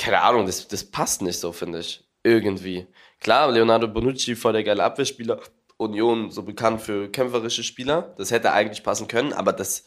keine 0.00 0.22
Ahnung, 0.22 0.46
das, 0.46 0.66
das 0.66 0.82
passt 0.82 1.20
nicht 1.20 1.38
so, 1.38 1.52
finde 1.52 1.80
ich. 1.80 2.02
Irgendwie. 2.22 2.86
Klar, 3.20 3.50
Leonardo 3.50 3.86
Bonucci 3.86 4.34
voll 4.34 4.54
der 4.54 4.64
geile 4.64 4.82
Abwehrspieler. 4.82 5.40
Union 5.76 6.30
so 6.30 6.42
bekannt 6.42 6.80
für 6.80 7.10
kämpferische 7.10 7.62
Spieler. 7.62 8.14
Das 8.16 8.30
hätte 8.30 8.52
eigentlich 8.52 8.82
passen 8.82 9.08
können, 9.08 9.32
aber 9.32 9.52
das, 9.52 9.84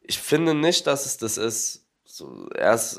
ich 0.00 0.18
finde 0.18 0.54
nicht, 0.54 0.86
dass 0.86 1.06
es 1.06 1.16
das 1.18 1.36
ist. 1.36 1.84
So, 2.04 2.48
erst, 2.56 2.98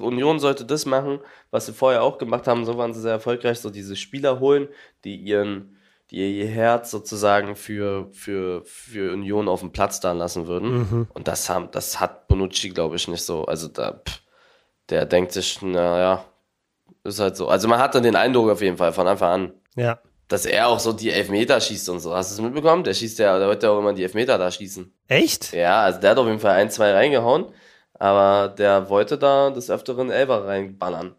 Union 0.00 0.40
sollte 0.40 0.64
das 0.64 0.84
machen, 0.84 1.20
was 1.50 1.66
sie 1.66 1.72
vorher 1.72 2.02
auch 2.02 2.18
gemacht 2.18 2.46
haben. 2.46 2.64
So 2.64 2.76
waren 2.76 2.92
sie 2.92 3.00
sehr 3.00 3.12
erfolgreich, 3.12 3.60
so 3.60 3.70
diese 3.70 3.94
Spieler 3.94 4.40
holen, 4.40 4.68
die 5.04 5.16
ihren, 5.16 5.76
die 6.10 6.38
ihr 6.38 6.48
Herz 6.48 6.90
sozusagen 6.90 7.54
für, 7.54 8.08
für, 8.12 8.64
für 8.64 9.12
Union 9.12 9.48
auf 9.48 9.60
dem 9.60 9.72
Platz 9.72 10.00
da 10.00 10.12
lassen 10.12 10.46
würden. 10.46 10.78
Mhm. 10.78 11.08
Und 11.14 11.28
das, 11.28 11.48
haben, 11.48 11.70
das 11.70 12.00
hat 12.00 12.28
Bonucci, 12.28 12.70
glaube 12.70 12.96
ich, 12.96 13.08
nicht 13.08 13.22
so. 13.22 13.44
Also 13.44 13.68
da, 13.68 13.92
pff, 13.92 14.20
der 14.90 15.06
denkt 15.06 15.32
sich, 15.32 15.60
naja, 15.62 16.24
ist 17.04 17.20
halt 17.20 17.36
so. 17.36 17.48
Also 17.48 17.68
man 17.68 17.78
hat 17.78 17.94
dann 17.94 18.02
den 18.02 18.16
Eindruck 18.16 18.50
auf 18.50 18.62
jeden 18.62 18.76
Fall 18.76 18.92
von 18.92 19.06
Anfang 19.06 19.30
an. 19.30 19.52
Ja. 19.76 19.98
Dass 20.28 20.44
er 20.44 20.68
auch 20.68 20.78
so 20.78 20.92
die 20.92 21.10
Elfmeter 21.10 21.58
schießt 21.60 21.88
und 21.88 22.00
so. 22.00 22.14
Hast 22.14 22.30
du 22.30 22.34
es 22.34 22.46
mitbekommen? 22.46 22.84
Der 22.84 22.92
schießt 22.92 23.18
ja, 23.18 23.38
der 23.38 23.48
wird 23.48 23.62
ja 23.62 23.70
auch 23.70 23.78
immer 23.78 23.94
die 23.94 24.02
Elfmeter 24.02 24.36
da 24.36 24.50
schießen. 24.50 24.92
Echt? 25.08 25.52
Ja, 25.52 25.82
also 25.82 26.00
der 26.00 26.10
hat 26.10 26.18
auf 26.18 26.26
jeden 26.26 26.40
Fall 26.40 26.52
ein, 26.52 26.70
zwei 26.70 26.92
reingehauen, 26.92 27.46
aber 27.94 28.48
der 28.48 28.90
wollte 28.90 29.16
da 29.16 29.50
des 29.50 29.70
Öfteren 29.70 30.10
Elber 30.10 30.46
reinballern. 30.46 31.14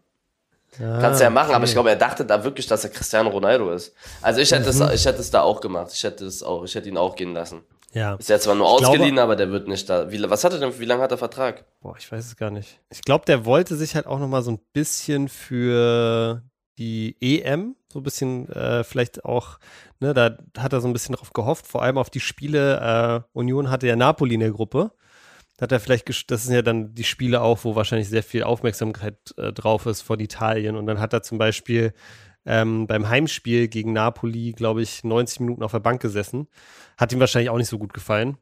Ah, 0.78 0.98
Kannst 1.00 1.20
du 1.20 1.24
ja 1.24 1.30
machen, 1.30 1.48
okay. 1.48 1.56
aber 1.56 1.64
ich 1.64 1.72
glaube, 1.72 1.90
er 1.90 1.96
dachte 1.96 2.24
da 2.24 2.44
wirklich, 2.44 2.66
dass 2.68 2.84
er 2.84 2.90
Cristiano 2.90 3.30
Ronaldo 3.30 3.72
ist. 3.72 3.92
Also 4.22 4.40
ich 4.40 4.52
hätte 4.52 4.72
mhm. 4.72 4.82
es, 4.82 4.94
ich 4.94 5.04
hätte 5.04 5.18
es 5.18 5.30
da 5.30 5.42
auch 5.42 5.60
gemacht. 5.60 5.90
Ich 5.92 6.04
hätte 6.04 6.24
es 6.24 6.44
auch, 6.44 6.62
ich 6.64 6.74
hätte 6.74 6.88
ihn 6.88 6.96
auch 6.96 7.16
gehen 7.16 7.34
lassen. 7.34 7.62
Ja. 7.92 8.14
Ist 8.14 8.28
ja 8.28 8.38
zwar 8.38 8.54
nur 8.54 8.68
ausgeliehen, 8.68 9.14
glaube, 9.14 9.22
aber 9.22 9.36
der 9.36 9.50
wird 9.50 9.66
nicht 9.66 9.88
da. 9.88 10.10
Wie, 10.10 10.22
was 10.22 10.44
hat 10.44 10.52
er 10.52 10.60
denn, 10.60 10.78
wie 10.78 10.84
lange 10.84 11.02
hat 11.02 11.10
er 11.10 11.18
Vertrag? 11.18 11.64
Boah, 11.80 11.96
ich 11.98 12.10
weiß 12.10 12.24
es 12.24 12.36
gar 12.36 12.50
nicht. 12.50 12.80
Ich 12.90 13.02
glaube, 13.02 13.24
der 13.24 13.44
wollte 13.44 13.76
sich 13.76 13.94
halt 13.94 14.06
auch 14.06 14.18
nochmal 14.18 14.42
so 14.42 14.52
ein 14.52 14.60
bisschen 14.72 15.28
für 15.28 16.42
die 16.78 17.16
EM, 17.20 17.74
so 17.92 17.98
ein 17.98 18.02
bisschen 18.02 18.48
äh, 18.50 18.84
vielleicht 18.84 19.24
auch, 19.24 19.58
ne, 19.98 20.14
da 20.14 20.38
hat 20.56 20.72
er 20.72 20.80
so 20.80 20.88
ein 20.88 20.92
bisschen 20.92 21.16
drauf 21.16 21.32
gehofft, 21.32 21.66
vor 21.66 21.82
allem 21.82 21.98
auf 21.98 22.10
die 22.10 22.20
Spiele. 22.20 23.24
Äh, 23.34 23.38
Union 23.38 23.70
hatte 23.70 23.86
ja 23.88 23.96
Napoli 23.96 24.34
in 24.34 24.40
der 24.40 24.52
Gruppe. 24.52 24.92
Da 25.56 25.64
hat 25.64 25.72
er 25.72 25.80
vielleicht, 25.80 26.30
das 26.30 26.44
sind 26.44 26.54
ja 26.54 26.62
dann 26.62 26.94
die 26.94 27.04
Spiele 27.04 27.42
auch, 27.42 27.64
wo 27.64 27.74
wahrscheinlich 27.74 28.08
sehr 28.08 28.22
viel 28.22 28.44
Aufmerksamkeit 28.44 29.16
äh, 29.36 29.52
drauf 29.52 29.84
ist 29.86 30.00
von 30.00 30.20
Italien. 30.20 30.76
Und 30.76 30.86
dann 30.86 31.00
hat 31.00 31.12
er 31.12 31.22
zum 31.22 31.36
Beispiel 31.36 31.92
ähm, 32.46 32.86
beim 32.86 33.08
Heimspiel 33.08 33.68
gegen 33.68 33.92
Napoli, 33.92 34.52
glaube 34.52 34.82
ich, 34.82 35.04
90 35.04 35.40
Minuten 35.40 35.62
auf 35.62 35.72
der 35.72 35.80
Bank 35.80 36.00
gesessen. 36.00 36.48
Hat 36.96 37.12
ihm 37.12 37.20
wahrscheinlich 37.20 37.50
auch 37.50 37.58
nicht 37.58 37.68
so 37.68 37.78
gut 37.78 37.92
gefallen. 37.92 38.38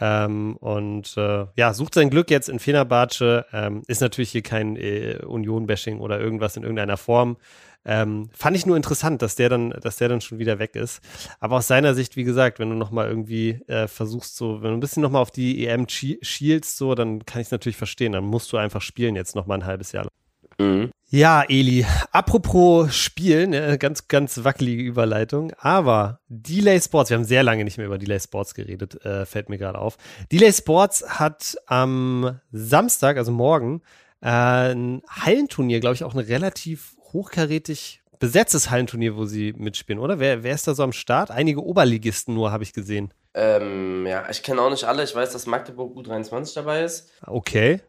Ähm, 0.00 0.56
und 0.56 1.14
äh, 1.16 1.46
ja, 1.56 1.74
sucht 1.74 1.94
sein 1.94 2.10
Glück 2.10 2.30
jetzt 2.30 2.48
in 2.48 2.58
Fenerbahce. 2.58 3.44
Ähm, 3.52 3.82
ist 3.86 4.00
natürlich 4.00 4.30
hier 4.30 4.42
kein 4.42 4.76
äh, 4.76 5.18
Union-Bashing 5.26 6.00
oder 6.00 6.18
irgendwas 6.18 6.56
in 6.56 6.62
irgendeiner 6.62 6.96
Form. 6.96 7.36
Ähm, 7.84 8.28
fand 8.32 8.56
ich 8.56 8.66
nur 8.66 8.76
interessant, 8.76 9.22
dass 9.22 9.36
der 9.36 9.48
dann, 9.48 9.70
dass 9.70 9.96
der 9.96 10.08
dann 10.08 10.20
schon 10.20 10.38
wieder 10.38 10.58
weg 10.58 10.76
ist. 10.76 11.00
Aber 11.38 11.56
aus 11.56 11.66
seiner 11.66 11.94
Sicht, 11.94 12.16
wie 12.16 12.24
gesagt, 12.24 12.58
wenn 12.58 12.70
du 12.70 12.76
nochmal 12.76 13.08
irgendwie 13.08 13.60
äh, 13.68 13.88
versuchst, 13.88 14.36
so, 14.36 14.62
wenn 14.62 14.70
du 14.70 14.76
ein 14.76 14.80
bisschen 14.80 15.02
nochmal 15.02 15.22
auf 15.22 15.30
die 15.30 15.66
EM 15.66 15.86
schielst, 15.88 16.76
so, 16.76 16.94
dann 16.94 17.24
kann 17.24 17.40
ich 17.40 17.48
es 17.48 17.52
natürlich 17.52 17.78
verstehen. 17.78 18.12
Dann 18.12 18.24
musst 18.24 18.52
du 18.52 18.58
einfach 18.58 18.82
spielen 18.82 19.16
jetzt 19.16 19.34
nochmal 19.34 19.58
ein 19.58 19.66
halbes 19.66 19.92
Jahr 19.92 20.04
lang. 20.04 20.10
Mhm. 20.58 20.90
Ja, 21.12 21.42
Eli, 21.48 21.84
apropos 22.12 22.94
Spielen, 22.94 23.50
ne, 23.50 23.78
ganz, 23.78 24.06
ganz 24.06 24.44
wackelige 24.44 24.84
Überleitung, 24.84 25.52
aber 25.58 26.20
Delay 26.28 26.80
Sports, 26.80 27.10
wir 27.10 27.16
haben 27.16 27.24
sehr 27.24 27.42
lange 27.42 27.64
nicht 27.64 27.78
mehr 27.78 27.86
über 27.88 27.98
Delay 27.98 28.20
Sports 28.20 28.54
geredet, 28.54 29.04
äh, 29.04 29.26
fällt 29.26 29.48
mir 29.48 29.58
gerade 29.58 29.80
auf. 29.80 29.96
Delay 30.30 30.52
Sports 30.52 31.04
hat 31.18 31.56
am 31.66 32.38
Samstag, 32.52 33.16
also 33.16 33.32
morgen, 33.32 33.82
äh, 34.22 34.28
ein 34.28 35.02
Hallenturnier, 35.08 35.80
glaube 35.80 35.96
ich, 35.96 36.04
auch 36.04 36.14
ein 36.14 36.20
relativ 36.20 36.94
hochkarätig 37.12 38.02
besetztes 38.20 38.70
Hallenturnier, 38.70 39.16
wo 39.16 39.24
sie 39.24 39.52
mitspielen, 39.54 40.00
oder? 40.00 40.20
Wer, 40.20 40.44
wer 40.44 40.54
ist 40.54 40.68
da 40.68 40.74
so 40.74 40.84
am 40.84 40.92
Start? 40.92 41.32
Einige 41.32 41.64
Oberligisten 41.64 42.34
nur, 42.34 42.52
habe 42.52 42.62
ich 42.62 42.72
gesehen. 42.72 43.12
Ähm, 43.34 44.06
ja, 44.06 44.30
ich 44.30 44.44
kenne 44.44 44.62
auch 44.62 44.70
nicht 44.70 44.84
alle. 44.84 45.02
Ich 45.02 45.14
weiß, 45.14 45.32
dass 45.32 45.46
Magdeburg 45.46 45.96
U23 45.96 46.54
dabei 46.54 46.84
ist. 46.84 47.10
Okay. 47.26 47.80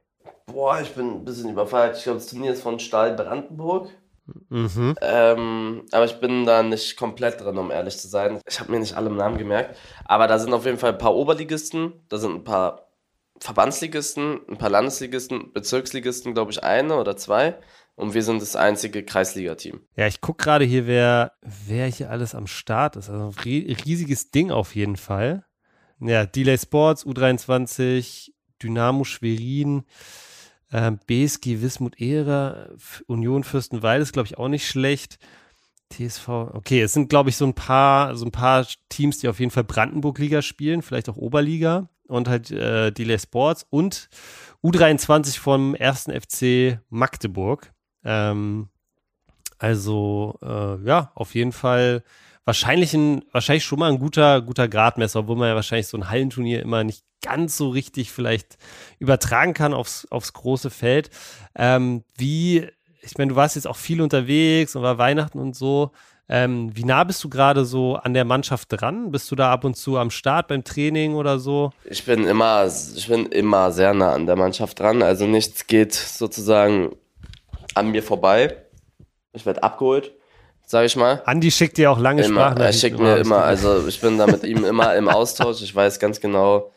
Boah, 0.45 0.81
ich 0.81 0.93
bin 0.93 1.15
ein 1.15 1.25
bisschen 1.25 1.49
überfallen. 1.49 1.93
Ich 1.95 2.03
glaube, 2.03 2.19
das 2.19 2.27
Turnier 2.27 2.53
ist 2.53 2.61
von 2.61 2.79
Stahl 2.79 3.15
Brandenburg. 3.15 3.89
Mhm. 4.49 4.95
Ähm, 5.01 5.85
aber 5.91 6.05
ich 6.05 6.19
bin 6.19 6.45
da 6.45 6.63
nicht 6.63 6.97
komplett 6.97 7.41
drin, 7.41 7.57
um 7.57 7.71
ehrlich 7.71 7.97
zu 7.97 8.07
sein. 8.07 8.39
Ich 8.47 8.59
habe 8.59 8.71
mir 8.71 8.79
nicht 8.79 8.95
alle 8.95 9.09
Namen 9.09 9.37
gemerkt. 9.37 9.77
Aber 10.05 10.27
da 10.27 10.39
sind 10.39 10.53
auf 10.53 10.65
jeden 10.65 10.77
Fall 10.77 10.91
ein 10.93 10.97
paar 10.97 11.15
Oberligisten, 11.15 11.93
da 12.09 12.17
sind 12.17 12.33
ein 12.35 12.43
paar 12.43 12.87
Verbandsligisten, 13.39 14.39
ein 14.47 14.57
paar 14.57 14.69
Landesligisten, 14.69 15.51
Bezirksligisten, 15.51 16.33
glaube 16.33 16.51
ich, 16.51 16.63
eine 16.63 16.95
oder 16.95 17.17
zwei. 17.17 17.57
Und 17.95 18.13
wir 18.13 18.23
sind 18.23 18.41
das 18.41 18.55
einzige 18.55 19.03
Kreisliga-Team. 19.03 19.81
Ja, 19.95 20.07
ich 20.07 20.21
gucke 20.21 20.43
gerade 20.43 20.65
hier, 20.65 20.87
wer, 20.87 21.33
wer 21.41 21.87
hier 21.87 22.09
alles 22.09 22.33
am 22.35 22.47
Start 22.47 22.95
ist. 22.95 23.09
Also 23.09 23.25
ein 23.25 23.75
riesiges 23.85 24.31
Ding 24.31 24.51
auf 24.51 24.75
jeden 24.75 24.95
Fall. 24.95 25.45
Ja, 25.99 26.25
Delay 26.25 26.57
Sports, 26.57 27.05
U23, 27.05 28.31
Dynamo 28.62 29.04
Schwerin, 29.04 29.84
äh, 30.71 30.91
BSG 31.08 31.62
Wismut 31.62 32.00
Ehre, 32.00 32.76
Union 33.08 33.43
Fürstenwalde 33.43 34.04
ist, 34.04 34.13
glaube 34.13 34.28
ich, 34.28 34.38
auch 34.38 34.47
nicht 34.47 34.67
schlecht. 34.67 35.19
TSV, 35.91 36.30
okay, 36.54 36.82
es 36.82 36.93
sind, 36.93 37.10
glaube 37.10 37.30
ich, 37.30 37.36
so 37.36 37.45
ein 37.45 37.54
paar, 37.54 38.15
so 38.15 38.26
ein 38.26 38.32
paar 38.32 38.65
Teams, 38.89 39.19
die 39.19 39.28
auf 39.28 39.39
jeden 39.39 39.52
Fall 39.52 39.65
Brandenburg-Liga 39.65 40.41
spielen, 40.41 40.82
vielleicht 40.82 41.10
auch 41.10 41.17
Oberliga 41.17 41.89
und 42.08 42.28
halt 42.28 42.50
äh, 42.52 42.91
Delay 42.91 43.19
Sports 43.19 43.65
und 43.69 44.10
U23 44.63 45.39
vom 45.39 45.76
ersten 45.76 46.12
FC 46.12 46.80
Magdeburg. 46.89 47.74
Ähm, 48.04 48.69
also, 49.58 50.39
äh, 50.41 50.84
ja, 50.86 51.12
auf 51.13 51.36
jeden 51.36 51.52
Fall 51.52 52.04
wahrscheinlich, 52.45 52.93
ein, 52.93 53.23
wahrscheinlich 53.32 53.63
schon 53.63 53.80
mal 53.80 53.91
ein 53.91 53.99
guter, 53.99 54.41
guter 54.41 54.67
Gradmesser, 54.67 55.19
obwohl 55.19 55.36
man 55.36 55.49
ja 55.49 55.56
wahrscheinlich 55.56 55.88
so 55.88 55.97
ein 55.97 56.10
Hallenturnier 56.10 56.62
immer 56.62 56.84
nicht 56.84 57.04
ganz 57.21 57.56
so 57.58 57.69
richtig 57.69 58.12
vielleicht 58.12 58.58
übertragen 58.99 59.54
kann 59.54 59.73
aufs, 59.73 60.08
aufs 60.10 60.34
große 60.34 60.69
Feld. 60.69 61.10
Ähm, 61.56 62.04
wie, 62.17 62.67
ich 63.01 63.17
meine, 63.17 63.30
du 63.30 63.36
warst 63.36 63.56
jetzt 63.56 63.67
auch 63.67 63.77
viel 63.77 64.01
unterwegs 64.01 64.75
und 64.75 64.82
war 64.82 64.97
Weihnachten 64.97 65.39
und 65.39 65.56
so. 65.56 65.91
Ähm, 66.27 66.71
wie 66.75 66.86
nah 66.86 67.04
bist 67.04 67.23
du 67.23 67.30
gerade 67.30 67.65
so 67.65 67.95
an 67.95 68.13
der 68.13 68.25
Mannschaft 68.25 68.69
dran? 68.71 69.12
Bist 69.12 69.30
du 69.30 69.36
da 69.36 69.51
ab 69.51 69.65
und 69.65 69.75
zu 69.75 69.97
am 69.97 70.10
Start 70.10 70.47
beim 70.47 70.63
Training 70.63 71.13
oder 71.13 71.39
so? 71.39 71.71
Ich 71.84 72.06
bin 72.06 72.25
immer, 72.25 72.65
ich 72.95 73.08
bin 73.08 73.25
immer 73.27 73.71
sehr 73.71 73.93
nah 73.93 74.13
an 74.13 74.25
der 74.25 74.38
Mannschaft 74.38 74.80
dran. 74.80 75.04
Also 75.04 75.27
nichts 75.27 75.67
geht 75.67 75.93
sozusagen 75.93 76.95
an 77.75 77.91
mir 77.91 78.01
vorbei. 78.01 78.56
Ich 79.34 79.45
werde 79.45 79.62
abgeholt 79.62 80.13
sag 80.71 80.86
ich 80.86 80.95
mal. 80.95 81.21
Andi 81.25 81.51
schickt 81.51 81.77
dir 81.77 81.91
auch 81.91 81.99
lange 81.99 82.23
immer, 82.23 82.41
Sprachnachrichten. 82.41 82.65
Er 82.65 82.73
schickt 82.73 82.99
mir 82.99 83.17
immer, 83.17 83.43
also 83.43 83.88
ich 83.88 83.99
bin 83.99 84.17
da 84.17 84.25
mit 84.25 84.43
ihm 84.43 84.63
immer 84.63 84.95
im 84.95 85.10
Austausch. 85.10 85.62
Ich 85.62 85.75
weiß 85.75 85.99
ganz 85.99 86.21
genau, 86.21 86.71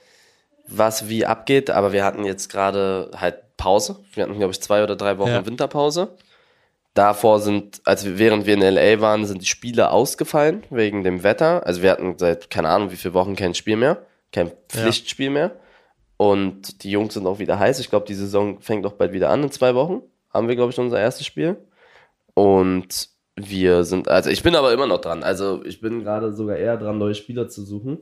was 0.67 1.09
wie 1.09 1.25
abgeht, 1.25 1.71
aber 1.71 1.93
wir 1.93 2.05
hatten 2.05 2.25
jetzt 2.25 2.51
gerade 2.51 3.13
halt 3.17 3.57
Pause. 3.57 4.01
Wir 4.13 4.25
hatten, 4.25 4.37
glaube 4.37 4.51
ich, 4.51 4.61
zwei 4.61 4.83
oder 4.83 4.97
drei 4.97 5.19
Wochen 5.19 5.31
ja. 5.31 5.47
Winterpause. 5.47 6.09
Davor 6.95 7.41
sind, 7.41 7.81
also 7.85 8.19
während 8.19 8.47
wir 8.47 8.55
in 8.55 8.63
LA 8.63 9.01
waren, 9.01 9.27
sind 9.27 9.41
die 9.41 9.47
Spiele 9.47 9.91
ausgefallen 9.91 10.65
wegen 10.71 11.05
dem 11.05 11.23
Wetter. 11.23 11.65
Also 11.65 11.83
wir 11.83 11.93
hatten 11.93 12.19
seit 12.19 12.51
keine 12.51 12.69
Ahnung 12.71 12.91
wie 12.91 12.97
viele 12.97 13.15
Wochen 13.15 13.37
kein 13.37 13.55
Spiel 13.55 13.77
mehr, 13.77 14.05
kein 14.33 14.51
Pflichtspiel 14.69 15.27
ja. 15.27 15.33
mehr. 15.33 15.51
Und 16.17 16.83
die 16.83 16.91
Jungs 16.91 17.15
sind 17.15 17.27
auch 17.27 17.39
wieder 17.39 17.59
heiß. 17.61 17.79
Ich 17.79 17.91
glaube, 17.91 18.07
die 18.07 18.15
Saison 18.15 18.61
fängt 18.61 18.87
auch 18.87 18.93
bald 18.93 19.13
wieder 19.13 19.31
an 19.31 19.45
in 19.45 19.51
zwei 19.53 19.75
Wochen. 19.75 20.03
Haben 20.33 20.49
wir, 20.49 20.57
glaube 20.57 20.73
ich, 20.73 20.79
unser 20.79 21.01
erstes 21.01 21.27
Spiel. 21.27 21.57
Und 22.35 23.14
wir 23.37 23.85
sind, 23.85 24.09
also 24.09 24.31
ich 24.31 24.43
bin 24.43 24.55
aber 24.55 24.73
immer 24.73 24.87
noch 24.87 25.01
dran. 25.01 25.23
Also 25.23 25.65
ich 25.65 25.81
bin 25.81 26.01
gerade 26.01 26.33
sogar 26.33 26.57
eher 26.57 26.77
dran, 26.77 26.99
neue 26.99 27.15
Spieler 27.15 27.49
zu 27.49 27.65
suchen, 27.65 27.99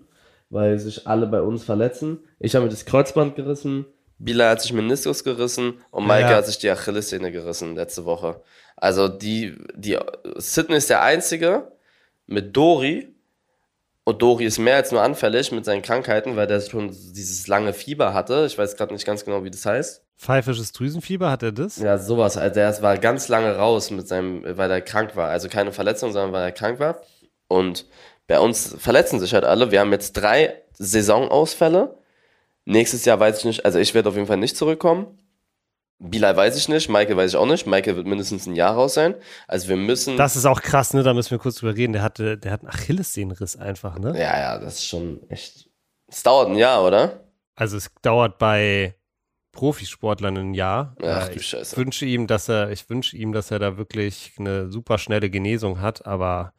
weil 0.51 0.79
sich 0.79 1.07
alle 1.07 1.27
bei 1.27 1.42
uns 1.42 1.64
verletzen. 1.64 2.21
Ich 2.38 2.55
habe 2.55 2.64
mir 2.64 2.71
das 2.71 2.85
Kreuzband 2.85 3.37
gerissen, 3.37 3.87
Bila 4.23 4.51
hat 4.51 4.62
sich 4.62 4.73
Meniskus 4.73 5.25
gerissen 5.25 5.81
und 5.90 6.07
Maike 6.07 6.31
ja. 6.31 6.37
hat 6.37 6.47
sich 6.47 6.59
die 6.59 6.71
Achillessehne 6.71 7.33
gerissen 7.33 7.75
letzte 7.75 8.05
Woche. 8.05 8.40
Also 8.77 9.09
die, 9.09 9.57
die, 9.75 9.99
Sydney 10.37 10.77
ist 10.77 10.90
der 10.90 11.03
Einzige 11.03 11.73
mit 12.27 12.57
Dori, 12.57 13.12
und 14.04 14.20
Dori 14.20 14.44
ist 14.44 14.58
mehr 14.58 14.76
als 14.76 14.90
nur 14.90 15.00
anfällig 15.00 15.52
mit 15.52 15.64
seinen 15.64 15.82
Krankheiten, 15.82 16.34
weil 16.34 16.46
der 16.48 16.60
schon 16.60 16.88
dieses 16.88 17.46
lange 17.46 17.72
Fieber 17.72 18.14
hatte. 18.14 18.44
Ich 18.46 18.58
weiß 18.58 18.76
gerade 18.76 18.92
nicht 18.92 19.06
ganz 19.06 19.24
genau, 19.24 19.44
wie 19.44 19.50
das 19.50 19.64
heißt. 19.64 20.02
Pfeifisches 20.18 20.72
Drüsenfieber, 20.72 21.30
hat 21.30 21.42
er 21.42 21.52
das? 21.52 21.76
Ja, 21.76 21.98
sowas. 21.98 22.36
Also 22.36 22.60
er 22.60 22.82
war 22.82 22.98
ganz 22.98 23.28
lange 23.28 23.56
raus 23.56 23.90
mit 23.90 24.08
seinem, 24.08 24.44
weil 24.56 24.70
er 24.70 24.80
krank 24.80 25.14
war. 25.14 25.28
Also 25.28 25.48
keine 25.48 25.72
Verletzung, 25.72 26.12
sondern 26.12 26.32
weil 26.32 26.42
er 26.42 26.52
krank 26.52 26.80
war. 26.80 27.00
Und 27.46 27.86
bei 28.26 28.40
uns 28.40 28.74
verletzen 28.78 29.20
sich 29.20 29.34
halt 29.34 29.44
alle. 29.44 29.70
Wir 29.70 29.80
haben 29.80 29.92
jetzt 29.92 30.14
drei 30.14 30.62
Saisonausfälle. 30.78 31.96
Nächstes 32.64 33.04
Jahr 33.04 33.20
weiß 33.20 33.38
ich 33.38 33.44
nicht, 33.44 33.64
also 33.64 33.78
ich 33.78 33.94
werde 33.94 34.08
auf 34.08 34.14
jeden 34.14 34.26
Fall 34.26 34.36
nicht 34.36 34.56
zurückkommen. 34.56 35.18
Bilal 36.04 36.36
weiß 36.36 36.56
ich 36.56 36.68
nicht, 36.68 36.88
Michael 36.88 37.16
weiß 37.16 37.30
ich 37.30 37.36
auch 37.36 37.46
nicht. 37.46 37.66
Michael 37.66 37.96
wird 37.96 38.06
mindestens 38.06 38.46
ein 38.46 38.56
Jahr 38.56 38.74
raus 38.74 38.94
sein. 38.94 39.14
Also 39.46 39.68
wir 39.68 39.76
müssen. 39.76 40.16
Das 40.16 40.34
ist 40.34 40.46
auch 40.46 40.60
krass, 40.60 40.94
ne? 40.94 41.04
Da 41.04 41.14
müssen 41.14 41.30
wir 41.30 41.38
kurz 41.38 41.56
drüber 41.56 41.76
reden. 41.76 41.92
Der 41.92 42.02
hatte, 42.02 42.36
der 42.36 42.50
hat 42.50 42.60
einen 42.62 42.70
Achillessehnenriss 42.70 43.56
einfach, 43.56 43.98
ne? 43.98 44.12
Ja, 44.18 44.38
ja, 44.38 44.58
das 44.58 44.74
ist 44.74 44.86
schon 44.86 45.20
echt. 45.28 45.68
Es 46.08 46.24
dauert 46.24 46.48
ein 46.48 46.56
Jahr, 46.56 46.84
oder? 46.84 47.20
Also 47.54 47.76
es 47.76 47.88
dauert 48.02 48.38
bei 48.38 48.96
Profisportlern 49.52 50.36
ein 50.36 50.54
Jahr. 50.54 50.96
Ach 51.04 51.28
du 51.28 51.38
Scheiße. 51.38 51.74
Ich 51.74 51.78
wünsche 51.78 52.04
ihm, 52.04 52.26
dass 52.26 52.48
er, 52.48 52.70
ich 52.70 52.90
wünsche 52.90 53.16
ihm, 53.16 53.32
dass 53.32 53.50
er 53.50 53.60
da 53.60 53.76
wirklich 53.76 54.32
eine 54.38 54.72
super 54.72 54.98
schnelle 54.98 55.30
Genesung 55.30 55.80
hat, 55.80 56.04
aber 56.04 56.52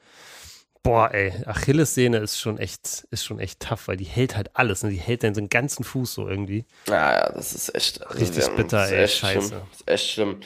Boah, 0.84 1.14
ey, 1.14 1.32
Achillessehne 1.46 2.18
ist 2.18 2.40
schon 2.40 2.58
echt, 2.58 3.08
ist 3.10 3.24
schon 3.24 3.40
echt 3.40 3.62
tough, 3.62 3.88
weil 3.88 3.96
die 3.96 4.04
hält 4.04 4.36
halt 4.36 4.52
alles, 4.54 4.84
ne? 4.84 4.90
Die 4.90 4.98
hält 4.98 5.24
dann 5.24 5.34
so 5.34 5.40
einen 5.40 5.48
ganzen 5.48 5.86
Fuß 5.86 6.14
so 6.14 6.28
irgendwie. 6.28 6.66
Ja, 6.90 7.14
ja, 7.14 7.32
das 7.32 7.54
ist 7.54 7.74
echt 7.74 8.06
also 8.06 8.20
richtig 8.20 8.46
haben, 8.46 8.56
bitter, 8.58 8.90
ey, 8.90 9.04
echt 9.04 9.18
scheiße. 9.18 9.48
Schlimm. 9.48 9.62
Das 9.72 9.80
ist 9.80 9.90
echt 9.90 10.10
schlimm. 10.10 10.40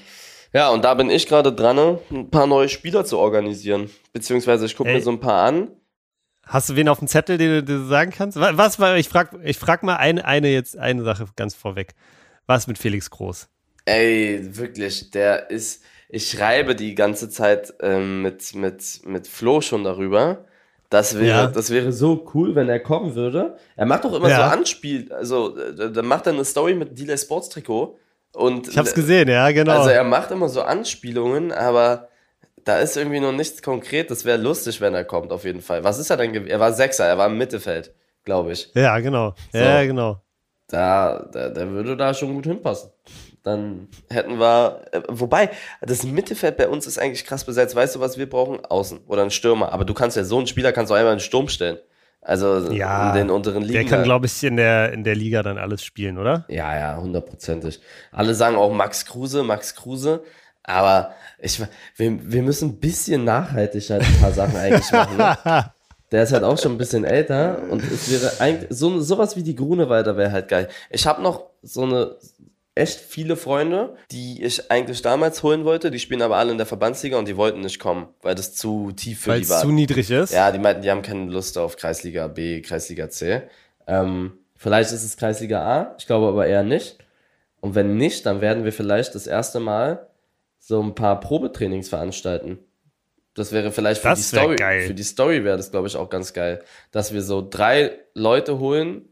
Ja, 0.54 0.70
und 0.70 0.86
da 0.86 0.94
bin 0.94 1.10
ich 1.10 1.26
gerade 1.28 1.52
dran, 1.52 1.76
ne, 1.76 2.00
ein 2.12 2.30
paar 2.30 2.46
neue 2.46 2.70
Spieler 2.70 3.04
zu 3.04 3.18
organisieren. 3.18 3.90
Beziehungsweise 4.14 4.68
ich 4.68 4.76
gucke 4.76 4.92
mir 4.92 5.02
so 5.02 5.12
ein 5.12 5.20
paar 5.20 5.44
an. 5.44 5.70
Hast 6.46 6.70
du 6.70 6.76
wen 6.76 6.88
auf 6.88 7.00
dem 7.00 7.08
Zettel, 7.08 7.38
den 7.38 7.50
du, 7.50 7.64
den 7.64 7.84
du 7.84 7.88
sagen 7.88 8.12
kannst? 8.12 8.40
Was 8.40 8.80
war, 8.80 8.96
ich 8.96 9.10
frag, 9.10 9.36
ich 9.44 9.58
frag 9.58 9.84
mal 9.84 9.98
eine, 9.98 10.24
eine 10.24 10.50
jetzt, 10.50 10.78
eine 10.78 11.04
Sache 11.04 11.26
ganz 11.36 11.56
vorweg. 11.56 11.94
Was 12.46 12.68
mit 12.68 12.78
Felix 12.78 13.10
Groß? 13.10 13.50
Ey, 13.86 14.40
wirklich, 14.56 15.12
der 15.12 15.50
ist, 15.50 15.84
ich 16.10 16.30
schreibe 16.30 16.76
die 16.76 16.96
ganze 16.96 17.30
Zeit 17.30 17.74
ähm, 17.82 18.22
mit, 18.22 18.56
mit, 18.56 19.02
mit 19.06 19.28
Flo 19.28 19.62
schon 19.62 19.84
darüber. 19.84 20.46
Das 20.90 21.20
wäre, 21.20 21.28
ja. 21.28 21.48
das 21.48 21.70
wäre 21.70 21.92
so 21.92 22.26
cool, 22.34 22.56
wenn 22.56 22.70
er 22.70 22.80
kommen 22.80 23.14
würde. 23.16 23.58
Er 23.76 23.86
macht 23.86 24.06
doch 24.06 24.14
immer 24.14 24.30
ja. 24.30 24.38
so 24.38 24.44
Anspiel, 24.44 25.12
also 25.12 25.58
äh, 25.58 25.92
da 25.92 26.02
macht 26.02 26.28
er 26.28 26.34
eine 26.34 26.46
Story 26.46 26.76
mit 26.76 26.98
Delay 26.98 27.18
Sports 27.18 27.50
Trikot 27.50 27.98
und 28.34 28.70
ich 28.70 28.78
hab's 28.78 28.94
gesehen, 28.94 29.28
ja 29.28 29.52
genau. 29.52 29.80
Also 29.80 29.90
er 29.90 30.06
macht 30.06 30.32
immer 30.32 30.48
so 30.48 30.62
Anspielungen, 30.62 31.52
aber 31.52 32.08
da 32.64 32.80
ist 32.80 32.96
irgendwie 32.96 33.20
noch 33.20 33.34
nichts 33.34 33.62
konkret. 33.62 34.12
Das 34.12 34.24
wäre 34.24 34.38
lustig, 34.38 34.80
wenn 34.80 34.94
er 34.94 35.04
kommt, 35.04 35.34
auf 35.34 35.44
jeden 35.44 35.62
Fall. 35.62 35.84
Was 35.84 36.00
ist 36.00 36.10
er 36.10 36.18
denn? 36.18 36.48
Er 36.48 36.60
war 36.60 36.72
Sechser, 36.72 37.06
er 37.06 37.18
war 37.18 37.28
im 37.28 37.38
Mittelfeld, 37.38 37.94
glaube 38.24 38.54
ich. 38.54 38.72
Ja, 38.74 38.98
genau. 39.00 39.34
So. 39.52 39.58
Ja, 39.60 39.84
genau. 39.84 40.22
Da, 40.70 41.30
der, 41.34 41.50
der 41.50 41.70
würde 41.72 41.98
da 41.98 42.14
schon 42.14 42.34
gut 42.34 42.46
hinpassen 42.46 42.92
dann 43.44 43.88
hätten 44.10 44.40
wir, 44.40 44.86
äh, 44.92 45.02
wobei, 45.08 45.50
das 45.82 46.04
Mittelfeld 46.04 46.58
bei 46.58 46.68
uns 46.68 46.86
ist 46.88 46.98
eigentlich 46.98 47.26
krass 47.26 47.46
besetzt. 47.46 47.76
Weißt 47.76 47.96
du, 47.96 48.00
was 48.00 48.18
wir 48.18 48.30
brauchen? 48.30 48.66
Außen 48.66 49.00
oder 49.08 49.22
einen 49.22 49.32
Stürmer. 49.32 49.72
Aber 49.72 49.86
du 49.86 49.94
kannst 49.94 50.18
ja 50.18 50.24
so 50.24 50.38
einen 50.38 50.48
Spieler 50.48 50.72
kannst 50.72 50.92
du 50.92 50.96
einmal 50.96 51.14
in 51.14 51.18
den 51.20 51.24
Sturm 51.24 51.48
stellen. 51.48 51.78
Also 52.22 52.72
ja, 52.74 53.12
in 53.12 53.16
den 53.16 53.30
unteren 53.30 53.62
Ligen. 53.62 53.74
Der 53.74 53.86
kann, 53.86 54.04
glaube 54.04 54.26
ich, 54.26 54.44
in 54.44 54.58
der, 54.58 54.92
in 54.92 55.06
der 55.06 55.16
Liga 55.16 55.44
dann 55.44 55.58
alles 55.58 55.82
spielen, 55.82 56.18
oder? 56.18 56.46
Ja, 56.50 56.78
ja, 56.78 56.98
hundertprozentig. 56.98 57.80
Alle 58.12 58.36
sagen 58.36 58.58
auch 58.58 58.74
Max 58.74 59.06
Kruse, 59.06 59.44
Max 59.44 59.76
Kruse. 59.76 60.24
Aber 60.64 61.14
ich, 61.40 61.62
wir, 61.96 62.32
wir 62.32 62.44
müssen 62.44 62.70
ein 62.70 62.80
bisschen 62.80 63.24
nachhaltig 63.24 63.90
halt 63.90 64.04
ein 64.04 64.20
paar 64.20 64.34
Sachen 64.34 64.58
eigentlich 64.58 64.92
machen. 64.92 65.18
Ne? 65.18 65.72
Der 66.12 66.24
ist 66.24 66.32
halt 66.32 66.44
auch 66.44 66.58
schon 66.58 66.74
ein 66.74 66.78
bisschen 66.78 67.04
älter 67.04 67.62
und 67.70 67.84
es 67.84 68.10
wäre 68.10 68.40
eigentlich 68.40 68.68
so 68.70 69.02
sowas 69.02 69.36
wie 69.36 69.44
die 69.44 69.56
Grunewalder 69.56 70.16
wäre 70.16 70.32
halt 70.32 70.48
geil. 70.48 70.70
Ich 70.90 71.06
habe 71.06 71.22
noch 71.22 71.48
so 71.62 71.84
eine 71.84 72.16
echt 72.78 73.00
viele 73.00 73.36
Freunde, 73.36 73.96
die 74.12 74.44
ich 74.44 74.72
eigentlich 74.72 75.02
damals 75.02 75.44
holen 75.44 75.66
wollte. 75.66 75.92
Die 75.92 76.00
spielen 76.00 76.22
aber 76.22 76.38
alle 76.38 76.52
in 76.52 76.58
der 76.58 76.68
Verbandsliga 76.68 77.18
und 77.18 77.28
die 77.28 77.38
wollten 77.38 77.62
nicht 77.62 77.80
kommen, 77.80 78.08
weil 78.22 78.36
das 78.36 78.54
zu 78.56 78.92
tief 78.92 79.22
für 79.22 79.32
weil 79.32 79.42
die 79.42 79.50
war. 79.50 79.58
Weil 79.58 79.64
es 79.64 79.68
zu 79.68 79.72
niedrig 79.72 80.10
ist? 80.12 80.34
Ja, 80.34 80.52
die 80.52 80.60
meinten, 80.60 80.82
die 80.82 80.92
haben 80.92 81.02
keine 81.02 81.26
Lust 81.26 81.58
auf 81.58 81.78
Kreisliga 81.78 82.28
B, 82.28 82.62
Kreisliga 82.62 83.10
C. 83.10 83.42
Ähm, 83.88 84.38
vielleicht 84.56 84.92
ist 84.92 85.04
es 85.04 85.18
Kreisliga 85.18 85.62
A, 85.62 85.96
ich 85.98 86.08
glaube 86.08 86.28
aber 86.28 86.48
eher 86.48 86.64
nicht. 86.64 86.98
Und 87.60 87.76
wenn 87.76 87.98
nicht, 87.98 88.26
dann 88.26 88.42
werden 88.42 88.64
wir 88.64 88.74
vielleicht 88.74 89.16
das 89.16 89.28
erste 89.28 89.60
Mal 89.60 90.08
so 90.60 90.82
ein 90.82 90.96
paar 90.96 91.20
Probetrainings 91.20 91.90
veranstalten. 91.90 92.60
Das 93.34 93.52
wäre 93.52 93.72
vielleicht 93.72 94.02
für 94.02 94.10
das 94.10 94.20
die 94.20 94.26
Story. 94.26 94.56
Geil. 94.56 94.88
Für 94.88 94.94
die 94.94 95.04
Story 95.04 95.44
wäre 95.44 95.58
das, 95.58 95.72
glaube 95.72 95.88
ich, 95.88 95.96
auch 95.96 96.10
ganz 96.10 96.34
geil. 96.34 96.64
Dass 96.92 97.14
wir 97.14 97.22
so 97.22 97.48
drei 97.48 97.92
Leute 98.16 98.58
holen 98.60 99.10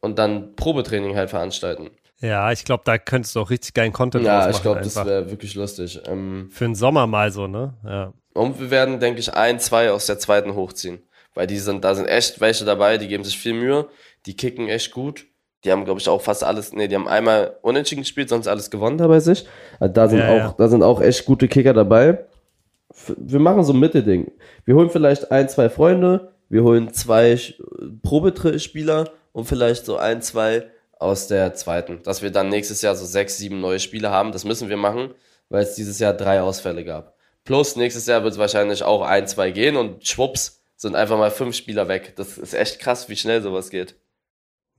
und 0.00 0.18
dann 0.18 0.56
Probetraining 0.56 1.14
halt 1.14 1.30
veranstalten. 1.30 1.90
Ja, 2.20 2.52
ich 2.52 2.64
glaube, 2.64 2.82
da 2.84 2.98
könntest 2.98 3.34
du 3.34 3.40
auch 3.40 3.50
richtig 3.50 3.74
geilen 3.74 3.92
Content 3.92 4.24
ja, 4.24 4.38
machen. 4.38 4.50
Ja, 4.50 4.56
ich 4.56 4.62
glaube, 4.62 4.80
das 4.80 4.96
wäre 4.96 5.30
wirklich 5.30 5.54
lustig. 5.54 6.00
Ähm, 6.06 6.48
Für 6.50 6.64
den 6.64 6.74
Sommer 6.74 7.06
mal 7.06 7.32
so, 7.32 7.46
ne? 7.46 7.74
Ja. 7.84 8.12
Und 8.34 8.60
wir 8.60 8.70
werden, 8.70 9.00
denke 9.00 9.20
ich, 9.20 9.34
ein, 9.34 9.58
zwei 9.58 9.90
aus 9.90 10.06
der 10.06 10.18
zweiten 10.18 10.54
hochziehen. 10.54 11.02
Weil 11.34 11.46
die 11.46 11.58
sind, 11.58 11.84
da 11.84 11.94
sind 11.94 12.06
echt 12.06 12.40
welche 12.40 12.64
dabei, 12.64 12.98
die 12.98 13.08
geben 13.08 13.24
sich 13.24 13.38
viel 13.38 13.54
Mühe, 13.54 13.88
die 14.26 14.34
kicken 14.34 14.68
echt 14.68 14.90
gut. 14.92 15.26
Die 15.64 15.70
haben, 15.70 15.84
glaube 15.84 16.00
ich, 16.00 16.08
auch 16.08 16.22
fast 16.22 16.42
alles, 16.42 16.72
nee, 16.72 16.88
die 16.88 16.94
haben 16.94 17.08
einmal 17.08 17.56
unentschieden 17.62 18.02
gespielt, 18.02 18.28
sonst 18.28 18.48
alles 18.48 18.70
gewonnen 18.70 18.98
da 18.98 19.06
bei 19.06 19.20
sich. 19.20 19.46
Also 19.78 19.92
da 19.92 20.08
sind 20.08 20.18
ja, 20.20 20.28
auch, 20.28 20.36
ja. 20.36 20.54
da 20.56 20.68
sind 20.68 20.82
auch 20.82 21.00
echt 21.00 21.24
gute 21.26 21.48
Kicker 21.48 21.72
dabei. 21.72 22.24
Wir 23.16 23.40
machen 23.40 23.62
so 23.62 23.72
ein 23.72 23.78
Mittelding. 23.78 24.32
Wir 24.64 24.74
holen 24.74 24.90
vielleicht 24.90 25.30
ein, 25.30 25.48
zwei 25.48 25.68
Freunde, 25.68 26.32
wir 26.48 26.64
holen 26.64 26.92
zwei 26.92 27.38
Probespieler 28.02 29.10
und 29.32 29.44
vielleicht 29.44 29.86
so 29.86 29.96
ein, 29.96 30.22
zwei 30.22 30.64
aus 31.00 31.26
der 31.26 31.54
zweiten. 31.54 32.02
Dass 32.02 32.22
wir 32.22 32.30
dann 32.30 32.48
nächstes 32.48 32.82
Jahr 32.82 32.94
so 32.94 33.04
sechs, 33.04 33.38
sieben 33.38 33.60
neue 33.60 33.80
Spiele 33.80 34.10
haben, 34.10 34.32
das 34.32 34.44
müssen 34.44 34.68
wir 34.68 34.76
machen, 34.76 35.14
weil 35.48 35.62
es 35.62 35.74
dieses 35.74 35.98
Jahr 35.98 36.12
drei 36.12 36.42
Ausfälle 36.42 36.84
gab. 36.84 37.16
Plus 37.44 37.74
nächstes 37.74 38.06
Jahr 38.06 38.22
wird 38.22 38.34
es 38.34 38.38
wahrscheinlich 38.38 38.82
auch 38.84 39.02
ein, 39.02 39.26
zwei 39.26 39.50
gehen 39.50 39.76
und 39.76 40.06
schwupps 40.06 40.62
sind 40.76 40.94
einfach 40.94 41.18
mal 41.18 41.30
fünf 41.30 41.56
Spieler 41.56 41.88
weg. 41.88 42.14
Das 42.16 42.38
ist 42.38 42.54
echt 42.54 42.78
krass, 42.78 43.08
wie 43.08 43.16
schnell 43.16 43.42
sowas 43.42 43.70
geht. 43.70 43.96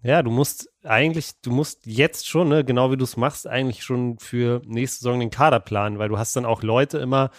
Ja, 0.03 0.23
du 0.23 0.31
musst 0.31 0.67
eigentlich, 0.83 1.31
du 1.41 1.51
musst 1.51 1.85
jetzt 1.85 2.27
schon, 2.27 2.49
ne, 2.49 2.63
genau 2.63 2.91
wie 2.91 2.97
du 2.97 3.03
es 3.03 3.17
machst, 3.17 3.45
eigentlich 3.45 3.83
schon 3.83 4.17
für 4.17 4.61
nächste 4.65 4.99
Saison 4.99 5.19
den 5.19 5.29
Kader 5.29 5.59
planen, 5.59 5.99
weil 5.99 6.09
du 6.09 6.17
hast 6.17 6.35
dann 6.35 6.45
auch 6.45 6.63
Leute 6.63 6.97
immer, 6.97 7.29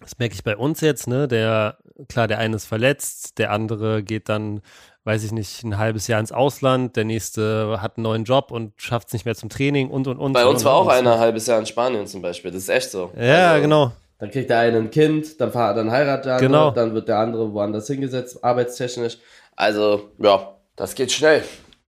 das 0.00 0.16
merke 0.18 0.34
ich 0.34 0.44
bei 0.44 0.56
uns 0.56 0.80
jetzt, 0.80 1.08
ne, 1.08 1.26
der, 1.26 1.78
klar, 2.08 2.28
der 2.28 2.38
eine 2.38 2.54
ist 2.54 2.66
verletzt, 2.66 3.38
der 3.38 3.50
andere 3.50 4.04
geht 4.04 4.28
dann, 4.28 4.60
weiß 5.06 5.22
ich 5.22 5.30
nicht, 5.32 5.62
ein 5.62 5.78
halbes 5.78 6.08
Jahr 6.08 6.18
ins 6.18 6.32
Ausland, 6.32 6.96
der 6.96 7.04
nächste 7.04 7.80
hat 7.80 7.96
einen 7.96 8.02
neuen 8.02 8.24
Job 8.24 8.50
und 8.50 8.72
schafft 8.76 9.06
es 9.08 9.12
nicht 9.12 9.24
mehr 9.24 9.36
zum 9.36 9.48
Training 9.48 9.88
und 9.88 10.08
und 10.08 10.18
und. 10.18 10.32
Bei 10.32 10.44
uns 10.44 10.62
und, 10.62 10.66
war 10.66 10.74
auch 10.74 10.86
und. 10.86 10.90
einer 10.92 11.14
ein 11.14 11.20
halbes 11.20 11.46
Jahr 11.46 11.60
in 11.60 11.66
Spanien 11.66 12.06
zum 12.06 12.22
Beispiel. 12.22 12.50
Das 12.50 12.62
ist 12.62 12.68
echt 12.68 12.90
so. 12.90 13.12
Ja, 13.16 13.52
Also, 13.52 13.62
genau. 13.62 13.92
Dann 14.18 14.30
kriegt 14.30 14.50
der 14.50 14.58
eine 14.58 14.78
ein 14.78 14.90
Kind, 14.90 15.40
dann, 15.40 15.52
dann 15.52 15.90
heiratet 15.90 16.24
der 16.26 16.32
andere, 16.34 16.48
Genau. 16.48 16.70
dann 16.70 16.94
wird 16.94 17.06
der 17.08 17.18
andere 17.18 17.52
woanders 17.52 17.86
hingesetzt, 17.86 18.42
arbeitstechnisch. 18.42 19.18
Also, 19.54 20.10
ja, 20.18 20.54
das 20.74 20.94
geht 20.94 21.12
schnell. 21.12 21.44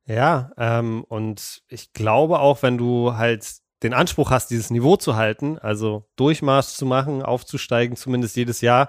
Ja, 0.06 0.52
ähm, 0.56 1.04
und 1.08 1.62
ich 1.68 1.92
glaube 1.92 2.38
auch, 2.38 2.62
wenn 2.62 2.78
du 2.78 3.16
halt 3.16 3.44
den 3.82 3.94
Anspruch 3.94 4.30
hast, 4.30 4.50
dieses 4.50 4.70
Niveau 4.70 4.96
zu 4.96 5.16
halten, 5.16 5.58
also 5.58 6.04
Durchmarsch 6.16 6.66
zu 6.68 6.84
machen, 6.86 7.22
aufzusteigen, 7.22 7.96
zumindest 7.96 8.36
jedes 8.36 8.60
Jahr, 8.60 8.88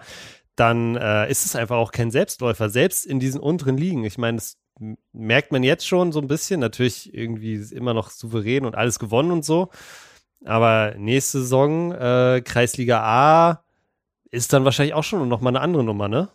dann 0.60 0.96
äh, 0.96 1.30
ist 1.30 1.46
es 1.46 1.56
einfach 1.56 1.78
auch 1.78 1.92
kein 1.92 2.12
Selbstläufer, 2.12 2.70
selbst 2.70 3.06
in 3.06 3.20
diesen 3.20 3.40
unteren 3.40 3.78
Ligen. 3.78 4.04
Ich 4.04 4.18
meine, 4.18 4.38
das 4.38 4.58
merkt 5.12 5.52
man 5.52 5.64
jetzt 5.64 5.88
schon 5.88 6.12
so 6.12 6.20
ein 6.20 6.28
bisschen, 6.28 6.60
natürlich 6.60 7.14
irgendwie 7.14 7.56
immer 7.74 7.94
noch 7.94 8.10
souverän 8.10 8.66
und 8.66 8.76
alles 8.76 9.00
gewonnen 9.00 9.32
und 9.32 9.46
so. 9.46 9.70
Aber 10.46 10.94
nächste 10.98 11.40
Saison, 11.40 11.92
äh, 11.92 12.42
Kreisliga 12.44 13.02
A, 13.02 13.64
ist 14.32 14.54
dann 14.54 14.66
wahrscheinlich 14.66 14.94
auch 14.94 15.04
schon 15.04 15.28
noch 15.28 15.42
mal 15.42 15.50
eine 15.50 15.62
andere 15.62 15.84
Nummer, 15.84 16.08
ne? 16.08 16.30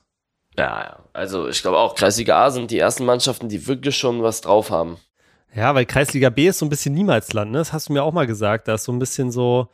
Ja, 0.57 0.83
ja. 0.83 0.99
Also, 1.13 1.49
ich 1.49 1.63
glaube 1.63 1.79
auch, 1.79 1.95
Kreisliga 1.95 2.45
A 2.45 2.51
sind 2.51 2.71
die 2.71 2.79
ersten 2.79 3.05
Mannschaften, 3.05 3.49
die 3.49 3.67
wirklich 3.67 3.97
schon 3.97 4.23
was 4.23 4.41
drauf 4.41 4.71
haben. 4.71 4.99
Ja, 5.55 5.75
weil 5.75 5.87
Kreisliga 5.87 6.31
B 6.31 6.49
ist 6.49 6.59
so 6.59 6.67
ein 6.67 6.71
bisschen 6.71 6.95
Niemalsland, 6.95 7.53
ne? 7.53 7.59
Das 7.59 7.73
hast 7.73 7.89
du 7.89 7.93
mir 7.93 8.03
auch 8.03 8.13
mal 8.13 8.27
gesagt. 8.27 8.69
Da 8.69 8.75
ist 8.75 8.85
so 8.85 8.93
ein 8.93 8.99
bisschen 8.99 9.31
so, 9.31 9.69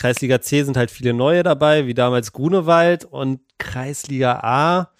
Kreisliga 0.00 0.40
C 0.40 0.62
sind 0.62 0.78
halt 0.78 0.90
viele 0.90 1.12
neue 1.12 1.42
dabei, 1.42 1.86
wie 1.86 1.92
damals 1.92 2.32
Grunewald 2.32 3.04
und 3.04 3.40
Kreisliga 3.58 4.40
A, 4.42 4.90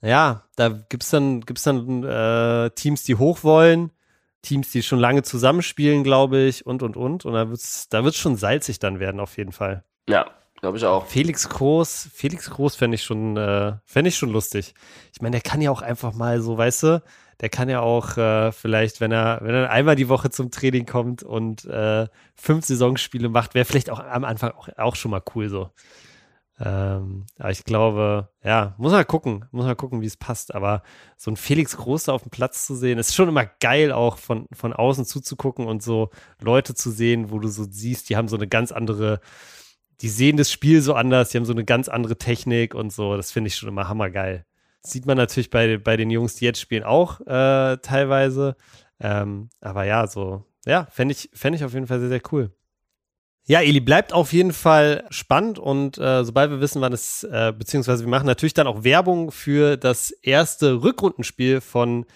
ja, 0.00 0.44
da 0.56 0.70
gibt's 0.70 1.10
dann, 1.10 1.42
gibt's 1.42 1.64
dann 1.64 2.02
äh, 2.04 2.70
Teams, 2.70 3.02
die 3.02 3.16
hoch 3.16 3.44
wollen, 3.44 3.90
Teams, 4.40 4.70
die 4.70 4.82
schon 4.82 4.98
lange 4.98 5.24
zusammenspielen, 5.24 6.04
glaube 6.04 6.38
ich, 6.38 6.64
und 6.64 6.82
und 6.82 6.96
und. 6.96 7.26
Und 7.26 7.34
da 7.34 7.50
wird's, 7.50 7.90
da 7.90 8.02
wird's 8.02 8.16
schon 8.16 8.36
salzig 8.36 8.78
dann 8.78 8.98
werden, 8.98 9.20
auf 9.20 9.36
jeden 9.36 9.52
Fall. 9.52 9.84
Ja, 10.08 10.30
glaube 10.58 10.78
ich 10.78 10.86
auch. 10.86 11.04
Felix 11.04 11.46
Groß, 11.50 12.08
Felix 12.14 12.48
Groß 12.48 12.76
fände 12.76 12.94
ich 12.94 13.02
schon, 13.02 13.36
äh, 13.36 13.74
fände 13.84 14.08
ich 14.08 14.16
schon 14.16 14.30
lustig. 14.30 14.74
Ich 15.12 15.20
meine, 15.20 15.32
der 15.32 15.42
kann 15.42 15.60
ja 15.60 15.70
auch 15.70 15.82
einfach 15.82 16.14
mal 16.14 16.40
so, 16.40 16.56
weißt 16.56 16.82
du, 16.84 17.02
der 17.40 17.48
kann 17.48 17.68
ja 17.68 17.80
auch 17.80 18.16
äh, 18.16 18.52
vielleicht, 18.52 19.00
wenn 19.00 19.12
er, 19.12 19.40
wenn 19.42 19.54
er 19.54 19.70
einmal 19.70 19.96
die 19.96 20.08
Woche 20.08 20.30
zum 20.30 20.50
Training 20.50 20.86
kommt 20.86 21.22
und 21.22 21.64
äh, 21.64 22.06
fünf 22.34 22.64
Saisonspiele 22.66 23.28
macht, 23.28 23.54
wäre 23.54 23.64
vielleicht 23.64 23.90
auch 23.90 24.00
am 24.00 24.24
Anfang 24.24 24.52
auch, 24.52 24.68
auch 24.76 24.96
schon 24.96 25.10
mal 25.10 25.22
cool 25.34 25.48
so. 25.48 25.70
Ähm, 26.60 27.26
aber 27.38 27.50
ich 27.50 27.64
glaube, 27.64 28.28
ja, 28.44 28.74
muss 28.78 28.92
mal 28.92 29.04
gucken, 29.04 29.46
muss 29.50 29.64
mal 29.64 29.74
gucken, 29.74 30.00
wie 30.02 30.06
es 30.06 30.16
passt. 30.16 30.54
Aber 30.54 30.82
so 31.16 31.30
ein 31.30 31.36
Felix 31.36 31.76
Groß 31.76 32.04
da 32.04 32.12
auf 32.12 32.22
dem 32.22 32.30
Platz 32.30 32.66
zu 32.66 32.76
sehen, 32.76 32.98
ist 32.98 33.14
schon 33.14 33.28
immer 33.28 33.46
geil, 33.60 33.90
auch 33.92 34.18
von, 34.18 34.46
von 34.52 34.72
außen 34.72 35.04
zuzugucken 35.04 35.66
und 35.66 35.82
so 35.82 36.10
Leute 36.40 36.74
zu 36.74 36.90
sehen, 36.90 37.30
wo 37.30 37.38
du 37.40 37.48
so 37.48 37.64
siehst, 37.68 38.08
die 38.08 38.16
haben 38.16 38.28
so 38.28 38.36
eine 38.36 38.46
ganz 38.46 38.70
andere, 38.70 39.20
die 40.00 40.08
sehen 40.08 40.36
das 40.36 40.52
Spiel 40.52 40.80
so 40.82 40.94
anders, 40.94 41.30
die 41.30 41.38
haben 41.38 41.44
so 41.44 41.52
eine 41.52 41.64
ganz 41.64 41.88
andere 41.88 42.18
Technik 42.18 42.74
und 42.74 42.92
so. 42.92 43.16
Das 43.16 43.32
finde 43.32 43.48
ich 43.48 43.56
schon 43.56 43.68
immer 43.68 43.88
hammergeil. 43.88 44.46
Sieht 44.86 45.06
man 45.06 45.16
natürlich 45.16 45.50
bei, 45.50 45.78
bei 45.78 45.96
den 45.96 46.10
Jungs, 46.10 46.34
die 46.36 46.44
jetzt 46.44 46.60
spielen, 46.60 46.84
auch 46.84 47.20
äh, 47.20 47.78
teilweise. 47.78 48.56
Ähm, 49.00 49.48
aber 49.60 49.84
ja, 49.84 50.06
so, 50.06 50.44
ja, 50.66 50.86
fände 50.90 51.12
ich, 51.12 51.30
fänd 51.32 51.56
ich 51.56 51.64
auf 51.64 51.74
jeden 51.74 51.86
Fall 51.86 52.00
sehr, 52.00 52.10
sehr 52.10 52.22
cool. 52.32 52.50
Ja, 53.46 53.60
Eli, 53.60 53.80
bleibt 53.80 54.14
auf 54.14 54.32
jeden 54.32 54.54
Fall 54.54 55.04
spannend 55.10 55.58
und 55.58 55.98
äh, 55.98 56.24
sobald 56.24 56.50
wir 56.50 56.60
wissen, 56.60 56.80
wann 56.80 56.94
es, 56.94 57.24
äh, 57.24 57.52
beziehungsweise 57.56 58.02
wir 58.04 58.08
machen 58.08 58.26
natürlich 58.26 58.54
dann 58.54 58.66
auch 58.66 58.84
Werbung 58.84 59.30
für 59.32 59.76
das 59.76 60.10
erste 60.10 60.82
Rückrundenspiel 60.82 61.60
von 61.60 62.06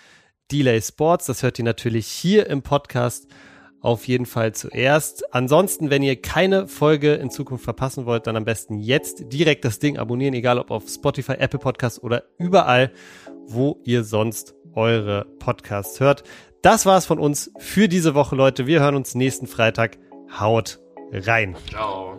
Delay 0.51 0.81
Sports. 0.81 1.27
Das 1.27 1.43
hört 1.43 1.59
ihr 1.59 1.67
natürlich 1.67 2.07
hier 2.07 2.47
im 2.47 2.63
Podcast 2.63 3.29
auf 3.81 4.09
jeden 4.09 4.27
Fall 4.27 4.55
zuerst. 4.55 5.35
Ansonsten, 5.35 5.91
wenn 5.91 6.03
ihr 6.03 6.21
keine 6.21 6.67
Folge 6.69 7.15
in 7.15 7.31
Zukunft 7.31 7.65
verpassen 7.65 8.07
wollt, 8.07 8.27
dann 8.27 8.37
am 8.37 8.45
besten 8.45 8.79
jetzt 8.79 9.33
direkt 9.33 9.65
das 9.65 9.79
Ding 9.79 9.99
abonnieren, 9.99 10.35
egal 10.35 10.59
ob 10.59 10.71
auf 10.71 10.89
Spotify, 10.89 11.33
Apple 11.33 11.59
Podcasts 11.61 12.03
oder 12.03 12.25
überall, 12.39 12.93
wo 13.47 13.81
ihr 13.85 14.05
sonst 14.05 14.55
eure 14.75 15.27
Podcasts 15.39 16.01
hört. 16.01 16.25
Das 16.63 16.87
war's 16.87 17.07
von 17.07 17.19
uns 17.19 17.53
für 17.59 17.89
diese 17.89 18.15
Woche, 18.15 18.35
Leute. 18.35 18.67
Wir 18.67 18.81
hören 18.81 18.97
uns 18.97 19.15
nächsten 19.15 19.47
Freitag. 19.47 19.99
Haut 20.39 20.81
rein. 21.13 21.57
Ciao. 21.69 22.19